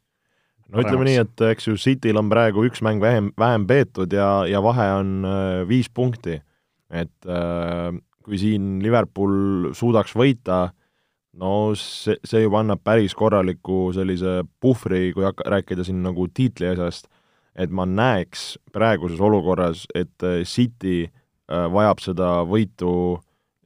no 0.72 0.84
ütleme 0.84 1.08
nii, 1.08 1.20
et 1.24 1.44
eks 1.52 1.68
ju 1.70 1.76
Cityl 1.80 2.20
on 2.22 2.32
praegu 2.32 2.66
üks 2.68 2.84
mäng 2.86 3.04
vähem, 3.04 3.32
vähem 3.40 3.68
peetud 3.70 4.14
ja, 4.16 4.30
ja 4.50 4.62
vahe 4.64 4.88
on 5.00 5.12
äh, 5.28 5.62
viis 5.70 5.90
punkti. 5.90 6.40
et 6.92 7.28
äh, 7.28 7.92
kui 8.26 8.40
siin 8.42 8.80
Liverpool 8.84 9.72
suudaks 9.78 10.14
võita, 10.18 10.68
no 11.42 11.72
see, 11.80 12.18
see 12.28 12.44
juba 12.44 12.62
annab 12.62 12.84
päris 12.84 13.16
korraliku 13.18 13.90
sellise 13.96 14.42
puhvri, 14.64 15.12
kui 15.16 15.26
hakka-, 15.28 15.50
rääkida 15.56 15.86
siin 15.88 16.04
nagu 16.06 16.28
tiitli 16.34 16.72
asjast, 16.74 17.10
et 17.56 17.72
ma 17.74 17.86
näeks 17.88 18.56
praeguses 18.74 19.20
olukorras, 19.22 19.86
et 19.96 20.24
äh, 20.24 20.42
City 20.48 21.04
äh, 21.06 21.68
vajab 21.72 22.04
seda 22.04 22.32
võitu 22.48 23.20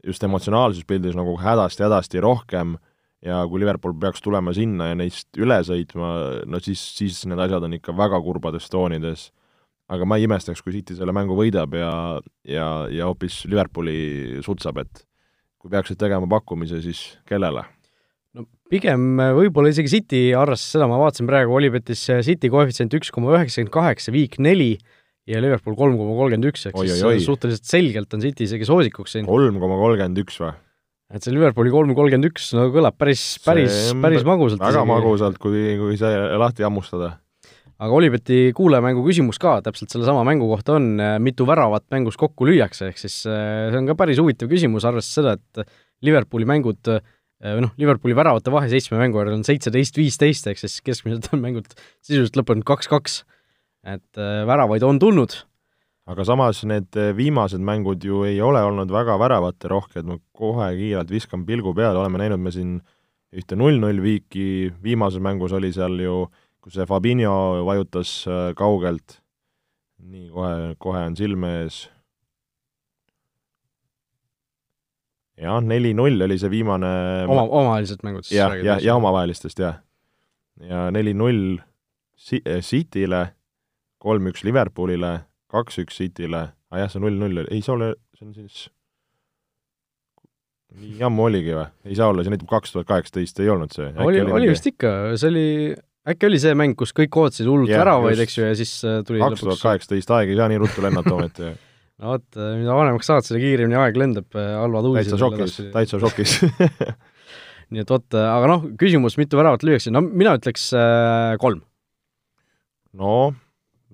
just 0.06 0.24
emotsionaalses 0.26 0.86
pildis 0.86 1.16
nagu 1.18 1.34
hädasti-hädasti 1.42 2.22
rohkem 2.22 2.76
ja 3.26 3.42
kui 3.50 3.62
Liverpool 3.62 3.96
peaks 4.00 4.22
tulema 4.22 4.54
sinna 4.54 4.92
ja 4.92 4.98
neist 4.98 5.30
üle 5.42 5.58
sõitma, 5.66 6.12
no 6.46 6.62
siis, 6.62 6.82
siis 6.98 7.24
need 7.30 7.42
asjad 7.42 7.66
on 7.66 7.78
ikka 7.78 7.96
väga 7.98 8.20
kurbades 8.22 8.70
toonides. 8.70 9.32
Aga 9.92 10.08
ma 10.08 10.18
ei 10.20 10.26
imestaks, 10.28 10.64
kui 10.66 10.74
City 10.76 10.98
selle 10.98 11.14
mängu 11.16 11.38
võidab 11.38 11.76
ja, 11.78 11.92
ja, 12.48 12.70
ja 12.90 13.10
hoopis 13.10 13.44
Liverpooli 13.50 14.42
sutsab, 14.46 14.82
et 14.82 15.06
kui 15.62 15.74
peaksid 15.74 16.00
tegema 16.02 16.30
pakkumise, 16.30 16.82
siis 16.86 17.04
kellele? 17.30 17.66
no 18.36 18.48
pigem 18.72 19.22
võib-olla 19.38 19.72
isegi 19.74 19.94
City 19.98 20.22
arvestas 20.38 20.76
seda, 20.76 20.90
ma 20.92 21.00
vaatasin 21.02 21.30
praegu 21.30 21.56
Olipetis 21.58 22.08
City 22.26 22.52
koefitsient 22.54 22.94
üks 22.98 23.14
koma 23.14 23.36
üheksakümmend 23.38 23.74
kaheksa, 23.74 24.14
viik 24.16 24.40
neli 24.42 24.74
ja 25.30 25.42
Liverpool 25.42 25.78
kolm 25.78 25.98
koma 26.00 26.18
kolmkümmend 26.20 26.52
üks, 26.52 26.68
ehk 26.70 26.78
siis 26.86 27.26
suhteliselt 27.26 27.70
selgelt 27.70 28.14
on 28.14 28.24
City 28.26 28.46
isegi 28.50 28.68
soosikuks 28.68 29.18
siin. 29.18 29.30
kolm 29.30 29.60
koma 29.62 29.78
kolmkümmend 29.82 30.22
üks 30.26 30.42
või? 30.42 30.54
et 31.14 31.26
see 31.26 31.34
Liverpooli 31.34 31.74
kolm 31.74 31.94
kolmkümmend 31.98 32.30
üks 32.32 32.52
no 32.58 32.68
kõlab 32.74 32.98
päris, 32.98 33.24
päris, 33.46 33.92
päris 34.02 34.26
magusalt. 34.28 34.62
väga 34.62 34.82
isegi. 34.82 34.90
magusalt, 34.92 35.40
kui, 35.42 35.64
kui 35.82 35.98
see 36.02 36.14
lahti 36.42 36.66
hammustada. 36.66 37.16
Aga 37.76 37.98
Olibeti 37.98 38.40
kuulajamängu 38.56 39.04
küsimus 39.06 39.40
ka 39.42 39.58
täpselt 39.66 39.92
sellesama 39.92 40.24
mängu 40.28 40.48
kohta 40.52 40.78
on, 40.78 40.96
mitu 41.24 41.48
väravat 41.48 41.86
mängus 41.92 42.18
kokku 42.20 42.48
lüüakse, 42.48 42.92
ehk 42.92 43.02
siis 43.02 43.22
eh, 43.28 43.68
see 43.72 43.82
on 43.82 43.90
ka 43.90 43.98
päris 44.00 44.22
huvitav 44.22 44.52
küsimus, 44.52 44.88
arvestades 44.88 45.20
seda, 45.20 45.36
et 45.36 45.78
Liverpooli 46.06 46.48
mängud 46.48 46.92
või 47.46 47.66
noh, 47.66 47.74
Liverpooli 47.80 48.16
väravate 48.18 48.54
vahe 48.54 48.70
seitsme 48.72 49.00
mängu 49.00 49.20
järel 49.20 49.36
on 49.38 49.44
seitseteist, 49.46 49.98
viisteist, 50.00 50.48
ehk 50.48 50.62
siis 50.62 50.80
keskmiselt 50.86 51.28
on 51.36 51.44
mängud 51.44 51.68
sisuliselt 52.00 52.40
lõppenud 52.40 52.66
kaks-kaks. 52.68 53.24
et 53.86 54.18
väravaid 54.18 54.84
on 54.84 55.00
tulnud. 55.00 55.36
aga 56.08 56.24
samas 56.26 56.64
need 56.64 56.96
viimased 57.18 57.62
mängud 57.62 58.04
ju 58.04 58.24
ei 58.24 58.42
ole 58.42 58.62
olnud 58.64 58.92
väga 58.92 59.18
väravaterohked, 59.20 60.06
ma 60.06 60.18
kohe 60.34 60.72
kiirelt 60.78 61.12
viskan 61.12 61.46
pilgu 61.46 61.74
peale, 61.74 62.00
oleme 62.00 62.18
näinud 62.18 62.40
me 62.40 62.52
siin 62.52 62.80
ühte 63.36 63.58
null-null 63.60 64.02
viiki, 64.02 64.72
viimases 64.84 65.20
mängus 65.20 65.52
oli 65.52 65.74
seal 65.76 66.00
ju, 66.00 66.26
kus 66.66 66.80
see 66.80 66.88
Fabinho 66.90 67.36
vajutas 67.68 68.18
kaugelt, 68.58 69.20
nii, 70.02 70.32
kohe, 70.34 70.74
kohe 70.82 71.04
on 71.12 71.18
silme 71.20 71.52
ees 71.62 71.84
jah, 75.42 75.60
neli-null 75.64 76.26
oli 76.26 76.38
see 76.40 76.52
viimane 76.52 76.92
oma, 77.28 77.46
omavahelised 77.46 78.04
mängud 78.08 78.28
siis? 78.28 78.38
jah, 78.40 78.56
jah, 78.64 78.82
ja 78.84 78.96
omavahelistest, 79.00 79.60
jah. 79.60 79.82
ja 80.64 80.88
neli-null 80.96 81.58
eh, 81.60 82.62
Cityle, 82.64 83.26
kolm-üks 84.02 84.46
Liverpoolile, 84.48 85.18
kaks-üks 85.52 86.00
Cityle, 86.00 86.48
aa 86.72 86.78
ah, 86.78 86.86
jah, 86.86 86.94
see 86.94 87.04
null-null 87.04 87.44
oli, 87.44 87.52
ei 87.56 87.66
saa 87.66 87.76
olla, 87.78 87.92
see 88.16 88.28
on 88.28 88.38
siis 88.38 88.66
nii 90.76 91.04
ammu 91.08 91.28
oligi 91.30 91.56
või? 91.56 91.68
ei 91.88 91.98
saa 92.00 92.12
olla, 92.12 92.24
see 92.24 92.34
näitab 92.34 92.52
kaks 92.52 92.76
tuhat 92.76 92.88
kaheksateist, 92.90 93.44
ei 93.44 93.52
olnud 93.52 93.76
see? 93.76 93.92
oli, 93.96 94.24
oli, 94.24 94.40
oli 94.40 94.54
vist 94.54 94.72
ikka, 94.72 94.96
see 95.20 95.32
oli, 95.34 95.50
äkki 96.10 96.28
oli 96.30 96.40
see 96.42 96.56
mäng, 96.58 96.76
kus 96.78 96.94
kõik 96.96 97.16
ootasid 97.18 97.48
hullult 97.50 97.72
väravaid, 97.74 98.20
eks 98.26 98.38
ju, 98.38 98.46
ja 98.46 98.58
siis 98.58 98.74
äh, 98.86 99.00
tuli 99.06 99.22
kaks 99.24 99.42
tuhat 99.42 99.64
kaheksateist, 99.64 100.12
aeg 100.18 100.34
ei 100.34 100.38
saa 100.40 100.50
nii 100.52 100.60
ruttu 100.62 100.84
lennata 100.86 101.14
ometi 101.16 101.50
no 102.02 102.14
vot, 102.14 102.28
äh, 102.38 102.52
mida 102.60 102.76
vanemaks 102.78 103.10
saad, 103.10 103.26
seda 103.28 103.42
kiiremini 103.42 103.80
aeg 103.80 103.98
lendab, 104.00 104.28
äh, 104.38 104.52
halvad 104.60 104.90
uudised 104.92 105.16
täitsa 105.16 105.22
šokis, 105.22 105.56
täitsa 105.74 106.02
šokis 106.04 106.36
nii 107.74 107.82
et 107.82 107.96
vot, 107.96 108.20
aga 108.20 108.52
noh, 108.52 108.68
küsimus, 108.80 109.18
mitu 109.22 109.40
väravat 109.40 109.66
lüüakse, 109.66 109.94
no 109.94 110.04
mina 110.06 110.36
ütleks 110.38 110.70
äh, 110.78 111.34
kolm. 111.42 111.64
no 112.94 113.34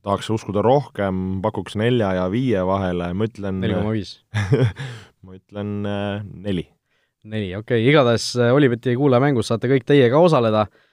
tahaks 0.02 0.32
uskuda 0.34 0.64
rohkem, 0.66 1.40
pakuks 1.44 1.78
nelja 1.80 2.16
ja 2.18 2.28
viie 2.34 2.66
vahele, 2.66 3.12
ma 3.14 3.28
ütlen 3.30 3.60
neli 3.62 3.78
koma 3.78 3.94
viis. 3.94 4.16
ma 5.24 5.38
ütlen 5.38 5.76
äh, 5.88 6.24
neli. 6.26 6.68
neli, 7.24 7.54
okei 7.56 7.80
okay., 7.80 7.88
igatahes 7.88 8.34
Olibeti 8.52 8.98
kuulajamängus 8.98 9.54
saate 9.54 9.70
kõik 9.72 9.86
teie 9.88 10.10
ka 10.12 10.20
osaleda 10.26 10.66
äh,, 10.66 10.88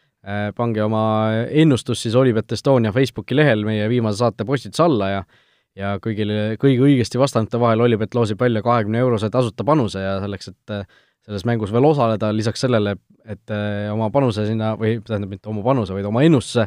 pange 0.56 0.82
oma 0.84 1.02
ennustus 1.48 2.02
siis 2.04 2.16
Olibet 2.18 2.52
Estonia 2.52 2.92
Facebooki 2.92 3.36
lehel 3.36 3.62
meie 3.64 3.86
viimase 3.88 4.20
saate 4.20 4.44
postituse 4.44 4.82
alla 4.84 5.08
ja 5.08 5.22
ja 5.78 5.94
kõigile, 6.02 6.56
kõigi 6.60 6.82
õigesti 6.82 7.20
vastanute 7.20 7.60
vahel 7.60 7.84
Olipet 7.86 8.16
loosib 8.16 8.40
välja 8.42 8.62
kahekümne 8.64 9.00
eurose 9.02 9.30
tasuta 9.32 9.66
panuse 9.66 10.02
ja 10.02 10.18
selleks, 10.22 10.50
et 10.52 10.74
äh, 10.74 11.00
selles 11.28 11.44
mängus 11.48 11.72
veel 11.74 11.86
osaleda, 11.86 12.32
lisaks 12.34 12.64
sellele, 12.64 12.96
et 13.24 13.54
äh, 13.54 13.88
oma 13.92 14.10
panuse 14.14 14.46
sinna, 14.48 14.74
või 14.80 14.98
tähendab, 15.06 15.34
mitte 15.36 15.50
oma 15.52 15.64
panuse, 15.66 15.94
vaid 15.96 16.08
oma 16.08 16.24
ennustuse 16.26 16.66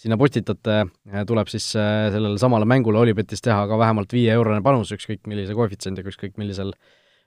sinna 0.00 0.16
postitate, 0.20 0.82
äh, 1.12 1.24
tuleb 1.28 1.50
siis 1.52 1.70
sellele 1.72 2.36
samale 2.40 2.68
mängule 2.68 3.00
Olipetis 3.00 3.44
teha 3.44 3.64
ka 3.68 3.80
vähemalt 3.80 4.12
viie-eurone 4.16 4.62
panus, 4.64 4.92
ükskõik 4.96 5.24
millise 5.30 5.56
koefitsiendiga, 5.56 6.12
ükskõik 6.12 6.36
millisel, 6.40 6.74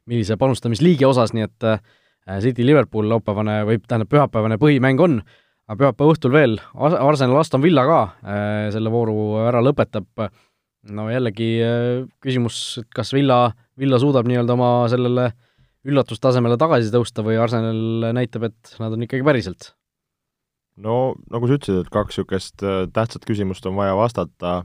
millise 0.09 0.37
panustamisliigi 0.37 1.05
osas, 1.07 1.33
nii 1.33 1.45
et 1.47 1.69
City 2.43 2.63
Liverpool 2.63 3.07
laupäevane 3.11 3.61
või 3.67 3.81
tähendab, 3.83 4.09
pühapäevane 4.11 4.57
põhimäng 4.59 5.01
on, 5.03 5.21
aga 5.67 5.77
pühapäeva 5.79 6.15
õhtul 6.15 6.33
veel 6.33 6.57
Arsenal 6.75 7.39
Aston 7.39 7.63
Villa 7.63 7.85
ka 7.87 8.01
selle 8.73 8.91
vooru 8.91 9.37
ära 9.47 9.61
lõpetab 9.63 10.27
no 10.91 11.07
jällegi 11.11 11.49
äh, 11.63 12.03
küsimus, 12.23 12.59
et 12.81 12.89
kas 12.95 13.13
Villa, 13.15 13.53
Villa 13.79 13.99
suudab 14.01 14.27
nii-öelda 14.27 14.55
oma 14.57 14.71
sellele 14.91 15.29
üllatustasemele 15.87 16.57
tagasi 16.59 16.91
tõusta 16.93 17.23
või 17.25 17.37
Arsenal 17.39 18.11
näitab, 18.15 18.47
et 18.49 18.75
nad 18.79 18.95
on 18.95 19.05
ikkagi 19.05 19.25
päriselt? 19.25 19.71
no 20.75 21.13
nagu 21.31 21.47
sa 21.47 21.57
ütlesid, 21.59 21.83
et 21.83 21.93
kaks 21.93 22.17
niisugust 22.17 22.65
äh, 22.65 22.83
tähtsat 22.93 23.27
küsimust 23.29 23.65
on 23.69 23.77
vaja 23.79 23.95
vastata, 23.97 24.63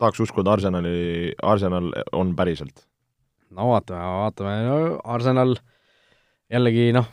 tahaks 0.00 0.22
uskuda, 0.26 0.56
Arsenali, 0.56 1.34
Arsenal 1.42 1.92
on 2.16 2.34
päriselt. 2.38 2.86
no 3.50 3.70
vaatame, 3.74 4.02
vaatame, 4.24 4.56
no 4.66 4.78
Arsenal 5.04 5.56
jällegi 6.52 6.90
noh, 6.96 7.10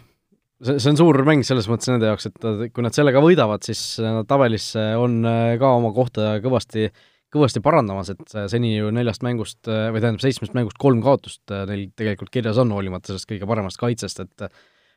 see, 0.65 0.77
see 0.79 0.91
on 0.93 0.99
suur 0.99 1.21
mäng 1.27 1.45
selles 1.47 1.69
mõttes 1.71 1.91
nende 1.91 2.11
jaoks, 2.11 2.29
et 2.29 2.73
kui 2.73 2.85
nad 2.85 2.95
sellega 2.95 3.21
võidavad, 3.23 3.63
siis 3.67 3.81
nad 4.03 4.27
tabelisse 4.29 4.93
on 4.99 5.21
äh, 5.27 5.55
ka 5.61 5.75
oma 5.77 5.93
kohta 5.95 6.37
kõvasti 6.43 6.87
äh, 6.89 7.01
kõvasti 7.33 7.63
parandamas, 7.65 8.11
et 8.13 8.35
seni 8.51 8.75
ju 8.75 8.91
neljast 8.93 9.23
mängust 9.25 9.65
või 9.65 10.01
tähendab, 10.01 10.21
seitsmest 10.23 10.53
mängust 10.57 10.77
kolm 10.81 11.01
kaotust 11.05 11.53
äh, 11.53 11.65
neil 11.69 11.87
tegelikult 11.97 12.31
kirjas 12.33 12.59
on, 12.61 12.73
hoolimata 12.75 13.11
sellest 13.11 13.29
kõige 13.29 13.49
paremast 13.49 13.81
kaitsest, 13.81 14.23
et 14.23 14.49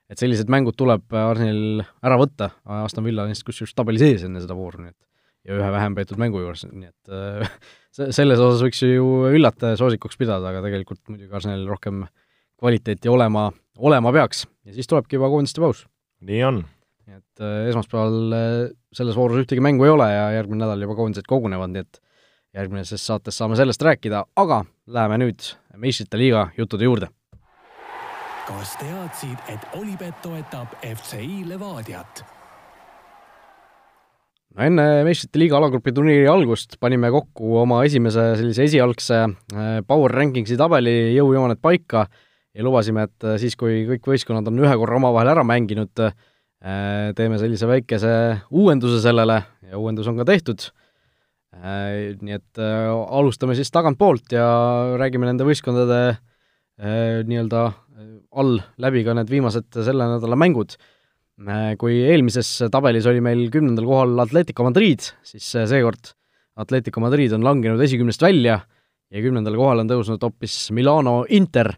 et 0.07 0.21
sellised 0.21 0.47
mängud 0.53 0.77
tuleb 0.79 1.11
Arsenalil 1.19 1.81
ära 2.07 2.15
võtta, 2.21 2.53
Aston 2.77 3.03
Villa 3.03 3.25
on 3.25 3.33
lihtsalt 3.33 3.49
kusjuures 3.49 3.73
tabelis 3.75 4.05
ees 4.07 4.23
enne 4.23 4.39
seda 4.39 4.55
vooru, 4.55 4.85
nii 4.85 4.93
et 4.93 5.49
ja 5.51 5.57
ühe 5.57 5.71
vähem 5.75 5.97
peetud 5.97 6.21
mängu 6.23 6.45
juures, 6.45 6.63
nii 6.69 6.93
et 6.93 7.11
äh, 7.11 7.57
selles 8.19 8.43
osas 8.43 8.63
võiks 8.63 8.85
ju 8.85 9.09
üllataja 9.33 9.81
soosikuks 9.81 10.21
pidada, 10.21 10.53
aga 10.53 10.63
tegelikult 10.69 11.03
muidugi 11.11 11.35
Arsenalil 11.35 11.67
rohkem 11.73 12.05
kvaliteeti 12.61 13.11
olema, 13.11 13.49
olema 13.83 14.15
peaks 14.15 14.45
ja 14.67 14.75
siis 14.75 14.91
tulebki 14.91 15.17
juba 15.17 15.31
koondiste 15.33 15.63
paus. 15.63 15.85
nii 16.27 16.43
on. 16.45 16.65
nii 17.07 17.21
et 17.21 17.45
äh, 17.45 17.69
esmaspäeval 17.71 18.35
selles 18.97 19.17
voorus 19.17 19.45
ühtegi 19.45 19.63
mängu 19.63 19.87
ei 19.87 19.95
ole 19.95 20.11
ja 20.11 20.31
järgmine 20.41 20.65
nädal 20.65 20.83
juba 20.83 20.99
koondised 20.99 21.29
kogunevad, 21.31 21.73
nii 21.73 21.85
et 21.87 22.01
järgmises 22.57 23.05
saates 23.07 23.37
saame 23.39 23.57
sellest 23.59 23.83
rääkida, 23.85 24.25
aga 24.37 24.65
läheme 24.87 25.21
nüüd 25.21 25.53
meistrite 25.77 26.19
liiga 26.21 26.49
juttude 26.57 26.89
juurde. 26.89 27.13
kas 28.47 28.77
teadsid, 28.79 29.39
et 29.51 29.65
Olipet 29.75 30.23
toetab 30.23 30.75
FCI 30.83 31.45
Levadiat? 31.49 32.25
no 34.57 34.65
enne 34.65 34.85
meistrite 35.05 35.41
liiga 35.41 35.59
alagrupi 35.59 35.93
turniiri 35.93 36.29
algust 36.33 36.79
panime 36.81 37.11
kokku 37.13 37.59
oma 37.63 37.83
esimese 37.85 38.33
sellise 38.41 38.65
esialgse 38.71 39.19
äh, 39.27 39.81
power 39.87 40.15
rankingsi 40.17 40.57
tabeli 40.57 40.97
jõujooned 41.17 41.61
paika 41.61 42.07
ja 42.57 42.65
lubasime, 42.65 43.05
et 43.07 43.29
äh, 43.29 43.37
siis, 43.43 43.57
kui 43.61 43.85
kõik 43.91 44.09
võistkonnad 44.15 44.49
on 44.49 44.65
ühe 44.65 44.73
korra 44.81 44.97
omavahel 44.97 45.35
ära 45.35 45.45
mänginud, 45.47 45.93
äh, 46.01 46.17
teeme 47.17 47.39
sellise 47.39 47.69
väikese 47.69 48.13
uuenduse 48.51 49.03
sellele 49.05 49.43
ja 49.69 49.79
uuendus 49.79 50.09
on 50.09 50.19
ka 50.19 50.29
tehtud 50.29 50.71
Äh, 51.57 52.17
nii 52.21 52.37
et 52.37 52.61
alustame 52.61 53.55
siis 53.57 53.71
tagantpoolt 53.73 54.35
ja 54.35 54.47
räägime 55.01 55.29
nende 55.29 55.47
võistkondade 55.47 56.01
nii-öelda 56.77 57.61
all 58.37 58.59
läbi 58.83 59.01
ka 59.07 59.15
need 59.17 59.31
viimased 59.33 59.79
selle 59.87 60.09
nädala 60.11 60.37
mängud. 60.37 60.75
Kui 61.81 61.95
eelmises 62.11 62.51
tabelis 62.73 63.07
oli 63.09 63.23
meil 63.25 63.47
kümnendal 63.53 63.87
kohal 63.89 64.21
Atletico 64.21 64.67
Madrid, 64.67 65.05
siis 65.25 65.47
seekord 65.55 66.13
Atletico 66.61 67.01
Madrid 67.01 67.33
on 67.37 67.45
langenud 67.45 67.81
esikümnest 67.85 68.21
välja 68.25 68.59
ja 68.61 69.25
kümnendale 69.25 69.57
kohale 69.57 69.87
on 69.87 69.91
tõusnud 69.95 70.29
hoopis 70.29 70.59
Milano 70.77 71.23
Inter, 71.33 71.73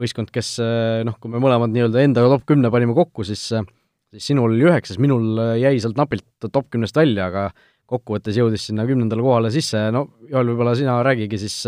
võistkond, 0.00 0.32
kes 0.34 0.56
noh, 1.06 1.16
kui 1.22 1.30
me 1.30 1.40
mõlemad 1.42 1.70
nii-öelda 1.74 2.02
enda 2.02 2.24
top 2.26 2.46
kümne 2.48 2.70
panime 2.74 2.96
kokku, 2.96 3.26
siis 3.26 3.50
siis 4.14 4.30
sinul 4.30 4.52
oli 4.52 4.66
üheksas, 4.68 4.98
minul 5.02 5.38
jäi 5.58 5.78
sealt 5.82 5.98
napilt 5.98 6.26
top 6.46 6.68
kümnest 6.72 6.96
välja, 6.96 7.28
aga 7.30 7.48
kokkuvõttes 7.90 8.38
jõudis 8.38 8.68
sinna 8.68 8.86
kümnendale 8.88 9.24
kohale 9.24 9.50
sisse, 9.54 9.80
no 9.94 10.06
Joel, 10.30 10.52
võib-olla 10.52 10.74
sina 10.78 10.96
räägigi 11.04 11.40
siis, 11.42 11.58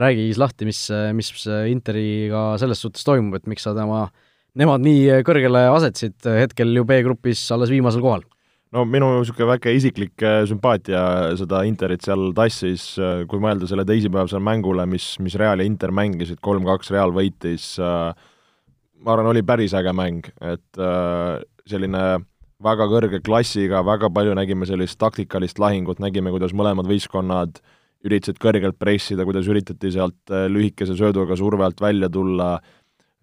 räägi 0.00 0.28
siis 0.28 0.40
lahti, 0.40 0.68
mis, 0.68 0.84
mis 1.16 1.32
Interiga 1.70 2.52
selles 2.62 2.80
suhtes 2.82 3.04
toimub, 3.06 3.36
et 3.36 3.50
miks 3.50 3.66
sa 3.66 3.74
tema, 3.76 4.06
nemad 4.58 4.84
nii 4.84 5.22
kõrgele 5.26 5.66
asetsid, 5.74 6.20
hetkel 6.38 6.72
ju 6.78 6.86
B-grupis 6.88 7.44
alles 7.54 7.72
viimasel 7.72 8.04
kohal? 8.04 8.24
No 8.72 8.84
minu 8.88 9.08
niisugune 9.18 9.50
väike 9.52 9.74
isiklik 9.76 10.24
äh, 10.24 10.42
sümpaatia 10.48 11.02
seda 11.40 11.62
Interit 11.68 12.04
seal 12.06 12.30
tassis, 12.36 12.92
äh, 13.00 13.24
kui 13.28 13.42
mõelda 13.42 13.68
selle 13.68 13.84
teisipäevasele 13.88 14.42
mängule, 14.44 14.86
mis, 14.88 15.12
mis 15.22 15.36
Real 15.40 15.60
ja 15.60 15.68
Inter 15.68 15.92
mängisid, 15.94 16.40
kolm-kaks 16.44 16.92
Real 16.94 17.12
võitis, 17.14 17.74
äh, 17.82 18.10
ma 19.02 19.14
arvan, 19.14 19.32
oli 19.32 19.44
päris 19.44 19.74
äge 19.74 19.92
mäng, 19.96 20.28
et 20.46 20.78
selline 21.66 22.02
väga 22.62 22.86
kõrge 22.86 23.18
klassiga, 23.26 23.80
väga 23.82 24.06
palju 24.14 24.36
nägime 24.38 24.68
sellist 24.68 24.94
taktikalist 25.02 25.58
lahingut, 25.58 25.98
nägime, 26.02 26.30
kuidas 26.30 26.54
mõlemad 26.54 26.86
võistkonnad 26.86 27.58
üritasid 28.06 28.38
kõrgelt 28.42 28.78
pressida, 28.78 29.26
kuidas 29.26 29.48
üritati 29.50 29.90
sealt 29.94 30.30
lühikese 30.30 30.94
sööduga 30.98 31.34
surve 31.38 31.66
alt 31.66 31.82
välja 31.82 32.06
tulla, 32.14 32.52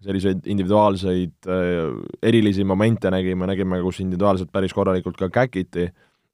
selliseid 0.04 0.46
individuaalseid 0.48 1.48
äh, 1.48 1.90
erilisi 2.22 2.64
momente 2.64 3.10
nägime, 3.12 3.48
nägime, 3.50 3.80
kus 3.84 4.00
individuaalselt 4.00 4.52
päris 4.52 4.74
korralikult 4.76 5.18
ka 5.20 5.28
käkiti, 5.32 5.88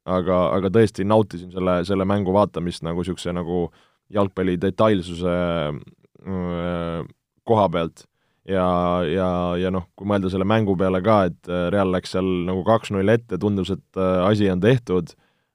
aga, 0.07 0.41
aga 0.55 0.71
tõesti 0.73 1.07
nautisin 1.07 1.51
selle, 1.55 1.81
selle 1.89 2.07
mängu 2.09 2.35
vaatamist 2.35 2.85
nagu 2.87 3.03
niisuguse 3.03 3.35
nagu 3.35 3.67
jalgpalli 4.15 4.55
detailsuse 4.63 5.39
äh, 5.75 7.01
koha 7.47 7.69
pealt. 7.75 8.07
Ja, 8.47 9.03
ja, 9.11 9.29
ja 9.59 9.73
noh, 9.75 9.89
kui 9.99 10.07
mõelda 10.07 10.31
selle 10.31 10.47
mängu 10.47 10.77
peale 10.79 11.01
ka, 11.03 11.25
et 11.27 11.51
äh, 11.51 11.67
Real 11.75 11.91
läks 11.91 12.15
seal 12.15 12.29
nagu 12.47 12.63
kaks-null 12.67 13.11
ette, 13.11 13.41
tundus, 13.43 13.73
et 13.75 14.03
asi 14.23 14.47
on 14.53 14.63
tehtud, 14.63 15.11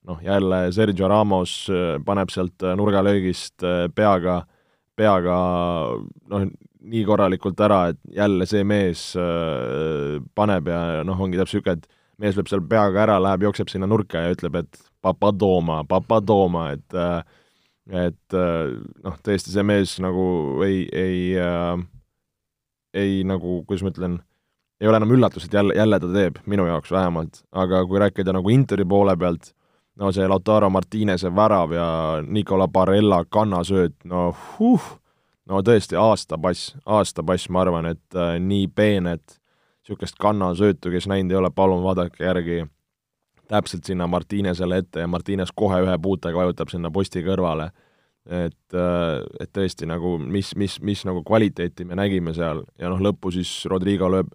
noh 0.09 0.19
jälle 0.25 0.65
Sergio 0.75 1.07
Ramos 1.07 1.53
paneb 2.03 2.31
sealt 2.33 2.65
nurgalöögist 2.75 3.63
peaga, 3.95 4.41
peaga 4.99 5.37
noh, 6.31 6.45
nii 6.81 7.03
korralikult 7.05 7.59
ära, 7.61 7.83
et 7.91 7.99
jälle 8.17 8.47
see 8.49 8.63
mees 8.67 9.11
paneb 10.35 10.69
ja 10.71 10.81
noh, 11.07 11.19
ongi 11.21 11.39
täpselt 11.39 11.61
niisugune, 11.61 11.77
et 11.77 12.21
mees 12.21 12.37
lööb 12.37 12.49
seal 12.49 12.63
peaga 12.69 13.03
ära, 13.05 13.19
läheb, 13.21 13.45
jookseb 13.47 13.69
sinna 13.71 13.89
nurka 13.89 14.25
ja 14.25 14.33
ütleb, 14.33 14.57
et 14.63 14.81
papadooma, 15.01 15.83
papadooma, 15.89 16.71
et 16.75 16.99
et 17.91 18.35
noh, 18.37 19.15
tõesti 19.25 19.53
see 19.53 19.63
mees 19.65 19.95
nagu 20.03 20.25
ei, 20.65 20.83
ei 20.93 21.21
äh, 21.41 21.81
ei 22.93 23.23
nagu, 23.27 23.61
kuidas 23.67 23.83
ma 23.85 23.91
ütlen, 23.93 24.19
ei 24.81 24.89
ole 24.89 24.99
enam 24.99 25.13
üllatus, 25.15 25.45
et 25.47 25.55
jälle, 25.55 25.75
jälle 25.77 25.99
ta 26.01 26.09
teeb, 26.11 26.39
minu 26.49 26.65
jaoks 26.67 26.91
vähemalt, 26.91 27.43
aga 27.51 27.83
kui 27.87 28.01
rääkida 28.01 28.33
nagu 28.35 28.51
Interi 28.53 28.85
poole 28.87 29.15
pealt, 29.17 29.53
no 29.99 30.11
see 30.11 30.27
Lautaro 30.27 30.69
Martinese 30.69 31.31
värav 31.35 31.75
ja 31.75 31.87
Nicola 32.27 32.67
Barella 32.67 33.23
kannasööt, 33.29 33.95
no 34.03 34.31
huh, 34.59 34.81
no 35.49 35.61
tõesti 35.65 35.97
aastapass, 35.99 36.75
aastapass, 36.85 37.49
ma 37.49 37.65
arvan, 37.65 37.91
et 37.91 38.17
äh, 38.17 38.37
nii 38.39 38.67
peenet 38.75 39.37
niisugust 39.81 40.19
kannasöötu, 40.21 40.91
kes 40.93 41.07
näinud 41.09 41.33
ei 41.33 41.39
ole, 41.39 41.49
palun 41.55 41.83
vaadake 41.83 42.23
järgi 42.23 42.63
täpselt 43.51 43.83
sinna 43.83 44.07
Martinesele 44.07 44.77
ette 44.77 45.03
ja 45.03 45.07
Martines 45.07 45.51
kohe 45.55 45.81
ühe 45.83 45.97
puutega 46.01 46.37
vajutab 46.37 46.69
sinna 46.71 46.91
posti 46.91 47.23
kõrvale. 47.25 47.71
Et, 48.21 48.75
äh, 48.77 49.23
et 49.41 49.49
tõesti 49.49 49.87
nagu 49.89 50.13
mis, 50.21 50.53
mis, 50.55 50.77
mis 50.85 51.01
nagu 51.09 51.23
kvaliteeti 51.25 51.87
me 51.89 51.97
nägime 51.97 52.35
seal 52.37 52.61
ja 52.79 52.91
noh, 52.91 53.01
lõppu 53.01 53.31
siis 53.33 53.49
Rodrigo 53.65 54.11
lööb, 54.13 54.29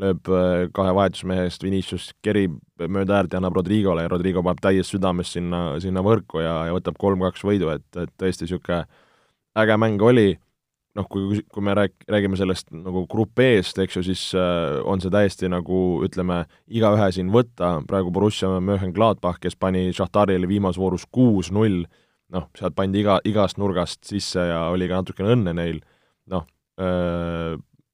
lööb 0.00 0.28
äh, 0.32 0.68
kahe 0.74 0.92
vahetusmehe 0.96 1.46
eest, 1.46 1.64
Vinicius 1.64 2.10
kerib 2.24 2.56
mööda 2.80 3.18
äärt 3.18 3.34
ja 3.34 3.40
annab 3.42 3.58
Rodrigole 3.58 4.06
ja 4.06 4.10
Rodrigo 4.12 4.42
paneb 4.44 4.62
täiest 4.64 4.94
südamest 4.94 5.36
sinna, 5.36 5.64
sinna 5.84 6.04
võrku 6.04 6.40
ja, 6.40 6.62
ja 6.68 6.76
võtab 6.76 6.96
kolm-kaks 7.00 7.44
võidu, 7.44 7.68
et, 7.74 7.84
et 8.00 8.12
tõesti 8.20 8.46
niisugune 8.46 8.86
äge 9.60 9.76
mäng 9.76 10.00
oli, 10.02 10.30
noh, 10.96 11.08
kui, 11.12 11.42
kui 11.52 11.64
me 11.64 11.74
rääk-, 11.76 12.06
räägime 12.08 12.38
sellest 12.40 12.70
nagu 12.72 13.04
grupp 13.10 13.42
E-st, 13.44 13.82
eks 13.84 13.98
ju, 13.98 14.04
siis 14.06 14.22
äh, 14.38 14.78
on 14.88 15.02
see 15.04 15.12
täiesti 15.12 15.50
nagu 15.52 15.80
ütleme, 16.06 16.42
igaühe 16.72 17.10
siin 17.12 17.32
võtta, 17.34 17.74
praegu 17.88 18.12
Borussia 18.14 18.48
Mönchengladbach, 18.64 19.42
kes 19.42 19.58
pani 19.60 19.90
Šahtarile 19.96 20.48
viimases 20.48 20.80
voorus 20.80 21.04
kuus-null, 21.12 21.82
noh, 22.32 22.48
sealt 22.56 22.76
pandi 22.78 23.04
iga, 23.04 23.18
igast 23.28 23.60
nurgast 23.60 24.08
sisse 24.08 24.48
ja 24.48 24.64
oli 24.72 24.88
ka 24.88 25.02
natukene 25.02 25.36
õnne 25.36 25.56
neil, 25.60 25.84
noh, 26.32 26.48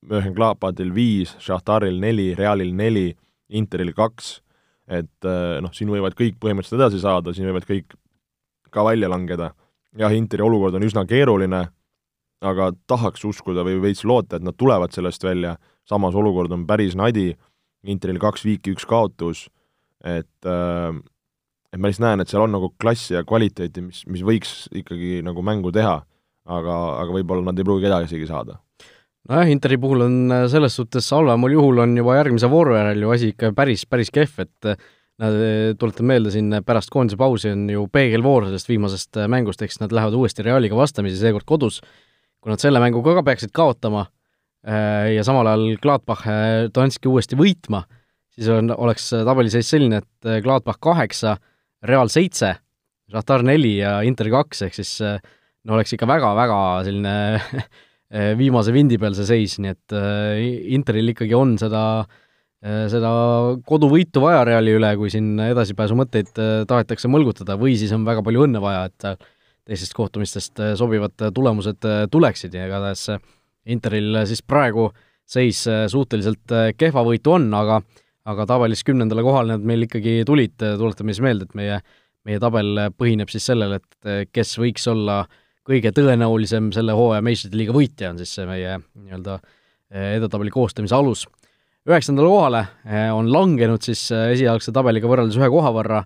Mönchengladbachil 0.07 0.93
viis, 0.95 1.35
Šahtaril 1.43 1.99
neli, 2.01 2.31
Realil 2.39 2.71
neli, 2.77 3.09
Interil 3.49 3.91
kaks, 3.97 4.39
et 4.89 5.27
noh, 5.65 5.73
siin 5.75 5.91
võivad 5.91 6.15
kõik 6.17 6.37
põhimõtteliselt 6.41 6.79
edasi 6.79 7.01
saada, 7.03 7.35
siin 7.35 7.49
võivad 7.49 7.67
kõik 7.69 7.97
ka 8.71 8.85
välja 8.87 9.09
langeda. 9.11 9.53
jah, 9.99 10.13
Interi 10.15 10.45
olukord 10.45 10.75
on 10.79 10.87
üsna 10.87 11.05
keeruline, 11.09 11.65
aga 12.41 12.71
tahaks 12.87 13.25
uskuda 13.25 13.65
või 13.67 13.81
veits 13.83 14.05
loota, 14.05 14.37
et 14.37 14.47
nad 14.47 14.57
tulevad 14.57 14.93
sellest 14.95 15.25
välja, 15.25 15.57
samas 15.89 16.15
olukord 16.15 16.53
on 16.53 16.67
päris 16.67 16.95
nadi, 16.95 17.35
Interil 17.83 18.19
kaks 18.19 18.45
viiki, 18.45 18.75
üks 18.77 18.87
kaotus, 18.87 19.49
et 20.05 20.47
äh, 20.47 20.95
et 21.73 21.81
ma 21.81 21.91
lihtsalt 21.91 22.07
näen, 22.07 22.23
et 22.23 22.31
seal 22.31 22.45
on 22.45 22.55
nagu 22.55 22.71
klassi 22.81 23.15
ja 23.15 23.25
kvaliteeti, 23.29 23.83
mis, 23.85 24.05
mis 24.09 24.25
võiks 24.25 24.69
ikkagi 24.77 25.21
nagu 25.25 25.43
mängu 25.45 25.73
teha, 25.75 25.99
aga, 26.49 26.77
aga 27.03 27.17
võib-olla 27.19 27.51
nad 27.51 27.61
ei 27.61 27.67
pruugi 27.67 27.89
edasigi 27.91 28.29
saada. 28.29 28.59
Nojah, 29.29 29.51
Interi 29.53 29.79
puhul 29.81 30.05
on 30.07 30.17
äh, 30.33 30.45
selles 30.51 30.77
suhtes 30.79 31.09
halvemal 31.13 31.53
juhul 31.53 31.83
on 31.85 31.97
juba 31.99 32.17
järgmise 32.19 32.49
vooru 32.51 32.77
järel 32.79 33.05
ju 33.05 33.13
asi 33.15 33.33
ikka 33.35 33.53
päris, 33.57 33.85
päris 33.89 34.11
kehv, 34.15 34.45
et 34.45 34.69
äh, 34.71 34.79
nad, 35.21 35.35
äh, 35.37 35.73
tuletan 35.79 36.09
meelde, 36.09 36.33
siin 36.35 36.61
pärast 36.67 36.93
koondise 36.95 37.19
pausi 37.21 37.53
on 37.53 37.67
ju 37.73 37.87
peegelvoor 37.93 38.49
sellest 38.49 38.71
viimasest 38.71 39.21
mängust, 39.31 39.63
ehk 39.63 39.75
siis 39.75 39.83
nad 39.83 39.95
lähevad 39.95 40.17
uuesti 40.17 40.47
Realiga 40.47 40.79
vastamisi, 40.79 41.21
seekord 41.21 41.47
kodus. 41.49 41.83
kui 42.39 42.53
nad 42.53 42.63
selle 42.63 42.79
mängu 42.79 43.03
ka 43.03 43.23
peaksid 43.27 43.51
kaotama 43.51 44.05
ja 44.63 45.23
samal 45.27 45.49
ajal 45.51 45.73
Gladbach 45.83 46.23
Donetski 46.71 47.11
uuesti 47.11 47.35
võitma, 47.39 47.81
siis 48.31 48.47
on, 48.55 48.71
oleks 48.71 49.09
tabeliseis 49.27 49.71
selline, 49.71 49.99
et 49.99 50.29
Gladbach 50.45 50.79
kaheksa, 50.79 51.35
Real 51.83 52.07
seitse, 52.07 52.53
Šahtar 53.11 53.43
neli 53.43 53.73
ja 53.81 53.97
Inter 54.07 54.31
kaks, 54.31 54.63
ehk 54.69 54.79
siis 54.79 54.93
no 55.03 55.75
oleks 55.75 55.97
ikka 55.97 56.07
väga-väga 56.07 56.61
selline 56.87 57.17
viimase 58.09 58.73
vindi 58.73 58.97
peal 59.01 59.17
see 59.17 59.29
seis, 59.29 59.59
nii 59.61 59.75
et 59.75 59.95
eh, 59.97 60.39
Interil 60.77 61.13
ikkagi 61.13 61.35
on 61.37 61.57
seda, 61.61 61.83
seda 62.59 63.11
koduvõitu 63.69 64.23
vaja 64.25 64.41
Reali 64.49 64.73
üle, 64.75 64.89
kui 64.99 65.13
siin 65.13 65.37
edasipääsu 65.45 65.95
mõtteid 65.99 66.33
tahetakse 66.67 67.11
mõlgutada, 67.13 67.55
või 67.61 67.77
siis 67.79 67.93
on 67.95 68.07
väga 68.09 68.25
palju 68.27 68.47
õnne 68.49 68.63
vaja, 68.65 68.89
et 68.89 69.29
teistest 69.69 69.95
kohtumistest 69.95 70.59
sobivad 70.81 71.15
tulemused 71.37 71.87
tuleksid 72.11 72.57
ja 72.57 72.67
igatahes 72.67 73.05
Interil 73.69 74.25
siis 74.27 74.41
praegu 74.43 74.89
seis 75.29 75.61
suhteliselt 75.93 76.57
kehva 76.81 77.05
võitu 77.05 77.37
on, 77.37 77.51
aga 77.55 77.83
aga 78.29 78.47
tabelis 78.49 78.85
kümnendale 78.85 79.25
kohale 79.25 79.57
nad 79.57 79.65
meil 79.65 79.87
ikkagi 79.87 80.23
tulid, 80.29 80.57
tuletame 80.59 81.15
siis 81.15 81.25
meelde, 81.25 81.49
et 81.49 81.57
meie, 81.59 81.79
meie 82.29 82.41
tabel 82.43 82.89
põhineb 82.99 83.31
siis 83.33 83.47
sellel, 83.49 83.79
et 83.79 84.33
kes 84.35 84.57
võiks 84.61 84.89
olla 84.91 85.23
kõige 85.69 85.93
tõenäolisem 85.97 86.71
selle 86.75 86.95
hooaja 86.97 87.25
meistrite 87.25 87.59
liiga 87.59 87.75
võitja, 87.77 88.13
on 88.13 88.21
siis 88.21 88.33
see 88.39 88.47
meie 88.49 88.79
nii-öelda 88.79 89.37
eh, 89.39 90.15
edetabeli 90.17 90.53
koostamise 90.55 90.97
alus. 90.97 91.27
üheksandale 91.89 92.29
kohale 92.29 92.63
eh, 92.87 93.11
on 93.15 93.31
langenud 93.33 93.85
siis 93.85 94.07
eh, 94.13 94.33
esialgse 94.35 94.73
tabeliga 94.73 95.11
võrreldes 95.11 95.39
ühe 95.41 95.51
koha 95.53 95.75
võrra 95.77 96.03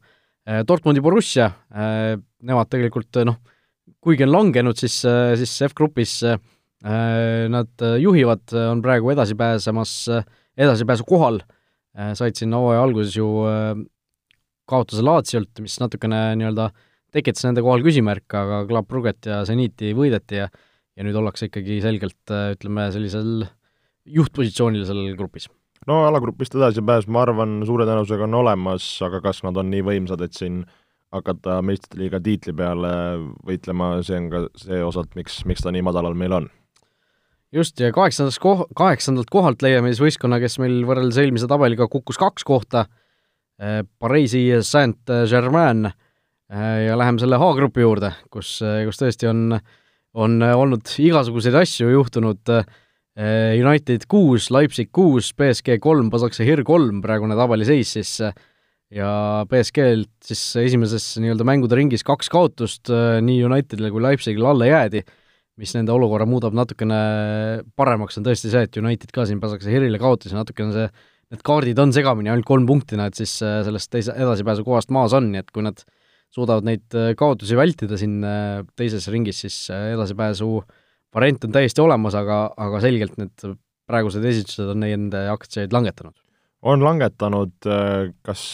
Dortmundi 0.66 0.98
Borussia, 0.98 1.44
nemad 1.70 2.66
tegelikult 2.66 3.20
noh, 3.28 3.36
kuigi 4.02 4.24
on 4.26 4.32
langenud, 4.32 4.74
siis, 4.74 4.96
siis 5.38 5.52
F-grupis 5.68 6.16
nad 6.82 7.84
juhivad, 8.02 8.42
on 8.72 8.82
praegu 8.82 9.12
edasi 9.14 9.36
pääsemas, 9.38 9.92
edasipääsu 10.58 11.06
kohal 11.06 11.38
Äh, 11.92 12.14
said 12.16 12.38
siin 12.38 12.54
hooaja 12.56 12.80
alguses 12.86 13.16
ju 13.18 13.26
äh, 13.44 13.74
kaotuse 14.68 15.04
Laatsiolt, 15.04 15.60
mis 15.60 15.76
natukene 15.80 16.22
nii-öelda 16.40 16.70
tekitas 17.12 17.44
nende 17.46 17.64
kohal 17.64 17.84
küsimärke, 17.84 18.36
aga 18.38 18.62
Club 18.68 18.88
Brugget 18.88 19.28
ja 19.28 19.42
Zeniti 19.48 19.92
võideti 19.96 20.40
ja 20.42 20.50
ja 20.96 21.06
nüüd 21.06 21.16
ollakse 21.16 21.48
ikkagi 21.48 21.80
selgelt, 21.84 22.20
ütleme, 22.28 22.86
sellisel 22.92 23.46
juhtpositsioonil 24.12 24.84
seal 24.88 25.12
grupis. 25.18 25.48
no 25.88 26.02
alagrupist 26.06 26.54
edasipääs, 26.58 27.08
ma 27.08 27.24
arvan, 27.26 27.60
suure 27.66 27.86
tõenäosusega 27.88 28.28
on 28.28 28.40
olemas, 28.42 28.86
aga 29.04 29.22
kas 29.24 29.42
nad 29.46 29.56
on 29.58 29.70
nii 29.72 29.84
võimsad, 29.86 30.22
et 30.24 30.36
siin 30.36 30.62
hakata 31.12 31.60
meistrite 31.64 32.00
liiga 32.00 32.20
tiitli 32.24 32.54
peale 32.56 32.92
võitlema, 33.46 33.94
see 34.06 34.18
on 34.20 34.28
ka 34.32 34.42
see 34.60 34.82
osalt, 34.84 35.16
miks, 35.18 35.42
miks 35.48 35.64
ta 35.64 35.72
nii 35.74 35.84
madalal 35.84 36.16
meil 36.18 36.36
on 36.38 36.50
just, 37.52 37.80
ja 37.80 37.92
kaheksandast 37.92 38.40
koh-, 38.42 38.66
kaheksandalt 38.76 39.32
kohalt 39.32 39.64
leiame 39.64 39.92
siis 39.92 40.04
võistkonna, 40.04 40.40
kes 40.42 40.58
meil 40.62 40.82
võrreldes 40.88 41.20
eelmise 41.20 41.48
tabeliga 41.50 41.88
kukkus 41.92 42.20
kaks 42.20 42.46
kohta, 42.48 42.86
Pariisi 44.02 44.40
Saint-Germain 44.66 45.92
ja 46.52 46.96
läheme 47.00 47.22
selle 47.22 47.38
H-grupi 47.40 47.84
juurde, 47.84 48.12
kus, 48.32 48.54
eh, 48.66 48.82
kus 48.88 49.00
tõesti 49.00 49.28
on, 49.30 49.58
on 50.12 50.38
olnud 50.44 50.94
igasuguseid 51.00 51.56
asju 51.62 51.92
juhtunud, 51.94 52.56
United 53.12 54.06
kuus, 54.08 54.46
Leipzig 54.48 54.88
kuus, 54.88 55.34
BSG 55.36 55.74
kolm, 55.84 56.06
Basaksehir 56.08 56.62
kolm, 56.64 57.02
praegune 57.04 57.36
tabeliseis 57.36 57.90
siis, 57.98 58.12
ja 58.88 59.10
BSG-lt 59.50 60.30
siis 60.30 60.44
esimeses 60.62 61.10
nii-öelda 61.20 61.44
mängude 61.44 61.76
ringis 61.76 62.06
kaks 62.08 62.32
kaotust, 62.32 62.88
nii 62.88 63.42
Unitedile 63.44 63.90
kui 63.92 64.00
Leipzigile 64.00 64.48
alla 64.54 64.70
jäädi 64.70 65.04
mis 65.60 65.72
nende 65.76 65.92
olukorra 65.92 66.26
muudab 66.28 66.54
natukene 66.56 66.98
paremaks, 67.78 68.18
on 68.18 68.26
tõesti 68.26 68.50
see, 68.52 68.66
et 68.66 68.78
United 68.80 69.12
ka 69.14 69.26
siin 69.28 69.40
pasakse 69.42 69.72
Hirile 69.72 70.00
kaotas 70.00 70.32
ja 70.32 70.40
natukene 70.40 70.72
see, 70.74 70.86
need 71.32 71.44
kaardid 71.46 71.80
on 71.82 71.92
segamini, 71.94 72.32
ainult 72.32 72.48
kolm 72.48 72.66
punkti 72.68 72.98
nad 73.00 73.16
siis 73.16 73.34
äh, 73.44 73.60
sellest 73.66 73.90
teise, 73.92 74.16
edasipääsu 74.16 74.64
kohast 74.66 74.92
maas 74.94 75.14
on, 75.16 75.30
nii 75.32 75.42
et 75.44 75.52
kui 75.52 75.64
nad 75.64 75.84
suudavad 76.32 76.66
neid 76.66 76.96
äh, 76.96 77.12
kaotusi 77.18 77.58
vältida 77.58 77.98
siin 78.00 78.22
äh, 78.24 78.62
teises 78.78 79.08
ringis, 79.12 79.42
siis 79.44 79.58
edasipääsu 79.72 80.62
variant 81.12 81.44
on 81.44 81.54
täiesti 81.54 81.82
olemas, 81.84 82.16
aga, 82.16 82.44
aga 82.56 82.80
selgelt 82.84 83.18
need 83.20 83.48
praegused 83.90 84.24
esitused 84.24 84.70
on 84.72 84.80
nende 84.84 85.26
aktsiaid 85.32 85.74
langetanud. 85.74 86.14
on 86.62 86.84
langetanud, 86.84 87.66
kas 88.24 88.44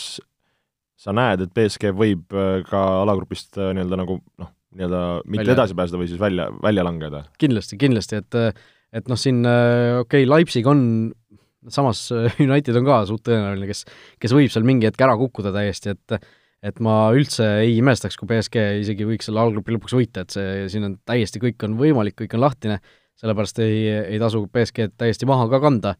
sa 0.98 1.12
näed, 1.14 1.44
et 1.44 1.52
BSG 1.54 1.92
võib 1.94 2.32
ka 2.66 2.80
alagrupist 3.04 3.60
nii-öelda 3.60 3.98
nagu 4.00 4.16
noh, 4.40 4.48
nii-öelda 4.74 5.02
mitte 5.28 5.44
välja. 5.44 5.54
edasi 5.58 5.76
pääseda 5.78 6.00
või 6.00 6.10
siis 6.10 6.20
välja, 6.20 6.48
välja 6.64 6.86
langeda? 6.88 7.22
kindlasti, 7.38 7.78
kindlasti, 7.78 8.22
et 8.24 8.40
et 8.98 9.12
noh, 9.12 9.20
siin 9.20 9.44
okei 9.44 10.24
okay,, 10.24 10.26
Leipzig 10.26 10.66
on, 10.66 10.82
samas 11.70 12.08
United 12.48 12.80
on 12.80 12.88
ka 12.88 12.98
suht 13.12 13.22
tõenäoline, 13.28 13.68
kes, 13.70 13.84
kes 14.18 14.34
võib 14.34 14.50
seal 14.50 14.66
mingi 14.66 14.88
hetk 14.88 15.06
ära 15.06 15.14
kukkuda 15.20 15.52
täiesti, 15.54 15.94
et 15.94 16.18
et 16.62 16.80
ma 16.82 16.96
üldse 17.14 17.46
ei 17.62 17.76
imestaks, 17.78 18.18
kui 18.18 18.28
BSG 18.30 18.64
isegi 18.82 19.06
võiks 19.06 19.28
selle 19.28 19.42
allgrupi 19.42 19.74
lõpuks 19.76 19.94
võita, 19.94 20.24
et 20.24 20.34
see, 20.34 20.68
siin 20.72 20.88
on 20.88 20.96
täiesti, 21.06 21.42
kõik 21.42 21.62
on 21.68 21.76
võimalik, 21.78 22.16
kõik 22.18 22.34
on 22.38 22.44
lahtine, 22.46 22.78
sellepärast 23.18 23.60
ei, 23.62 23.82
ei 24.14 24.22
tasu 24.22 24.44
BSG-d 24.50 24.98
täiesti 24.98 25.26
maha 25.28 25.46
ka 25.52 25.62
kanda, 25.62 25.94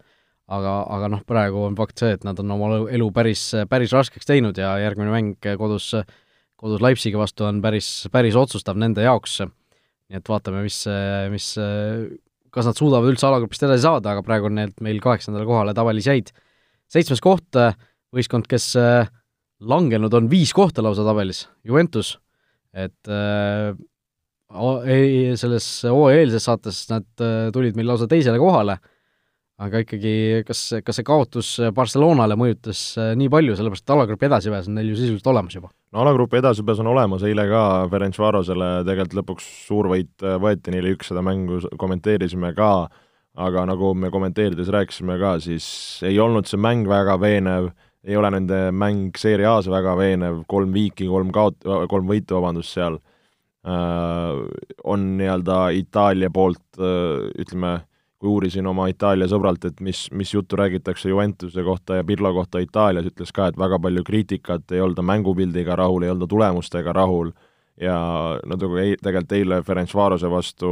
aga, 0.51 0.79
aga 0.97 1.11
noh, 1.15 1.23
praegu 1.29 1.67
on 1.69 1.79
fakt 1.79 2.03
see, 2.03 2.15
et 2.19 2.27
nad 2.27 2.39
on 2.43 2.57
oma 2.57 2.73
elu 2.91 3.11
päris, 3.15 3.51
päris 3.71 3.95
raskeks 3.95 4.27
teinud 4.27 4.59
ja 4.59 4.77
järgmine 4.83 5.15
mäng 5.15 5.51
kodus 5.61 5.93
äh, 5.99 6.09
kodus 6.59 6.83
Leipzigi 6.83 7.19
vastu 7.19 7.47
on 7.47 7.61
päris, 7.63 7.89
päris 8.13 8.37
otsustav 8.39 8.79
nende 8.81 9.05
jaoks, 9.05 9.39
nii 10.09 10.19
et 10.19 10.31
vaatame, 10.31 10.65
mis, 10.67 10.81
mis, 11.33 11.53
kas 12.55 12.69
nad 12.69 12.79
suudavad 12.79 13.13
üldse 13.13 13.29
alagrupist 13.29 13.67
edasi 13.69 13.85
saada, 13.85 14.15
aga 14.15 14.25
praegu 14.27 14.49
on 14.51 14.59
need 14.59 14.75
meil 14.85 14.99
kaheksandale 15.05 15.47
kohale 15.49 15.75
tabelis 15.77 16.09
jäid. 16.11 16.33
seitsmes 16.91 17.23
koht, 17.23 17.59
võistkond, 18.15 18.49
kes 18.51 18.73
langenud 19.61 20.15
on 20.15 20.29
viis 20.31 20.53
kohta 20.55 20.83
lausa 20.85 21.07
tabelis, 21.07 21.47
Juventus, 21.67 22.17
et 22.75 23.11
äh, 23.11 23.73
ei, 24.89 25.35
selles 25.37 25.67
hooaja 25.89 26.23
eelses 26.23 26.47
saates 26.49 26.85
nad 26.93 27.09
tulid 27.53 27.77
meil 27.77 27.91
lausa 27.91 28.07
teisele 28.09 28.39
kohale, 28.41 28.79
aga 29.59 29.83
ikkagi, 29.83 30.45
kas, 30.47 30.61
kas 30.87 31.01
see 31.01 31.07
kaotus 31.07 31.51
Barcelonale 31.75 32.37
mõjutas 32.39 32.81
nii 33.19 33.27
palju, 33.33 33.57
sellepärast 33.59 33.85
et 33.85 33.95
alagrupi 33.97 34.29
edasipääs 34.29 34.69
on 34.71 34.79
neil 34.79 34.93
ju 34.93 35.01
sisuliselt 35.01 35.33
olemas 35.33 35.59
juba? 35.59 35.73
no 35.93 36.05
alagrupi 36.05 36.39
edasipääs 36.39 36.81
on 36.85 36.93
olemas, 36.93 37.27
eile 37.27 37.49
ka 37.51 37.65
Ferencvarosele 37.91 38.71
tegelikult 38.87 39.19
lõpuks 39.21 39.51
suur 39.67 39.91
võit 39.91 40.29
võeti, 40.45 40.73
neile 40.75 40.95
üks 40.95 41.11
seda 41.11 41.25
mängu 41.27 41.59
kommenteerisime 41.81 42.55
ka, 42.57 42.71
aga 43.39 43.67
nagu 43.69 43.93
me 43.99 44.13
kommenteerides 44.15 44.71
rääkisime 44.75 45.19
ka, 45.21 45.37
siis 45.43 45.67
ei 46.07 46.19
olnud 46.23 46.49
see 46.49 46.61
mäng 46.63 46.89
väga 46.91 47.19
veenev, 47.21 47.73
ei 48.09 48.17
ole 48.17 48.31
nende 48.33 48.61
mäng 48.73 49.17
Serie 49.21 49.47
A-s 49.51 49.69
väga 49.71 49.95
veenev, 49.99 50.43
kolm 50.49 50.73
viiki, 50.73 51.09
kolm 51.11 51.33
kaot-, 51.35 51.67
kolm 51.91 52.09
võitu, 52.09 52.39
vabandust, 52.39 52.73
seal. 52.77 52.97
Äh, 53.69 54.39
on 54.89 55.05
nii-öelda 55.19 55.69
Itaalia 55.77 56.31
poolt 56.33 56.81
äh, 56.81 57.27
ütleme, 57.43 57.75
kui 58.19 58.31
uurisin 58.33 58.67
oma 58.67 58.89
Itaalia 58.91 59.29
sõbralt, 59.31 59.67
et 59.69 59.83
mis, 59.85 60.07
mis 60.17 60.33
juttu 60.33 60.57
räägitakse 60.59 61.11
Juventuse 61.11 61.63
kohta 61.67 61.99
ja 62.01 62.07
Pirlo 62.07 62.33
kohta 62.35 62.63
Itaalias, 62.65 63.11
ütles 63.11 63.35
ka, 63.35 63.51
et 63.51 63.61
väga 63.61 63.79
palju 63.83 64.03
kriitikat, 64.07 64.65
ei 64.73 64.81
olda 64.83 65.05
mängupildiga 65.07 65.77
rahul, 65.79 66.07
ei 66.07 66.15
olda 66.15 66.27
tulemustega 66.31 66.95
rahul 66.97 67.31
ja 67.79 67.99
no 68.47 68.59
tegelikult 68.59 69.37
eile 69.37 69.61
Ferencvarose 69.67 70.31
vastu 70.33 70.71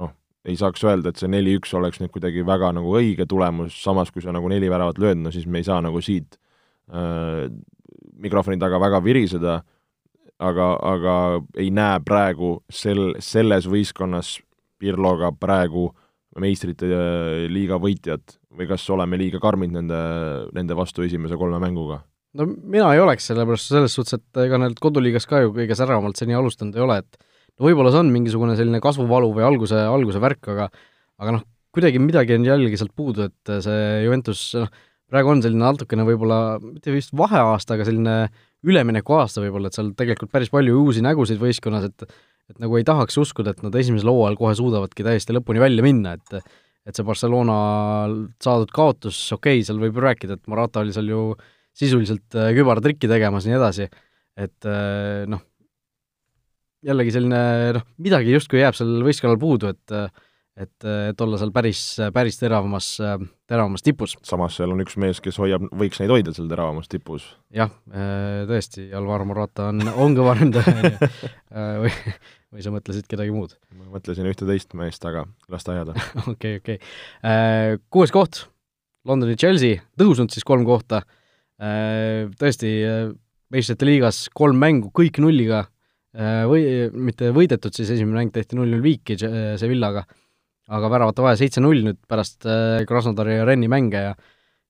noh, 0.00 0.16
ei 0.46 0.56
saaks 0.58 0.82
öelda, 0.88 1.12
et 1.12 1.20
see 1.20 1.30
neli-üks 1.30 1.74
oleks 1.78 2.00
nüüd 2.02 2.10
kuidagi 2.14 2.42
väga 2.46 2.72
nagu 2.74 2.96
õige 2.98 3.28
tulemus, 3.30 3.76
samas 3.82 4.10
kui 4.10 4.24
sa 4.24 4.34
nagu 4.34 4.50
neli 4.50 4.70
väravat 4.72 4.98
lööd, 5.02 5.22
no 5.22 5.34
siis 5.34 5.46
me 5.46 5.62
ei 5.62 5.68
saa 5.68 5.78
nagu 5.84 6.02
siit 6.02 6.40
mikrofoni 6.86 8.60
taga 8.62 8.78
väga 8.78 9.00
viriseda, 9.02 9.56
aga, 10.38 10.66
aga 10.78 11.14
ei 11.58 11.72
näe 11.74 12.00
praegu 12.06 12.60
sel, 12.70 13.16
selles 13.18 13.66
võistkonnas 13.66 14.36
Pirloga 14.76 15.30
praegu 15.32 15.86
äh, 15.88 16.06
meistrite 16.42 16.88
äh, 16.90 17.46
liiga 17.52 17.78
võitjat 17.80 18.36
või 18.56 18.68
kas 18.70 18.84
oleme 18.92 19.18
liiga 19.20 19.40
karmid 19.42 19.72
nende, 19.74 19.98
nende 20.56 20.76
vastu 20.78 21.04
esimese 21.06 21.38
kolme 21.40 21.60
mänguga? 21.62 22.02
no 22.36 22.44
mina 22.46 22.90
ei 22.92 23.00
oleks, 23.00 23.30
sellepärast 23.30 23.70
selles 23.72 23.94
suhtes, 23.96 24.18
et 24.18 24.42
ega 24.44 24.58
need 24.60 24.76
koduliigas 24.82 25.24
ka 25.28 25.40
ju 25.44 25.54
kõige 25.56 25.76
säravamalt 25.78 26.18
seni 26.20 26.36
alustanud 26.36 26.76
ei 26.76 26.84
ole, 26.84 26.98
et 27.00 27.20
no 27.56 27.68
võib-olla 27.68 27.92
see 27.94 28.02
on 28.04 28.12
mingisugune 28.12 28.56
selline 28.58 28.82
kasvuvalu 28.84 29.30
või 29.38 29.46
alguse, 29.46 29.78
alguse 29.88 30.20
värk, 30.20 30.50
aga 30.52 30.68
aga 31.22 31.38
noh, 31.38 31.46
kuidagi 31.72 32.02
midagi 32.02 32.36
on 32.36 32.44
jällegi 32.44 32.80
sealt 32.80 32.92
puudu, 32.96 33.30
et 33.30 33.54
see 33.64 33.86
Juventus 34.04 34.42
noh, 34.58 34.68
praegu 35.10 35.32
on 35.32 35.42
selline 35.44 35.62
natukene 35.62 36.06
võib-olla, 36.06 36.58
mitte 36.62 36.94
vist 36.94 37.14
vaheaasta, 37.16 37.76
aga 37.76 37.86
selline 37.86 38.16
üleminekuaasta 38.66 39.44
võib-olla, 39.44 39.70
et 39.70 39.78
seal 39.78 39.92
tegelikult 39.98 40.32
päris 40.32 40.50
palju 40.52 40.78
uusi 40.82 41.04
nägusid 41.04 41.42
võistkonnas, 41.42 41.90
et 41.90 42.08
et 42.46 42.60
nagu 42.62 42.76
ei 42.78 42.84
tahaks 42.86 43.16
uskuda, 43.18 43.50
et 43.50 43.62
nad 43.64 43.74
esimesel 43.74 44.06
hooajal 44.06 44.36
kohe 44.38 44.52
suudavadki 44.54 45.02
täiesti 45.02 45.34
lõpuni 45.34 45.58
välja 45.62 45.82
minna, 45.82 46.14
et 46.14 46.36
et 46.86 46.94
see 46.94 47.02
Barcelona 47.02 47.56
saadud 48.38 48.70
kaotus, 48.70 49.18
okei 49.34 49.58
okay,, 49.58 49.66
seal 49.66 49.80
võib 49.82 49.98
rääkida, 49.98 50.36
et 50.38 50.46
Morata 50.46 50.84
oli 50.84 50.94
seal 50.94 51.10
ju 51.10 51.22
sisuliselt 51.76 52.36
äh, 52.38 52.52
kübartrikki 52.54 53.10
tegemas 53.10 53.48
ja 53.48 53.50
nii 53.50 53.58
edasi, 53.58 53.88
et 54.38 54.68
äh, 54.70 55.24
noh, 55.26 55.42
jällegi 56.86 57.16
selline 57.16 57.40
noh, 57.74 57.86
midagi 58.06 58.36
justkui 58.36 58.62
jääb 58.62 58.78
sellel 58.78 59.02
võistkonnal 59.08 59.40
puudu, 59.42 59.74
et 59.74 59.96
et, 60.56 60.86
et 60.86 61.20
olla 61.20 61.40
seal 61.40 61.52
päris, 61.54 61.82
päris 62.14 62.40
teravamas, 62.40 62.94
teravamas 63.46 63.84
tipus. 63.84 64.16
samas 64.26 64.56
seal 64.56 64.72
on 64.72 64.80
üks 64.84 64.96
mees, 65.00 65.20
kes 65.24 65.38
hoiab, 65.42 65.68
võiks 65.76 66.00
neid 66.02 66.14
hoida 66.14 66.34
seal 66.36 66.48
teravamas 66.50 66.88
tipus. 66.92 67.28
jah, 67.54 67.72
tõesti, 68.48 68.88
Alvaro 68.96 69.28
Morata 69.28 69.70
on, 69.74 69.84
on 69.94 70.16
kõva 70.18 70.38
ründaja 70.40 70.96
või 71.84 71.92
või 72.56 72.64
sa 72.64 72.72
mõtlesid 72.72 73.06
kedagi 73.10 73.34
muud? 73.34 73.54
ma 73.76 73.90
mõtlesin 73.92 74.26
ühte 74.30 74.48
teist 74.48 74.72
meest, 74.78 75.04
aga 75.04 75.26
las 75.52 75.66
ta 75.66 75.76
jääda. 75.76 75.96
okei, 76.32 76.60
okei. 76.62 76.80
Äh, 77.20 77.76
kuues 77.92 78.12
koht, 78.14 78.46
Londoni 79.06 79.36
Chelsea, 79.38 79.82
tõusnud 80.00 80.32
siis 80.32 80.46
kolm 80.46 80.64
kohta, 80.68 81.02
äh, 81.60 82.26
tõesti, 82.40 82.72
äh, 82.88 83.08
meistrite 83.52 83.88
liigas 83.88 84.26
kolm 84.34 84.58
mängu, 84.62 84.92
kõik 84.94 85.22
nulliga, 85.22 85.66
või 86.16 86.62
mitte 86.96 87.28
võidetud, 87.36 87.74
siis 87.76 87.90
esimene 87.92 88.16
mäng 88.16 88.30
tehti 88.32 88.56
null-null 88.56 88.80
viiki 88.80 89.18
Sevillaga, 89.60 90.06
aga 90.66 90.88
väravate 90.90 91.22
vahe 91.22 91.36
seitse-null 91.38 91.84
nüüd 91.86 91.98
pärast 92.10 92.46
Krasnodari 92.88 93.36
ja 93.38 93.44
Renni 93.46 93.68
mänge 93.70 94.00
ja 94.08 94.16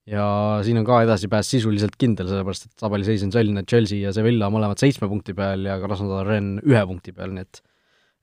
ja 0.07 0.25
siin 0.63 0.79
on 0.79 0.85
ka 0.87 1.01
edasipääs 1.03 1.49
sisuliselt 1.51 1.97
kindel, 1.99 2.29
sellepärast 2.29 2.69
et 2.69 2.77
tabeliseis 2.79 3.25
on 3.25 3.33
selline, 3.33 3.63
et 3.63 3.67
Chelsea 3.67 4.05
ja 4.05 4.13
Sevilla 4.15 4.47
mõlemad 4.53 4.79
seitsme 4.79 5.09
punkti 5.11 5.35
peal 5.35 5.67
ja 5.67 5.75
Krasnodar 5.81 6.29
Renn 6.29 6.61
ühe 6.63 6.83
punkti 6.87 7.11
peal, 7.15 7.33
nii 7.35 7.43
et 7.43 7.61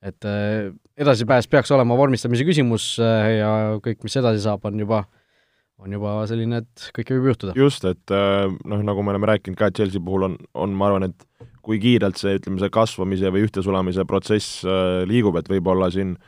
et 0.05 0.27
äh, 0.29 0.71
edasipääs 1.01 1.49
peaks 1.49 1.71
olema 1.73 1.97
vormistamise 1.97 2.45
küsimus 2.45 2.95
äh, 3.01 3.39
ja 3.39 3.53
kõik, 3.85 4.03
mis 4.05 4.17
edasi 4.21 4.43
saab, 4.45 4.67
on 4.69 4.83
juba, 4.83 5.01
on 5.81 5.97
juba 5.97 6.19
selline, 6.29 6.61
et 6.61 6.89
kõike 6.97 7.17
võib 7.17 7.31
juhtuda. 7.33 7.55
just, 7.57 7.87
et 7.89 8.13
äh, 8.13 8.45
noh, 8.53 8.85
nagu 8.85 9.05
me 9.05 9.15
oleme 9.15 9.31
rääkinud 9.33 9.57
ka, 9.61 9.71
et 9.71 9.81
Chelsea 9.81 10.05
puhul 10.05 10.29
on, 10.29 10.37
on, 10.61 10.77
ma 10.77 10.91
arvan, 10.91 11.09
et 11.09 11.49
kui 11.65 11.81
kiirelt 11.81 12.21
see, 12.21 12.37
ütleme, 12.37 12.61
see 12.61 12.73
kasvamise 12.73 13.33
või 13.33 13.47
ühtesulamise 13.47 14.05
protsess 14.05 14.61
liigub, 15.09 15.39
et 15.41 15.49
võib-olla 15.49 15.89
siin 15.93 16.19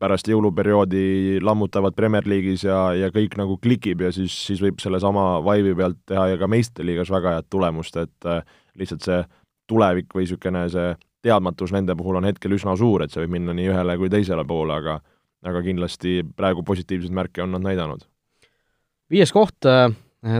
pärast 0.00 0.28
jõuluperioodi 0.28 1.38
lammutavad 1.44 1.94
Premier 1.94 2.26
League'is 2.26 2.66
ja, 2.66 2.90
ja 2.98 3.10
kõik 3.14 3.36
nagu 3.38 3.58
klikib 3.62 4.02
ja 4.02 4.12
siis, 4.12 4.34
siis 4.48 4.62
võib 4.62 4.80
sellesama 4.82 5.36
vaibi 5.46 5.74
pealt 5.78 6.00
teha 6.10 6.32
ja 6.32 6.38
ka 6.40 6.48
meistriliigas 6.50 7.12
väga 7.14 7.36
head 7.36 7.50
tulemust, 7.50 7.96
et 8.02 8.30
lihtsalt 8.76 9.06
see 9.06 9.20
tulevik 9.70 10.14
või 10.14 10.26
niisugune 10.26 10.64
see 10.72 10.94
teadmatus 11.26 11.72
nende 11.74 11.96
puhul 11.98 12.20
on 12.20 12.28
hetkel 12.28 12.54
üsna 12.56 12.76
suur, 12.78 13.02
et 13.02 13.14
see 13.14 13.22
võib 13.24 13.36
minna 13.38 13.54
nii 13.56 13.70
ühele 13.72 13.96
kui 14.00 14.10
teisele 14.12 14.44
poole, 14.48 14.78
aga 14.78 14.98
aga 15.46 15.62
kindlasti 15.62 16.20
praegu 16.36 16.64
positiivseid 16.66 17.14
märke 17.14 17.44
on 17.44 17.52
nad 17.54 17.62
näidanud. 17.62 18.02
viies 19.10 19.32
koht 19.34 19.68
äh, 19.68 19.92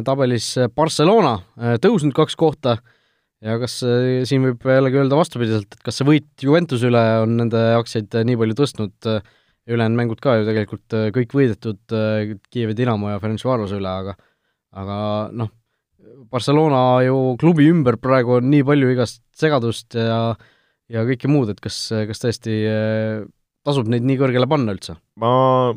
tabelis 0.05 0.55
Barcelona 0.75 1.37
äh,, 1.39 1.77
tõusnud 1.83 2.15
kaks 2.17 2.37
kohta 2.37 2.79
ja 3.45 3.59
kas 3.63 3.79
äh, 3.87 4.25
siin 4.27 4.43
võib 4.47 4.67
jällegi 4.67 5.03
öelda 5.03 5.19
vastupidiselt, 5.19 5.69
et 5.71 5.85
kas 5.85 6.01
see 6.01 6.09
võit 6.09 6.31
Juventuse 6.43 6.89
üle 6.91 7.03
on 7.23 7.37
nende 7.43 7.63
aktsiaid 7.79 8.19
nii 8.27 8.41
palju 8.41 8.59
tõstnud 8.63 9.11
äh,, 9.13 9.35
ülejäänud 9.67 9.99
mängud 9.99 10.23
ka 10.23 10.37
ju 10.39 10.47
tegelikult 10.47 10.97
äh, 10.97 11.09
kõik 11.15 11.35
võidetud 11.35 11.95
äh, 11.95 12.35
Kiievi 12.53 12.77
Dinamo 12.79 13.11
ja 13.11 13.21
Ferencvarose 13.23 13.79
üle, 13.79 13.91
aga 13.91 14.17
aga 14.77 14.99
noh, 15.35 15.51
Barcelona 16.31 16.83
ju 17.07 17.35
klubi 17.41 17.67
ümber 17.71 17.99
praegu 18.03 18.37
on 18.39 18.51
nii 18.53 18.67
palju 18.67 18.93
igast 18.93 19.23
segadust 19.37 19.97
ja 19.99 20.37
ja 20.93 21.03
kõike 21.03 21.27
muud, 21.31 21.51
et 21.51 21.61
kas, 21.63 21.81
kas 22.07 22.23
tõesti 22.23 22.61
äh, 22.71 23.25
tasub 23.67 23.91
neid 23.91 24.07
nii 24.07 24.21
kõrgele 24.21 24.49
panna 24.51 24.77
üldse? 24.77 24.99
ma 25.19 25.75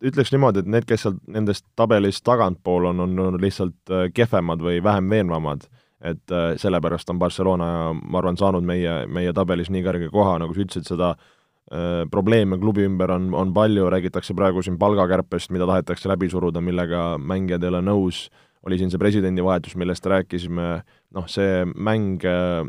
ütleks 0.00 0.32
niimoodi, 0.32 0.62
et 0.62 0.70
need, 0.70 0.86
kes 0.88 1.04
sealt 1.04 1.20
nendest 1.28 1.66
tabelist 1.76 2.24
tagantpool 2.24 2.88
on, 2.88 3.02
on, 3.04 3.18
on 3.26 3.36
lihtsalt 3.42 3.92
kehvemad 4.16 4.62
või 4.64 4.78
vähem 4.84 5.10
veenvamad, 5.12 5.66
et 6.06 6.32
sellepärast 6.62 7.10
on 7.12 7.18
Barcelona, 7.20 7.66
ma 7.92 8.20
arvan, 8.22 8.38
saanud 8.40 8.64
meie, 8.64 9.02
meie 9.12 9.34
tabelis 9.36 9.68
nii 9.68 9.82
kõrge 9.84 10.08
koha, 10.14 10.38
nagu 10.40 10.56
sa 10.56 10.62
ütlesid, 10.62 10.86
seda 10.88 11.10
probleeme 12.10 12.56
klubi 12.58 12.82
ümber 12.82 13.12
on, 13.14 13.28
on 13.34 13.52
palju, 13.54 13.84
räägitakse 13.94 14.34
praegu 14.34 14.62
siin 14.66 14.74
palgakärpest, 14.78 15.52
mida 15.54 15.68
tahetakse 15.70 16.10
läbi 16.10 16.26
suruda, 16.32 16.58
millega 16.58 17.14
mängijad 17.22 17.62
ei 17.62 17.70
ole 17.70 17.82
nõus, 17.86 18.24
oli 18.66 18.78
siin 18.80 18.90
see 18.90 18.98
presidendivahetus, 18.98 19.76
millest 19.78 20.08
rääkisime, 20.10 20.66
noh, 21.14 21.28
see 21.30 21.62
mäng 21.78 22.26
äh, 22.26 22.66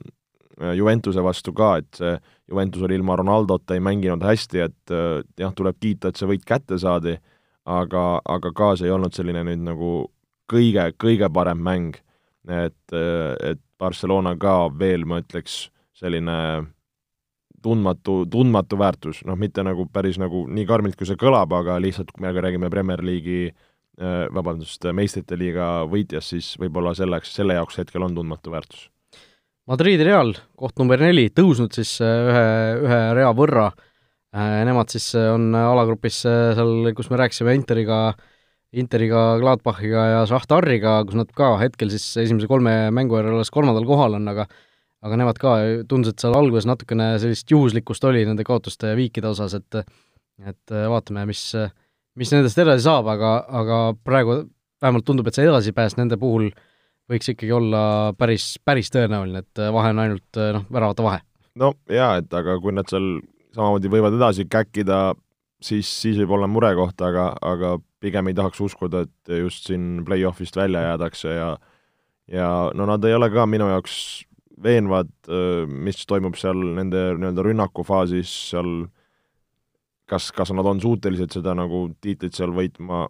Äh, 0.61 0.75
Juventuse 0.77 1.23
vastu 1.23 1.53
ka, 1.57 1.75
et 1.81 1.97
see 1.97 2.15
Juventus 2.49 2.83
oli 2.85 2.97
ilma 2.99 3.15
Ronaldota, 3.17 3.73
ei 3.73 3.83
mänginud 3.83 4.23
hästi, 4.25 4.63
et 4.67 4.93
äh, 4.93 5.21
jah, 5.39 5.53
tuleb 5.57 5.79
kiita, 5.81 6.11
et 6.11 6.19
see 6.19 6.29
võit 6.29 6.43
kätte 6.47 6.77
saadi, 6.81 7.15
aga, 7.65 8.03
aga 8.29 8.51
ka 8.57 8.73
see 8.77 8.89
ei 8.89 8.93
olnud 8.93 9.15
selline 9.15 9.45
nüüd 9.47 9.63
nagu 9.65 9.91
kõige, 10.51 10.91
kõige 11.01 11.31
parem 11.33 11.63
mäng. 11.65 11.97
et, 12.49 12.93
äh, 12.93 13.51
et 13.51 13.59
Barcelona 13.77 14.35
ka 14.35 14.69
veel, 14.77 15.05
ma 15.05 15.19
ütleks, 15.21 15.69
selline 15.93 16.65
tundmatu, 17.63 18.21
tundmatu 18.31 18.79
väärtus, 18.81 19.23
noh, 19.27 19.37
mitte 19.39 19.65
nagu 19.65 19.87
päris 19.93 20.19
nagu 20.21 20.45
nii 20.49 20.65
karmilt, 20.69 20.97
kui 20.99 21.09
see 21.09 21.19
kõlab, 21.19 21.53
aga 21.57 21.79
lihtsalt, 21.81 22.11
kui 22.11 22.25
me 22.25 22.33
räägime 22.33 22.71
Premier 22.73 23.03
League'i 23.05 23.51
vabandust, 24.33 24.87
meistrite 24.97 25.37
liiga 25.37 25.83
võitjast, 25.85 26.31
siis 26.31 26.53
võib-olla 26.57 26.95
selleks, 26.97 27.35
selle 27.35 27.59
jaoks 27.59 27.77
hetkel 27.77 28.01
on 28.07 28.15
tundmatu 28.17 28.53
väärtus. 28.53 28.87
Madridi 29.69 30.03
Real, 30.03 30.33
koht 30.57 30.79
number 30.81 30.99
neli, 30.99 31.27
tõusnud 31.31 31.75
siis 31.77 31.93
äh, 32.01 32.31
ühe, 32.31 32.45
ühe 32.81 32.99
rea 33.15 33.29
võrra, 33.37 33.67
äh, 34.33 34.57
nemad 34.65 34.89
siis 34.89 35.11
äh, 35.15 35.29
on 35.35 35.53
alagrupis 35.55 36.23
seal, 36.25 36.89
kus 36.97 37.11
me 37.11 37.19
rääkisime 37.21 37.53
Interiga, 37.55 37.99
Interiga, 38.73 39.21
Gladbachiga 39.39 40.07
ja 40.15 40.25
Šahtariga, 40.27 40.97
kus 41.05 41.19
nad 41.19 41.29
ka 41.37 41.53
hetkel 41.61 41.93
siis 41.93 42.07
esimese 42.23 42.49
kolme 42.49 42.73
mängu 42.95 43.19
järel 43.19 43.37
alles 43.37 43.53
kolmandal 43.53 43.85
kohal 43.85 44.17
on, 44.17 44.27
aga 44.33 44.47
aga 45.01 45.17
nemad 45.17 45.39
ka 45.41 45.57
tundus, 45.89 46.13
et 46.13 46.23
seal 46.23 46.35
alguses 46.37 46.67
natukene 46.69 47.13
sellist 47.21 47.49
juhuslikkust 47.51 48.03
oli 48.09 48.23
nende 48.27 48.45
kaotuste 48.47 48.93
ja 48.93 48.97
viikide 48.99 49.31
osas, 49.31 49.55
et 49.57 49.81
et 50.41 50.73
vaatame, 50.89 51.27
mis, 51.29 51.41
mis 52.17 52.31
nendest 52.33 52.57
edasi 52.57 52.87
saab, 52.87 53.09
aga, 53.13 53.33
aga 53.61 53.79
praegu 54.01 54.39
vähemalt 54.81 55.05
tundub, 55.05 55.27
et 55.29 55.37
see 55.37 55.45
edasipääs 55.45 55.97
nende 55.99 56.17
puhul 56.21 56.47
võiks 57.11 57.29
ikkagi 57.33 57.51
olla 57.53 57.83
päris, 58.17 58.55
päris 58.65 58.89
tõenäoline, 58.93 59.43
et 59.43 59.61
vahe 59.75 59.91
on 59.93 60.01
ainult 60.01 60.39
noh, 60.55 60.65
väravate 60.71 61.05
vahe. 61.05 61.21
no 61.61 61.73
jaa, 61.91 62.15
et 62.21 62.33
aga 62.33 62.57
kui 62.63 62.73
nad 62.73 62.89
seal 62.89 63.19
samamoodi 63.55 63.91
võivad 63.91 64.15
edasi 64.17 64.47
käkkida, 64.49 65.11
siis, 65.61 65.89
siis 66.01 66.17
võib 66.23 66.37
olla 66.37 66.49
murekoht, 66.49 67.01
aga, 67.05 67.31
aga 67.41 67.75
pigem 68.01 68.31
ei 68.31 68.37
tahaks 68.37 68.61
uskuda, 68.63 69.05
et 69.05 69.35
just 69.41 69.67
siin 69.69 70.01
play-off'ist 70.07 70.57
välja 70.57 70.87
jäädakse 70.89 71.35
ja 71.35 71.51
ja 72.31 72.47
no 72.77 72.85
nad 72.87 73.03
ei 73.03 73.13
ole 73.13 73.27
ka 73.33 73.45
minu 73.49 73.67
jaoks 73.67 74.23
veenvad, 74.63 75.11
mis 75.67 76.03
toimub 76.09 76.37
seal 76.39 76.59
nende 76.77 77.11
nii-öelda 77.17 77.45
rünnakufaasis, 77.45 78.31
seal 78.51 78.71
kas, 80.11 80.29
kas 80.35 80.51
nad 80.55 80.67
on 80.67 80.81
suutelised 80.83 81.33
seda 81.37 81.55
nagu 81.57 81.87
tiitlit 82.03 82.35
seal 82.37 82.53
võitma, 82.55 83.05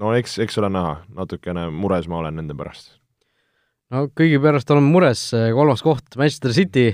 no 0.00 0.14
eks, 0.16 0.38
eks 0.44 0.58
ole 0.62 0.72
näha, 0.72 0.96
natukene 1.16 1.68
mures 1.74 2.08
ma 2.10 2.20
olen 2.22 2.40
nende 2.40 2.56
pärast. 2.58 2.96
no 3.92 4.06
kõigi 4.16 4.40
pärast 4.42 4.70
olen 4.72 4.88
mures, 4.88 5.28
kolmas 5.56 5.84
koht, 5.84 6.16
Manchester 6.16 6.54
City 6.56 6.88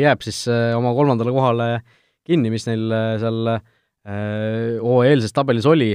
jääb 0.00 0.26
siis 0.26 0.42
oma 0.50 0.94
kolmandale 0.96 1.34
kohale 1.34 1.70
kinni, 2.26 2.50
mis 2.50 2.66
neil 2.66 2.90
seal 3.22 3.56
hooaja 4.06 5.14
eelses 5.14 5.34
tabelis 5.34 5.66
oli 5.66 5.94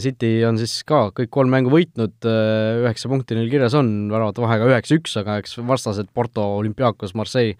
City 0.00 0.40
on 0.48 0.56
siis 0.56 0.78
ka 0.88 1.10
kõik 1.12 1.28
kolm 1.32 1.50
mängu 1.52 1.68
võitnud, 1.72 2.14
äh, 2.24 2.80
üheksa 2.80 3.10
punkti 3.12 3.36
neil 3.36 3.50
kirjas 3.52 3.74
on, 3.76 4.08
väravate 4.08 4.40
vahega 4.40 4.68
üheksa-üks, 4.70 5.12
aga 5.20 5.36
eks 5.42 5.58
vastased 5.68 6.08
Porto, 6.14 6.44
Olümpiakos, 6.56 7.12
Marseille 7.14 7.58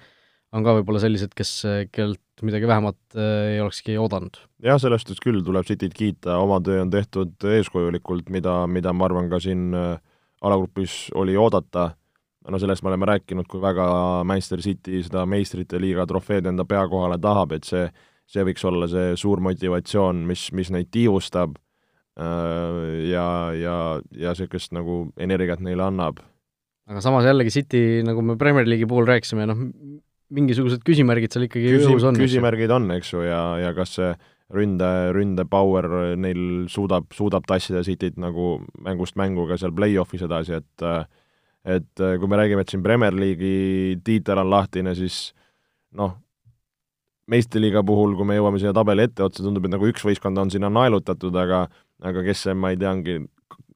on 0.57 0.65
ka 0.65 0.73
võib-olla 0.79 1.03
sellised, 1.03 1.35
kes, 1.37 1.51
kellelt 1.93 2.45
midagi 2.49 2.69
vähemat 2.69 2.97
äh, 3.13 3.53
ei 3.53 3.61
olekski 3.61 3.99
oodanud. 4.01 4.41
jah, 4.65 4.81
selles 4.81 5.05
suhtes 5.05 5.21
küll 5.21 5.45
tuleb 5.45 5.69
Cityt 5.69 5.93
kiita, 5.93 6.39
oma 6.41 6.63
töö 6.65 6.81
on 6.81 6.93
tehtud 6.93 7.45
eeskujulikult, 7.45 8.33
mida, 8.33 8.63
mida 8.67 8.95
ma 8.97 9.05
arvan 9.11 9.29
ka 9.29 9.41
siin 9.45 9.75
alagrupis 9.77 11.11
oli 11.13 11.37
oodata, 11.37 11.91
no 12.49 12.59
sellest 12.59 12.87
me 12.87 12.89
oleme 12.89 13.11
rääkinud, 13.11 13.47
kui 13.53 13.61
väga 13.61 13.85
Manchester 14.25 14.65
City 14.65 15.03
seda 15.05 15.27
meistrite 15.29 15.77
liiga 15.77 16.09
trofeed 16.09 16.49
enda 16.49 16.65
pea 16.65 16.87
kohale 16.89 17.21
tahab, 17.21 17.53
et 17.53 17.69
see, 17.69 17.85
see 18.25 18.49
võiks 18.49 18.65
olla 18.65 18.89
see 18.89 19.13
suur 19.21 19.45
motivatsioon, 19.45 20.25
mis, 20.33 20.49
mis 20.57 20.73
neid 20.73 20.89
tiivustab 20.89 21.53
Äh, 21.53 21.72
ja, 22.17 23.27
ja, 23.57 23.77
ja 24.13 24.33
niisugust 24.35 24.75
nagu 24.77 25.07
energiat 25.17 25.63
neile 25.65 25.87
annab. 25.87 26.21
aga 26.91 27.01
samas 27.01 27.25
jällegi 27.25 27.55
City, 27.55 28.03
nagu 28.05 28.23
me 28.23 28.37
Premier 28.37 28.69
League'i 28.69 28.89
puhul 28.89 29.09
rääkisime, 29.09 29.47
noh, 29.49 29.63
mingisugused 30.33 30.85
küsimärgid 30.85 31.33
seal 31.33 31.47
ikkagi 31.47 31.73
Küsim, 31.77 31.93
õhus 31.93 32.07
on. 32.09 32.21
küsimärgid 32.21 32.73
on, 32.75 32.91
eks 32.97 33.15
ju, 33.15 33.25
ja, 33.25 33.41
ja 33.63 33.73
kas 33.77 33.97
see 33.99 34.13
ründe, 34.53 34.89
ründe 35.17 35.47
power 35.49 35.89
neil 36.21 36.67
suudab, 36.73 37.09
suudab 37.17 37.47
tassida 37.49 37.81
Cityt 37.87 38.19
nagu 38.21 38.59
mängust 38.85 39.17
mängu 39.17 39.47
ka 39.49 39.57
seal 39.61 39.73
play-off'is 39.77 40.27
edasi, 40.29 40.61
et 40.61 40.87
et 41.63 42.03
kui 42.19 42.27
me 42.27 42.37
räägime, 42.41 42.65
et 42.65 42.73
siin 42.73 42.83
Premier 42.83 43.15
League'i 43.15 44.01
tiitel 44.05 44.41
on 44.43 44.51
lahtine, 44.51 44.97
siis 44.99 45.31
noh, 45.95 46.17
meistriliiga 47.31 47.85
puhul, 47.87 48.17
kui 48.19 48.27
me 48.27 48.37
jõuame 48.37 48.59
siia 48.61 48.75
tabeli 48.75 49.07
etteotsa, 49.07 49.45
tundub, 49.45 49.69
et 49.69 49.75
nagu 49.77 49.87
üks 49.89 50.05
võistkond 50.05 50.41
on 50.43 50.51
sinna 50.51 50.73
naelutatud, 50.73 51.37
aga 51.39 51.69
aga 52.03 52.25
kes 52.27 52.47
see, 52.47 52.55
ma 52.59 52.73
ei 52.73 52.79
teagi, 52.81 53.21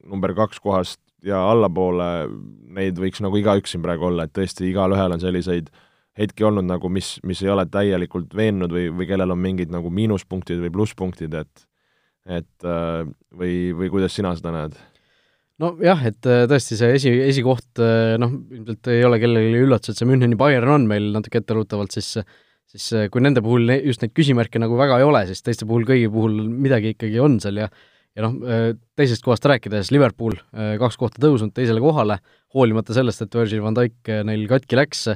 number 0.07 0.35
kaks 0.37 0.61
kohast 0.63 1.01
ja 1.27 1.41
allapoole, 1.51 2.09
neid 2.77 2.99
võiks 3.01 3.23
nagu 3.25 3.39
igaüks 3.41 3.75
siin 3.75 3.85
praegu 3.85 4.11
olla, 4.11 4.27
et 4.27 4.35
tõesti, 4.37 4.69
igalühel 4.71 5.17
on 5.17 5.23
selliseid 5.23 5.71
hetki 6.17 6.47
olnud 6.49 6.67
nagu, 6.67 6.89
mis, 6.93 7.17
mis 7.29 7.43
ei 7.45 7.53
ole 7.53 7.67
täielikult 7.69 8.35
veennud 8.37 8.73
või, 8.73 8.89
või 8.95 9.09
kellel 9.09 9.35
on 9.35 9.41
mingid 9.41 9.73
nagu 9.73 9.91
miinuspunktid 9.93 10.63
või 10.65 10.75
plusspunktid, 10.75 11.35
et 11.37 11.67
et 12.27 12.67
äh, 12.67 13.07
või, 13.39 13.71
või 13.79 13.91
kuidas 13.93 14.17
sina 14.17 14.33
seda 14.35 14.51
näed? 14.55 14.79
nojah, 15.63 16.03
et 16.09 16.27
äh, 16.29 16.45
tõesti 16.51 16.79
see 16.79 16.97
esi, 16.99 17.13
esikoht 17.29 17.81
äh, 17.83 18.17
noh, 18.21 18.33
ilmselt 18.53 18.91
ei 18.93 19.05
ole 19.07 19.21
kellelegi 19.23 19.63
üllatus, 19.63 19.93
et 19.93 20.01
see 20.01 20.09
Müncheni 20.09 20.39
Bayern 20.39 20.73
on 20.73 20.89
meil 20.91 21.13
natuke 21.15 21.41
etteruttavalt, 21.43 21.95
siis 21.95 22.17
siis 22.67 22.89
kui 23.15 23.23
nende 23.23 23.41
puhul 23.47 23.71
just 23.87 24.03
neid 24.03 24.11
küsimärke 24.13 24.59
nagu 24.59 24.75
väga 24.77 24.99
ei 24.99 25.07
ole, 25.07 25.23
siis 25.29 25.45
teiste 25.47 25.69
puhul, 25.69 25.87
kõigi 25.87 26.11
puhul 26.13 26.41
midagi 26.51 26.97
ikkagi 26.97 27.21
on 27.23 27.39
seal 27.41 27.63
ja 27.63 27.71
ja 28.17 28.25
noh, 28.25 28.37
äh, 28.49 28.71
teisest 28.99 29.25
kohast 29.25 29.45
rääkides, 29.49 29.93
Liverpool 29.95 30.37
äh, 30.37 30.75
kaks 30.81 30.99
kohta 31.01 31.21
tõusnud 31.23 31.53
teisele 31.57 31.83
kohale, 31.85 32.19
hoolimata 32.57 32.97
sellest, 32.97 33.23
et 33.23 33.37
Virgil 33.37 33.65
van 33.65 33.77
Dijk 33.77 34.13
äh, 34.13 34.23
neil 34.27 34.47
katki 34.51 34.79
läks, 34.79 35.07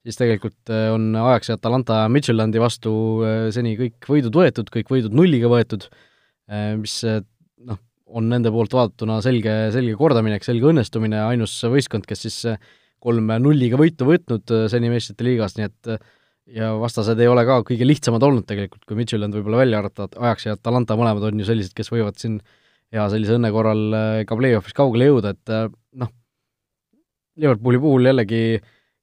siis 0.00 0.16
tegelikult 0.18 0.72
on 0.94 1.10
ajaks 1.12 1.52
Atalanta 1.52 2.02
Midtjylandi 2.08 2.60
vastu 2.62 2.92
seni 3.52 3.74
kõik 3.76 4.06
võidud 4.08 4.38
võetud, 4.40 4.70
kõik 4.72 4.88
võidud 4.88 5.12
nulliga 5.12 5.50
võetud, 5.52 5.84
mis 6.80 6.94
noh, 7.04 7.76
on 8.08 8.30
nende 8.32 8.48
poolt 8.54 8.72
vaadatuna 8.72 9.18
selge, 9.20 9.52
selge 9.74 9.98
kordaminek, 10.00 10.46
selge 10.46 10.70
õnnestumine, 10.70 11.20
ainus 11.26 11.58
võistkond, 11.68 12.08
kes 12.08 12.24
siis 12.24 12.38
kolm 13.04 13.28
nulliga 13.44 13.76
võitu 13.76 14.08
võtnud 14.08 14.56
seni 14.72 14.88
meistrite 14.88 15.28
liigas, 15.28 15.58
nii 15.60 15.68
et 15.68 15.92
ja 16.54 16.72
vastased 16.80 17.20
ei 17.20 17.28
ole 17.30 17.44
ka 17.48 17.60
kõige 17.66 17.86
lihtsamad 17.86 18.24
olnud 18.26 18.46
tegelikult, 18.48 18.82
kui 18.88 18.98
Midtjylland 18.98 19.36
võib-olla 19.36 19.62
välja 19.62 19.80
arvata, 19.82 20.08
ajaks 20.16 20.48
ja 20.48 20.56
Atalanta 20.56 20.96
mõlemad 20.98 21.28
on 21.28 21.42
ju 21.42 21.48
sellised, 21.48 21.74
kes 21.76 21.92
võivad 21.92 22.18
siin 22.20 22.40
hea 22.94 23.06
sellise 23.12 23.36
õnne 23.38 23.52
korral 23.54 23.82
äh, 23.94 24.10
ka 24.26 24.38
play-off'is 24.38 24.76
kaugele 24.76 25.10
jõuda, 25.10 25.34
et 25.36 25.54
äh, 25.54 25.66
noh, 26.00 26.12
Liverpooli 27.40 27.80
puhul 27.80 28.10
jällegi 28.10 28.44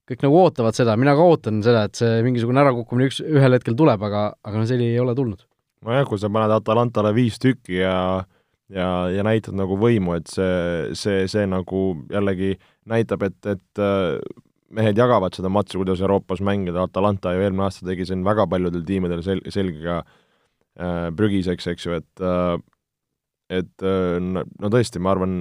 kõik 0.08 0.24
nagu 0.24 0.39
ootavad 0.39 0.76
seda, 0.78 0.95
mina 1.00 1.16
ka 1.18 1.28
ootan 1.28 1.62
seda, 1.66 1.86
et 1.88 2.00
see 2.00 2.24
mingisugune 2.24 2.62
ärakukkumine 2.64 3.10
üks, 3.10 3.22
ühel 3.24 3.58
hetkel 3.58 3.76
tuleb, 3.80 4.04
aga, 4.08 4.30
aga 4.45 4.62
no 4.62 4.68
seni 4.70 4.91
ei 4.91 5.00
ole 5.04 5.16
tulnud. 5.16 5.43
nojah, 5.88 6.08
kui 6.10 6.20
sa 6.20 6.32
paned 6.32 6.54
Atalantale 6.56 7.14
viis 7.16 7.39
tükki 7.39 7.82
ja 7.82 7.98
ja, 8.74 8.88
ja 9.12 9.24
näitad 9.24 9.56
nagu 9.56 9.78
võimu, 9.80 10.18
et 10.18 10.28
see, 10.32 10.95
see, 10.98 11.24
see 11.32 11.45
nagu 11.48 11.84
jällegi 12.12 12.58
näitab, 12.89 13.24
et, 13.30 13.39
et 13.48 13.84
äh, 13.84 14.18
mehed 14.76 14.99
jagavad 14.99 15.36
seda 15.36 15.51
matši, 15.53 15.80
kuidas 15.80 16.01
Euroopas 16.03 16.41
mängida, 16.43 16.84
Atalanta 16.84 17.34
ju 17.36 17.43
eelmine 17.45 17.68
aasta 17.68 17.88
tegi 17.88 18.07
siin 18.09 18.26
väga 18.28 18.47
paljudel 18.51 18.84
tiimidel 18.88 19.24
sel-, 19.26 19.45
selgega 19.53 20.01
äh, 20.01 21.07
prügiseks, 21.15 21.70
eks 21.72 21.88
ju, 21.88 22.01
et 22.01 22.24
äh, 22.24 22.57
et 23.59 23.86
äh, 23.86 24.20
no 24.20 24.72
tõesti, 24.74 24.99
ma 24.99 25.13
arvan, 25.15 25.39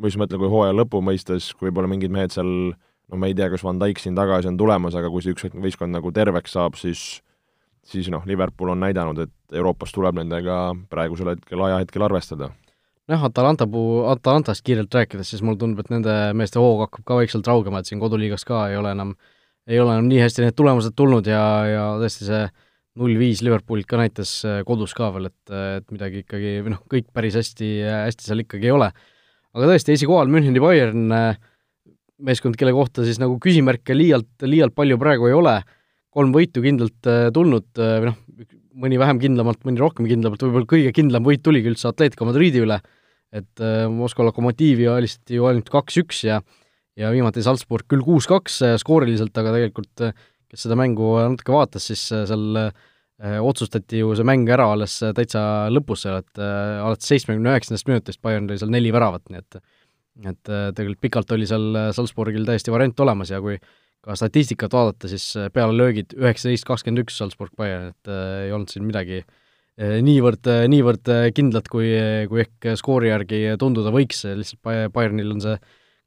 ma 0.00 0.08
just 0.08 0.20
mõtlen, 0.20 0.40
kui 0.40 0.52
hooaja 0.52 0.76
lõpu 0.76 1.02
mõistes, 1.04 1.50
kui 1.56 1.68
võib-olla 1.68 1.90
mingid 1.92 2.14
mehed 2.14 2.32
seal 2.32 2.50
no 2.72 3.20
ma 3.20 3.28
ei 3.28 3.36
tea, 3.36 3.50
kas 3.52 3.64
Van 3.66 3.78
Dijk 3.80 4.00
siin 4.02 4.16
tagasi 4.18 4.50
on 4.50 4.58
tulemas, 4.60 4.96
aga 4.98 5.12
kui 5.12 5.24
see 5.24 5.36
üks 5.36 5.48
võistkond 5.52 5.94
nagu 5.94 6.12
terveks 6.14 6.56
saab, 6.56 6.80
siis 6.80 7.20
siis 7.86 8.08
noh, 8.10 8.24
Liverpool 8.26 8.72
on 8.72 8.80
näidanud, 8.82 9.20
et 9.22 9.54
Euroopas 9.54 9.92
tuleb 9.94 10.16
nendega 10.18 10.72
praegusel 10.90 11.36
hetkel, 11.36 11.60
ajahetkel 11.68 12.02
arvestada 12.02 12.50
jah, 13.10 13.24
Atalanta 13.28 13.66
puu, 13.70 14.04
Atalantast 14.10 14.64
kiirelt 14.66 14.94
rääkides, 14.94 15.30
siis 15.30 15.42
mulle 15.46 15.60
tundub, 15.60 15.84
et 15.84 15.90
nende 15.92 16.14
meeste 16.38 16.60
hoog 16.62 16.86
hakkab 16.86 17.06
ka 17.06 17.18
vaikselt 17.20 17.48
raugema, 17.48 17.80
et 17.80 17.90
siin 17.90 18.02
koduliigas 18.02 18.46
ka 18.48 18.66
ei 18.70 18.78
ole 18.80 18.92
enam, 18.96 19.14
ei 19.66 19.80
ole 19.82 19.96
enam 19.96 20.08
nii 20.10 20.22
hästi 20.22 20.44
need 20.44 20.56
tulemused 20.58 20.96
tulnud 20.98 21.28
ja, 21.30 21.42
ja 21.70 21.84
tõesti 22.02 22.28
see 22.28 22.44
null-viis 22.96 23.42
Liverpoolilt 23.44 23.88
ka 23.90 24.00
näitas 24.00 24.38
äh, 24.48 24.62
kodus 24.66 24.94
ka 24.96 25.10
veel, 25.14 25.28
et, 25.30 25.52
et 25.52 25.86
midagi 25.92 26.24
ikkagi, 26.24 26.56
või 26.64 26.74
noh, 26.74 26.82
kõik 26.90 27.10
päris 27.14 27.36
hästi, 27.38 27.70
hästi 28.08 28.30
seal 28.30 28.42
ikkagi 28.42 28.70
ei 28.70 28.74
ole. 28.76 28.90
aga 29.56 29.70
tõesti, 29.72 29.96
esikohal 29.96 30.32
Müncheni 30.32 30.62
Bayern, 30.62 31.06
äh, 31.14 31.38
meeskond, 32.26 32.56
kelle 32.58 32.72
kohta 32.72 33.04
siis 33.04 33.20
nagu 33.20 33.36
küsimärke 33.42 33.94
liialt, 33.96 34.32
liialt 34.48 34.74
palju 34.74 34.96
praegu 34.98 35.28
ei 35.28 35.36
ole, 35.36 35.58
kolm 36.16 36.32
võitu 36.32 36.64
kindlalt 36.64 37.10
äh, 37.12 37.26
tulnud, 37.36 37.68
või 37.76 38.08
noh, 38.08 38.22
mõni 38.76 38.98
vähem 39.00 39.20
kindlamalt, 39.22 39.62
mõni 39.66 39.80
rohkem 39.80 40.08
kindlamalt, 40.08 40.42
võib-olla 40.44 40.68
kõige 40.70 40.92
kindlam 40.96 41.26
võit 41.26 41.42
tuligi 41.44 41.70
üldse 41.70 41.88
Atletico 41.90 42.28
Madridi 42.28 42.62
üle, 42.64 42.78
et 43.34 43.62
äh, 43.64 43.86
Moskva 43.92 44.28
Lokomotiivi 44.28 44.88
alistati 44.90 45.38
ju 45.38 45.48
ainult 45.50 45.70
kaks-üks 45.72 46.24
ja 46.28 46.40
ja 46.96 47.10
viimati 47.12 47.42
Salzburg 47.44 47.84
küll 47.92 48.04
kuus-kaks 48.04 48.60
äh, 48.64 48.74
skooriliselt, 48.80 49.36
aga 49.36 49.54
tegelikult 49.56 50.04
äh, 50.06 50.14
kes 50.48 50.64
seda 50.64 50.78
mängu 50.78 51.16
natuke 51.18 51.52
vaatas, 51.52 51.88
siis 51.90 52.04
seal 52.06 52.60
otsustati 53.16 54.02
ju 54.02 54.10
see 54.12 54.26
mäng 54.28 54.44
ära 54.52 54.66
alles 54.74 54.98
täitsa 55.16 55.40
lõpus 55.72 56.02
seal, 56.04 56.18
et 56.20 56.38
alates 56.38 57.08
seitsmekümne 57.08 57.54
üheksandast 57.54 57.88
minutist 57.88 58.20
Bayern 58.20 58.44
tõi 58.46 58.58
seal 58.60 58.70
neli 58.70 58.92
väravat, 58.92 59.24
nii 59.32 59.40
et 59.40 59.58
et 60.28 60.50
tegelikult 60.76 61.00
pikalt 61.00 61.32
oli 61.32 61.48
seal 61.48 61.78
Salzburgil 61.96 62.44
täiesti 62.48 62.72
variant 62.72 63.00
olemas 63.04 63.32
ja 63.32 63.40
kui 63.40 63.56
ka 64.06 64.14
statistikat 64.18 64.74
vaadata, 64.74 65.10
siis 65.10 65.32
pealelöögid 65.54 66.14
üheksateist, 66.18 66.66
kakskümmend 66.68 67.02
üks 67.02 67.18
Salzburg 67.18 67.54
Bayern, 67.58 67.90
et 67.90 68.10
äh, 68.12 68.46
ei 68.46 68.54
olnud 68.54 68.70
siin 68.70 68.86
midagi 68.86 69.22
äh, 69.22 69.34
niivõrd, 69.76 70.46
eh, 70.48 70.66
niivõrd 70.72 71.10
eh, 71.12 71.30
kindlad, 71.36 71.66
kui, 71.72 71.90
kui 72.30 72.44
ehk 72.44 72.68
skoori 72.80 73.10
järgi 73.10 73.40
tunduda 73.60 73.92
võiks, 73.94 74.22
lihtsalt 74.24 74.92
Bayernil 74.94 75.34
on 75.34 75.42
see 75.44 75.56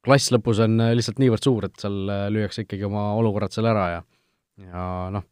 klass 0.04 0.32
lõpus 0.32 0.62
on 0.64 0.80
lihtsalt 0.96 1.20
niivõrd 1.20 1.44
suur, 1.44 1.66
et 1.68 1.76
seal 1.78 2.08
lüüakse 2.32 2.64
ikkagi 2.64 2.86
oma 2.88 3.10
olukorrad 3.20 3.52
seal 3.52 3.68
ära 3.68 3.84
ja 3.92 4.00
ja 4.60 4.84
noh, 5.12 5.26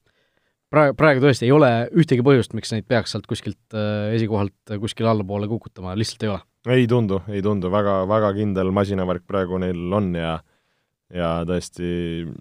praegu, 0.72 0.94
praegu 0.96 1.24
tõesti 1.24 1.48
ei 1.48 1.52
ole 1.52 1.70
ühtegi 1.96 2.24
põhjust, 2.24 2.54
miks 2.56 2.72
neid 2.72 2.86
peaks 2.88 3.12
sealt 3.12 3.26
kuskilt 3.28 3.76
esikohalt 4.12 4.76
kuskile 4.80 5.10
allapoole 5.10 5.48
kukutama, 5.48 5.96
lihtsalt 5.96 6.24
ei 6.24 6.30
ole. 6.34 6.44
ei 6.76 6.86
tundu, 6.88 7.22
ei 7.32 7.42
tundu, 7.44 7.72
väga, 7.72 8.02
väga 8.08 8.30
kindel 8.36 8.70
masinavärk 8.76 9.24
praegu 9.28 9.60
neil 9.60 9.98
on 9.98 10.12
ja 10.16 10.36
ja 11.14 11.30
tõesti 11.48 11.90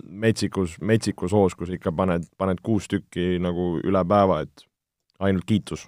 metsikus, 0.08 0.78
metsikus 0.84 1.36
hoos, 1.36 1.56
kus 1.56 1.72
ikka 1.76 1.94
paned, 1.96 2.28
paned 2.40 2.62
kuus 2.64 2.90
tükki 2.92 3.38
nagu 3.44 3.78
üle 3.84 4.04
päeva, 4.08 4.42
et 4.48 4.66
ainult 5.24 5.48
kiitus. 5.48 5.88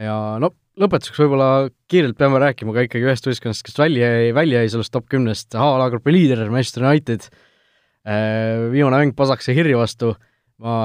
ja 0.00 0.36
no 0.42 0.52
lõpetuseks 0.80 1.20
võib-olla 1.22 1.48
kiirelt 1.90 2.18
peame 2.20 2.40
rääkima 2.42 2.74
ka 2.76 2.86
ikkagi 2.86 3.08
ühest 3.08 3.28
võistkonnast, 3.28 3.64
kes 3.64 3.78
välja 3.80 4.08
jäi, 4.12 4.30
välja 4.36 4.62
jäi 4.62 4.72
sellest 4.74 4.92
top 4.92 5.08
kümnest, 5.12 5.54
A-alagrupi 5.56 6.12
liider 6.12 6.44
Manchester 6.52 6.84
United, 6.84 7.28
viimane 8.72 9.00
mäng 9.00 9.16
Pasakse 9.16 9.56
Hirri 9.56 9.76
vastu, 9.78 10.12
ma 10.62 10.76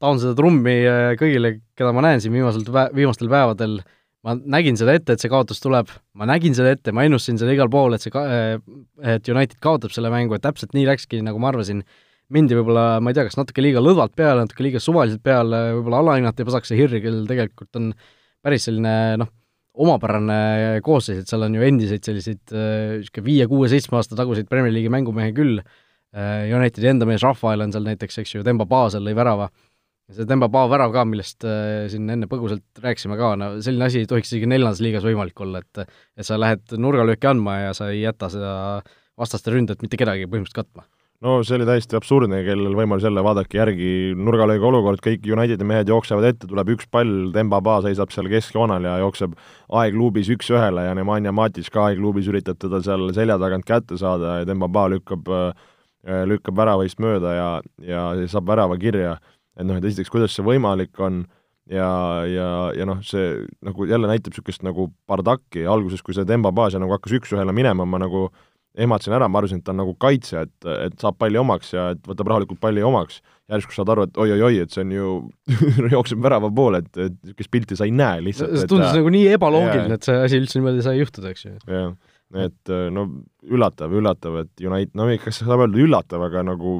taon 0.00 0.20
seda 0.20 0.32
trummi 0.36 0.76
kõigile, 1.20 1.58
keda 1.76 1.92
ma 1.96 2.04
näen 2.06 2.22
siin 2.24 2.34
viimasel, 2.34 2.64
viimastel 2.96 3.32
päevadel, 3.32 3.80
ma 4.26 4.36
nägin 4.36 4.76
seda 4.76 4.94
ette, 4.98 5.14
et 5.16 5.22
see 5.22 5.30
kaotus 5.32 5.62
tuleb, 5.64 5.90
ma 6.18 6.28
nägin 6.28 6.54
seda 6.56 6.74
ette, 6.74 6.92
ma 6.92 7.06
ennustasin 7.08 7.40
seda 7.40 7.54
igal 7.54 7.70
pool, 7.72 7.96
et 7.96 8.04
see 8.04 8.12
ka-, 8.12 8.26
et 9.14 9.32
United 9.32 9.58
kaotab 9.64 9.94
selle 9.94 10.12
mängu, 10.12 10.36
et 10.36 10.44
täpselt 10.44 10.76
nii 10.76 10.86
läkski, 10.90 11.22
nagu 11.24 11.40
ma 11.40 11.50
arvasin, 11.52 11.82
mindi 12.30 12.54
võib-olla, 12.58 13.00
ma 13.02 13.10
ei 13.10 13.16
tea, 13.16 13.26
kas 13.26 13.38
natuke 13.40 13.64
liiga 13.64 13.82
lõdvalt 13.82 14.14
peale, 14.18 14.44
natuke 14.44 14.66
liiga 14.66 14.82
suvaliselt 14.82 15.24
peale, 15.24 15.62
võib-olla 15.78 16.02
alahinnati 16.04 16.46
Pasakse 16.46 16.78
Hirri, 16.78 17.00
kellel 17.02 17.24
tegelikult 17.30 17.80
on 17.80 17.92
päris 18.44 18.68
selline 18.68 18.94
noh, 19.20 19.32
omapärane 19.80 20.80
koosseis, 20.84 21.22
et 21.22 21.30
seal 21.30 21.46
on 21.46 21.56
ju 21.56 21.64
endiseid 21.64 22.04
selliseid 22.04 22.42
niisugune 22.52 23.26
viie, 23.26 23.46
kuue, 23.50 23.70
seitsme 23.72 23.98
aasta 23.98 24.18
taguseid 24.18 24.50
Premier 24.50 24.74
League'i 24.74 24.92
mängumehi 24.92 25.34
küll, 25.36 25.62
Unitedi 26.10 26.88
enda 26.90 27.06
mees 27.06 27.22
Rafael 27.22 27.62
on 27.62 27.72
seal 27.72 27.84
näiteks, 27.86 28.16
eks 28.20 28.32
ju, 28.34 28.44
Demba 28.46 28.66
Baasel 28.66 29.04
lõi 29.06 29.14
värava 29.14 29.46
see 30.14 30.26
Demba 30.28 30.48
Pao 30.52 30.68
värav 30.70 30.92
ka, 30.94 31.04
millest 31.08 31.44
äh, 31.46 31.88
siin 31.90 32.08
enne 32.12 32.28
põgusalt 32.30 32.82
rääkisime 32.82 33.18
ka, 33.20 33.34
no 33.40 33.50
selline 33.64 33.86
asi 33.86 34.02
ei 34.02 34.08
tohiks 34.10 34.32
isegi 34.32 34.48
neljandas 34.50 34.82
liigas 34.84 35.06
võimalik 35.06 35.42
olla, 35.44 35.62
et 35.62 35.84
et 35.84 36.26
sa 36.26 36.38
lähed 36.40 36.76
nurgalööki 36.78 37.30
andma 37.30 37.60
ja 37.66 37.76
sa 37.76 37.90
ei 37.92 38.02
jäta 38.02 38.30
seda 38.32 38.54
vastaste 39.20 39.52
ründet 39.54 39.84
mitte 39.84 40.00
kedagi 40.00 40.26
põhimõtteliselt 40.26 40.62
katma. 40.62 40.86
no 41.24 41.38
see 41.46 41.58
oli 41.58 41.68
täiesti 41.68 41.98
absurdne, 41.98 42.42
kellel 42.46 42.76
võimalus 42.78 43.06
jälle 43.06 43.24
vaadake 43.24 43.60
järgi 43.60 43.90
nurgalöögi 44.18 44.66
olukord, 44.70 45.02
kõik 45.04 45.26
Unitedi 45.30 45.66
mehed 45.68 45.90
jooksevad 45.92 46.30
ette, 46.32 46.48
tuleb 46.50 46.74
üks 46.76 46.88
pall, 46.90 47.32
Demba 47.34 47.60
Pao 47.64 47.82
seisab 47.86 48.14
seal 48.14 48.30
keskjoonel 48.32 48.88
ja 48.88 49.00
jookseb 49.04 49.36
aegluubis 49.82 50.32
üks-ühele 50.36 50.88
ja 50.88 50.94
Nemanja 50.98 51.34
Matic 51.36 51.70
ka 51.70 51.90
aegluubis 51.90 52.30
üritab 52.32 52.58
teda 52.62 52.82
seal 52.86 53.12
selja 53.16 53.38
tagant 53.42 53.68
kätte 53.68 54.00
saada 54.00 54.40
ja 54.40 54.48
Demba 54.48 54.70
Pao 54.72 54.90
lükkab 54.96 55.28
lükkab 56.00 56.56
väravast 56.56 56.96
mööda 56.96 57.34
ja, 57.36 57.48
ja 57.84 58.04
saab 58.32 58.46
värava 58.48 58.78
kirja 58.80 59.18
et 59.60 59.68
noh, 59.68 59.76
et 59.76 59.86
esiteks, 59.90 60.10
kuidas 60.12 60.34
see 60.36 60.46
võimalik 60.46 60.98
on 61.04 61.22
ja, 61.70 61.88
ja, 62.26 62.50
ja 62.76 62.86
noh, 62.88 63.00
see 63.06 63.32
nagu 63.66 63.86
jälle 63.88 64.10
näitab 64.10 64.34
niisugust 64.34 64.64
nagu 64.66 64.90
bardakki, 65.10 65.66
alguses, 65.68 66.02
kui 66.04 66.16
see 66.16 66.26
Demba 66.28 66.52
Basia 66.54 66.80
nagu 66.82 66.96
hakkas 66.96 67.18
üks-ühele 67.20 67.54
minema, 67.56 67.86
ma 67.86 68.00
nagu 68.02 68.28
ehmatasin 68.80 69.16
ära, 69.16 69.26
ma 69.28 69.40
arvasin, 69.40 69.60
et 69.60 69.66
ta 69.66 69.72
on 69.74 69.80
nagu 69.82 69.96
kaitsja, 69.98 70.44
et, 70.46 70.68
et 70.86 70.94
saab 71.02 71.18
palli 71.18 71.40
omaks 71.40 71.72
ja 71.74 71.88
et 71.94 72.04
võtab 72.06 72.30
rahulikult 72.30 72.60
palli 72.62 72.84
omaks, 72.86 73.18
järsku 73.50 73.74
saad 73.74 73.90
aru, 73.92 74.06
et 74.06 74.20
oi-oi-oi, 74.22 74.60
et 74.62 74.74
see 74.74 74.84
on 74.84 74.94
ju 74.94 75.16
jookseb 75.96 76.22
värava 76.22 76.52
poole, 76.54 76.84
et, 76.84 76.92
et 76.94 77.16
niisugust 77.18 77.52
pilti 77.52 77.78
sa 77.78 77.88
ei 77.88 77.94
näe 77.94 78.22
lihtsalt. 78.28 78.54
see 78.54 78.70
tundus 78.70 78.92
et, 78.92 79.00
nagu 79.00 79.12
nii 79.16 79.26
ebaloogiline, 79.34 79.98
et 79.98 80.06
see 80.06 80.22
asi 80.22 80.40
üldse 80.40 80.60
niimoodi 80.60 80.86
sai 80.86 81.00
juhtuda, 81.00 81.34
eks 81.34 81.46
ju. 81.48 81.56
jah, 81.66 81.92
et 82.46 82.74
no 82.94 83.08
üllatav, 83.50 83.94
üllatav, 83.98 84.42
et 84.44 84.66
United, 84.66 84.94
no 84.98 85.10
kas 85.24 85.42
saab 85.42 85.66
öelda 85.66 85.82
üllatav, 85.82 86.28
aga 86.30 86.46
nagu 86.46 86.78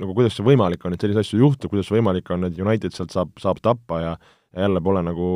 nagu 0.00 0.14
kuidas 0.14 0.36
see 0.36 0.44
võimalik 0.44 0.84
on, 0.84 0.94
et 0.94 1.00
selliseid 1.00 1.24
asju 1.24 1.40
juhtub, 1.40 1.72
kuidas 1.72 1.88
võimalik 1.92 2.28
on, 2.34 2.44
et 2.48 2.58
United 2.58 2.92
sealt 2.92 3.14
saab, 3.14 3.32
saab 3.40 3.62
tappa 3.64 4.00
ja 4.02 4.12
ja 4.54 4.62
jälle 4.62 4.80
pole 4.80 5.02
nagu 5.02 5.28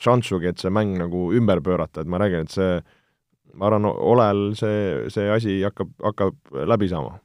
šanssugi, 0.00 0.50
et 0.50 0.62
see 0.62 0.72
mäng 0.72 0.96
nagu 0.98 1.28
ümber 1.36 1.60
pöörata, 1.64 2.02
et 2.02 2.10
ma 2.10 2.20
räägin, 2.20 2.46
et 2.46 2.54
see, 2.54 2.78
ma 3.54 3.68
arvan, 3.68 3.88
Olel 3.90 4.44
see, 4.58 5.10
see 5.12 5.26
asi 5.32 5.58
hakkab, 5.66 5.90
hakkab 6.04 6.38
läbi 6.70 6.88
saama. 6.90 7.18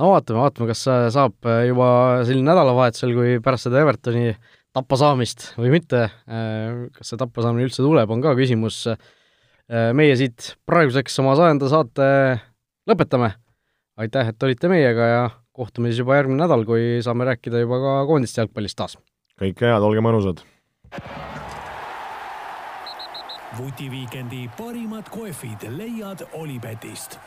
no 0.00 0.10
vaatame, 0.14 0.40
vaatame, 0.40 0.70
kas 0.72 0.86
saab 1.14 1.50
juba 1.68 1.88
selline 2.26 2.48
nädalavahetusel, 2.48 3.14
kui 3.16 3.36
pärast 3.44 3.68
seda 3.68 3.82
Evertoni 3.84 4.32
tappa 4.72 4.96
saamist 4.96 5.50
või 5.60 5.74
mitte, 5.74 6.06
kas 6.96 7.12
see 7.12 7.20
tappa 7.20 7.44
saamine 7.44 7.68
üldse 7.68 7.84
tuleb, 7.84 8.10
on 8.10 8.24
ka 8.24 8.34
küsimus. 8.38 8.86
meie 9.94 10.16
siit 10.16 10.56
praeguseks 10.66 11.18
oma 11.22 11.36
sajanda 11.36 11.68
saate 11.68 12.08
lõpetame. 12.88 13.32
aitäh, 13.96 14.28
et 14.28 14.42
olite 14.42 14.68
meiega 14.68 15.06
ja 15.06 15.22
kohtume 15.52 15.90
siis 15.90 16.02
juba 16.02 16.16
järgmine 16.20 16.44
nädal, 16.44 16.64
kui 16.68 17.00
saame 17.04 17.26
rääkida 17.28 17.60
juba 17.62 17.80
ka 17.82 17.94
koondiste 18.08 18.42
jalgpallist 18.42 18.78
taas. 18.78 18.98
kõike 19.40 19.68
head, 19.68 19.82
olge 19.82 20.04
mõnusad! 20.04 20.44
vutiviikendi 23.58 24.46
parimad 24.56 25.08
kohvid 25.12 25.66
leiad 25.76 26.24
Olipetist 26.32 27.18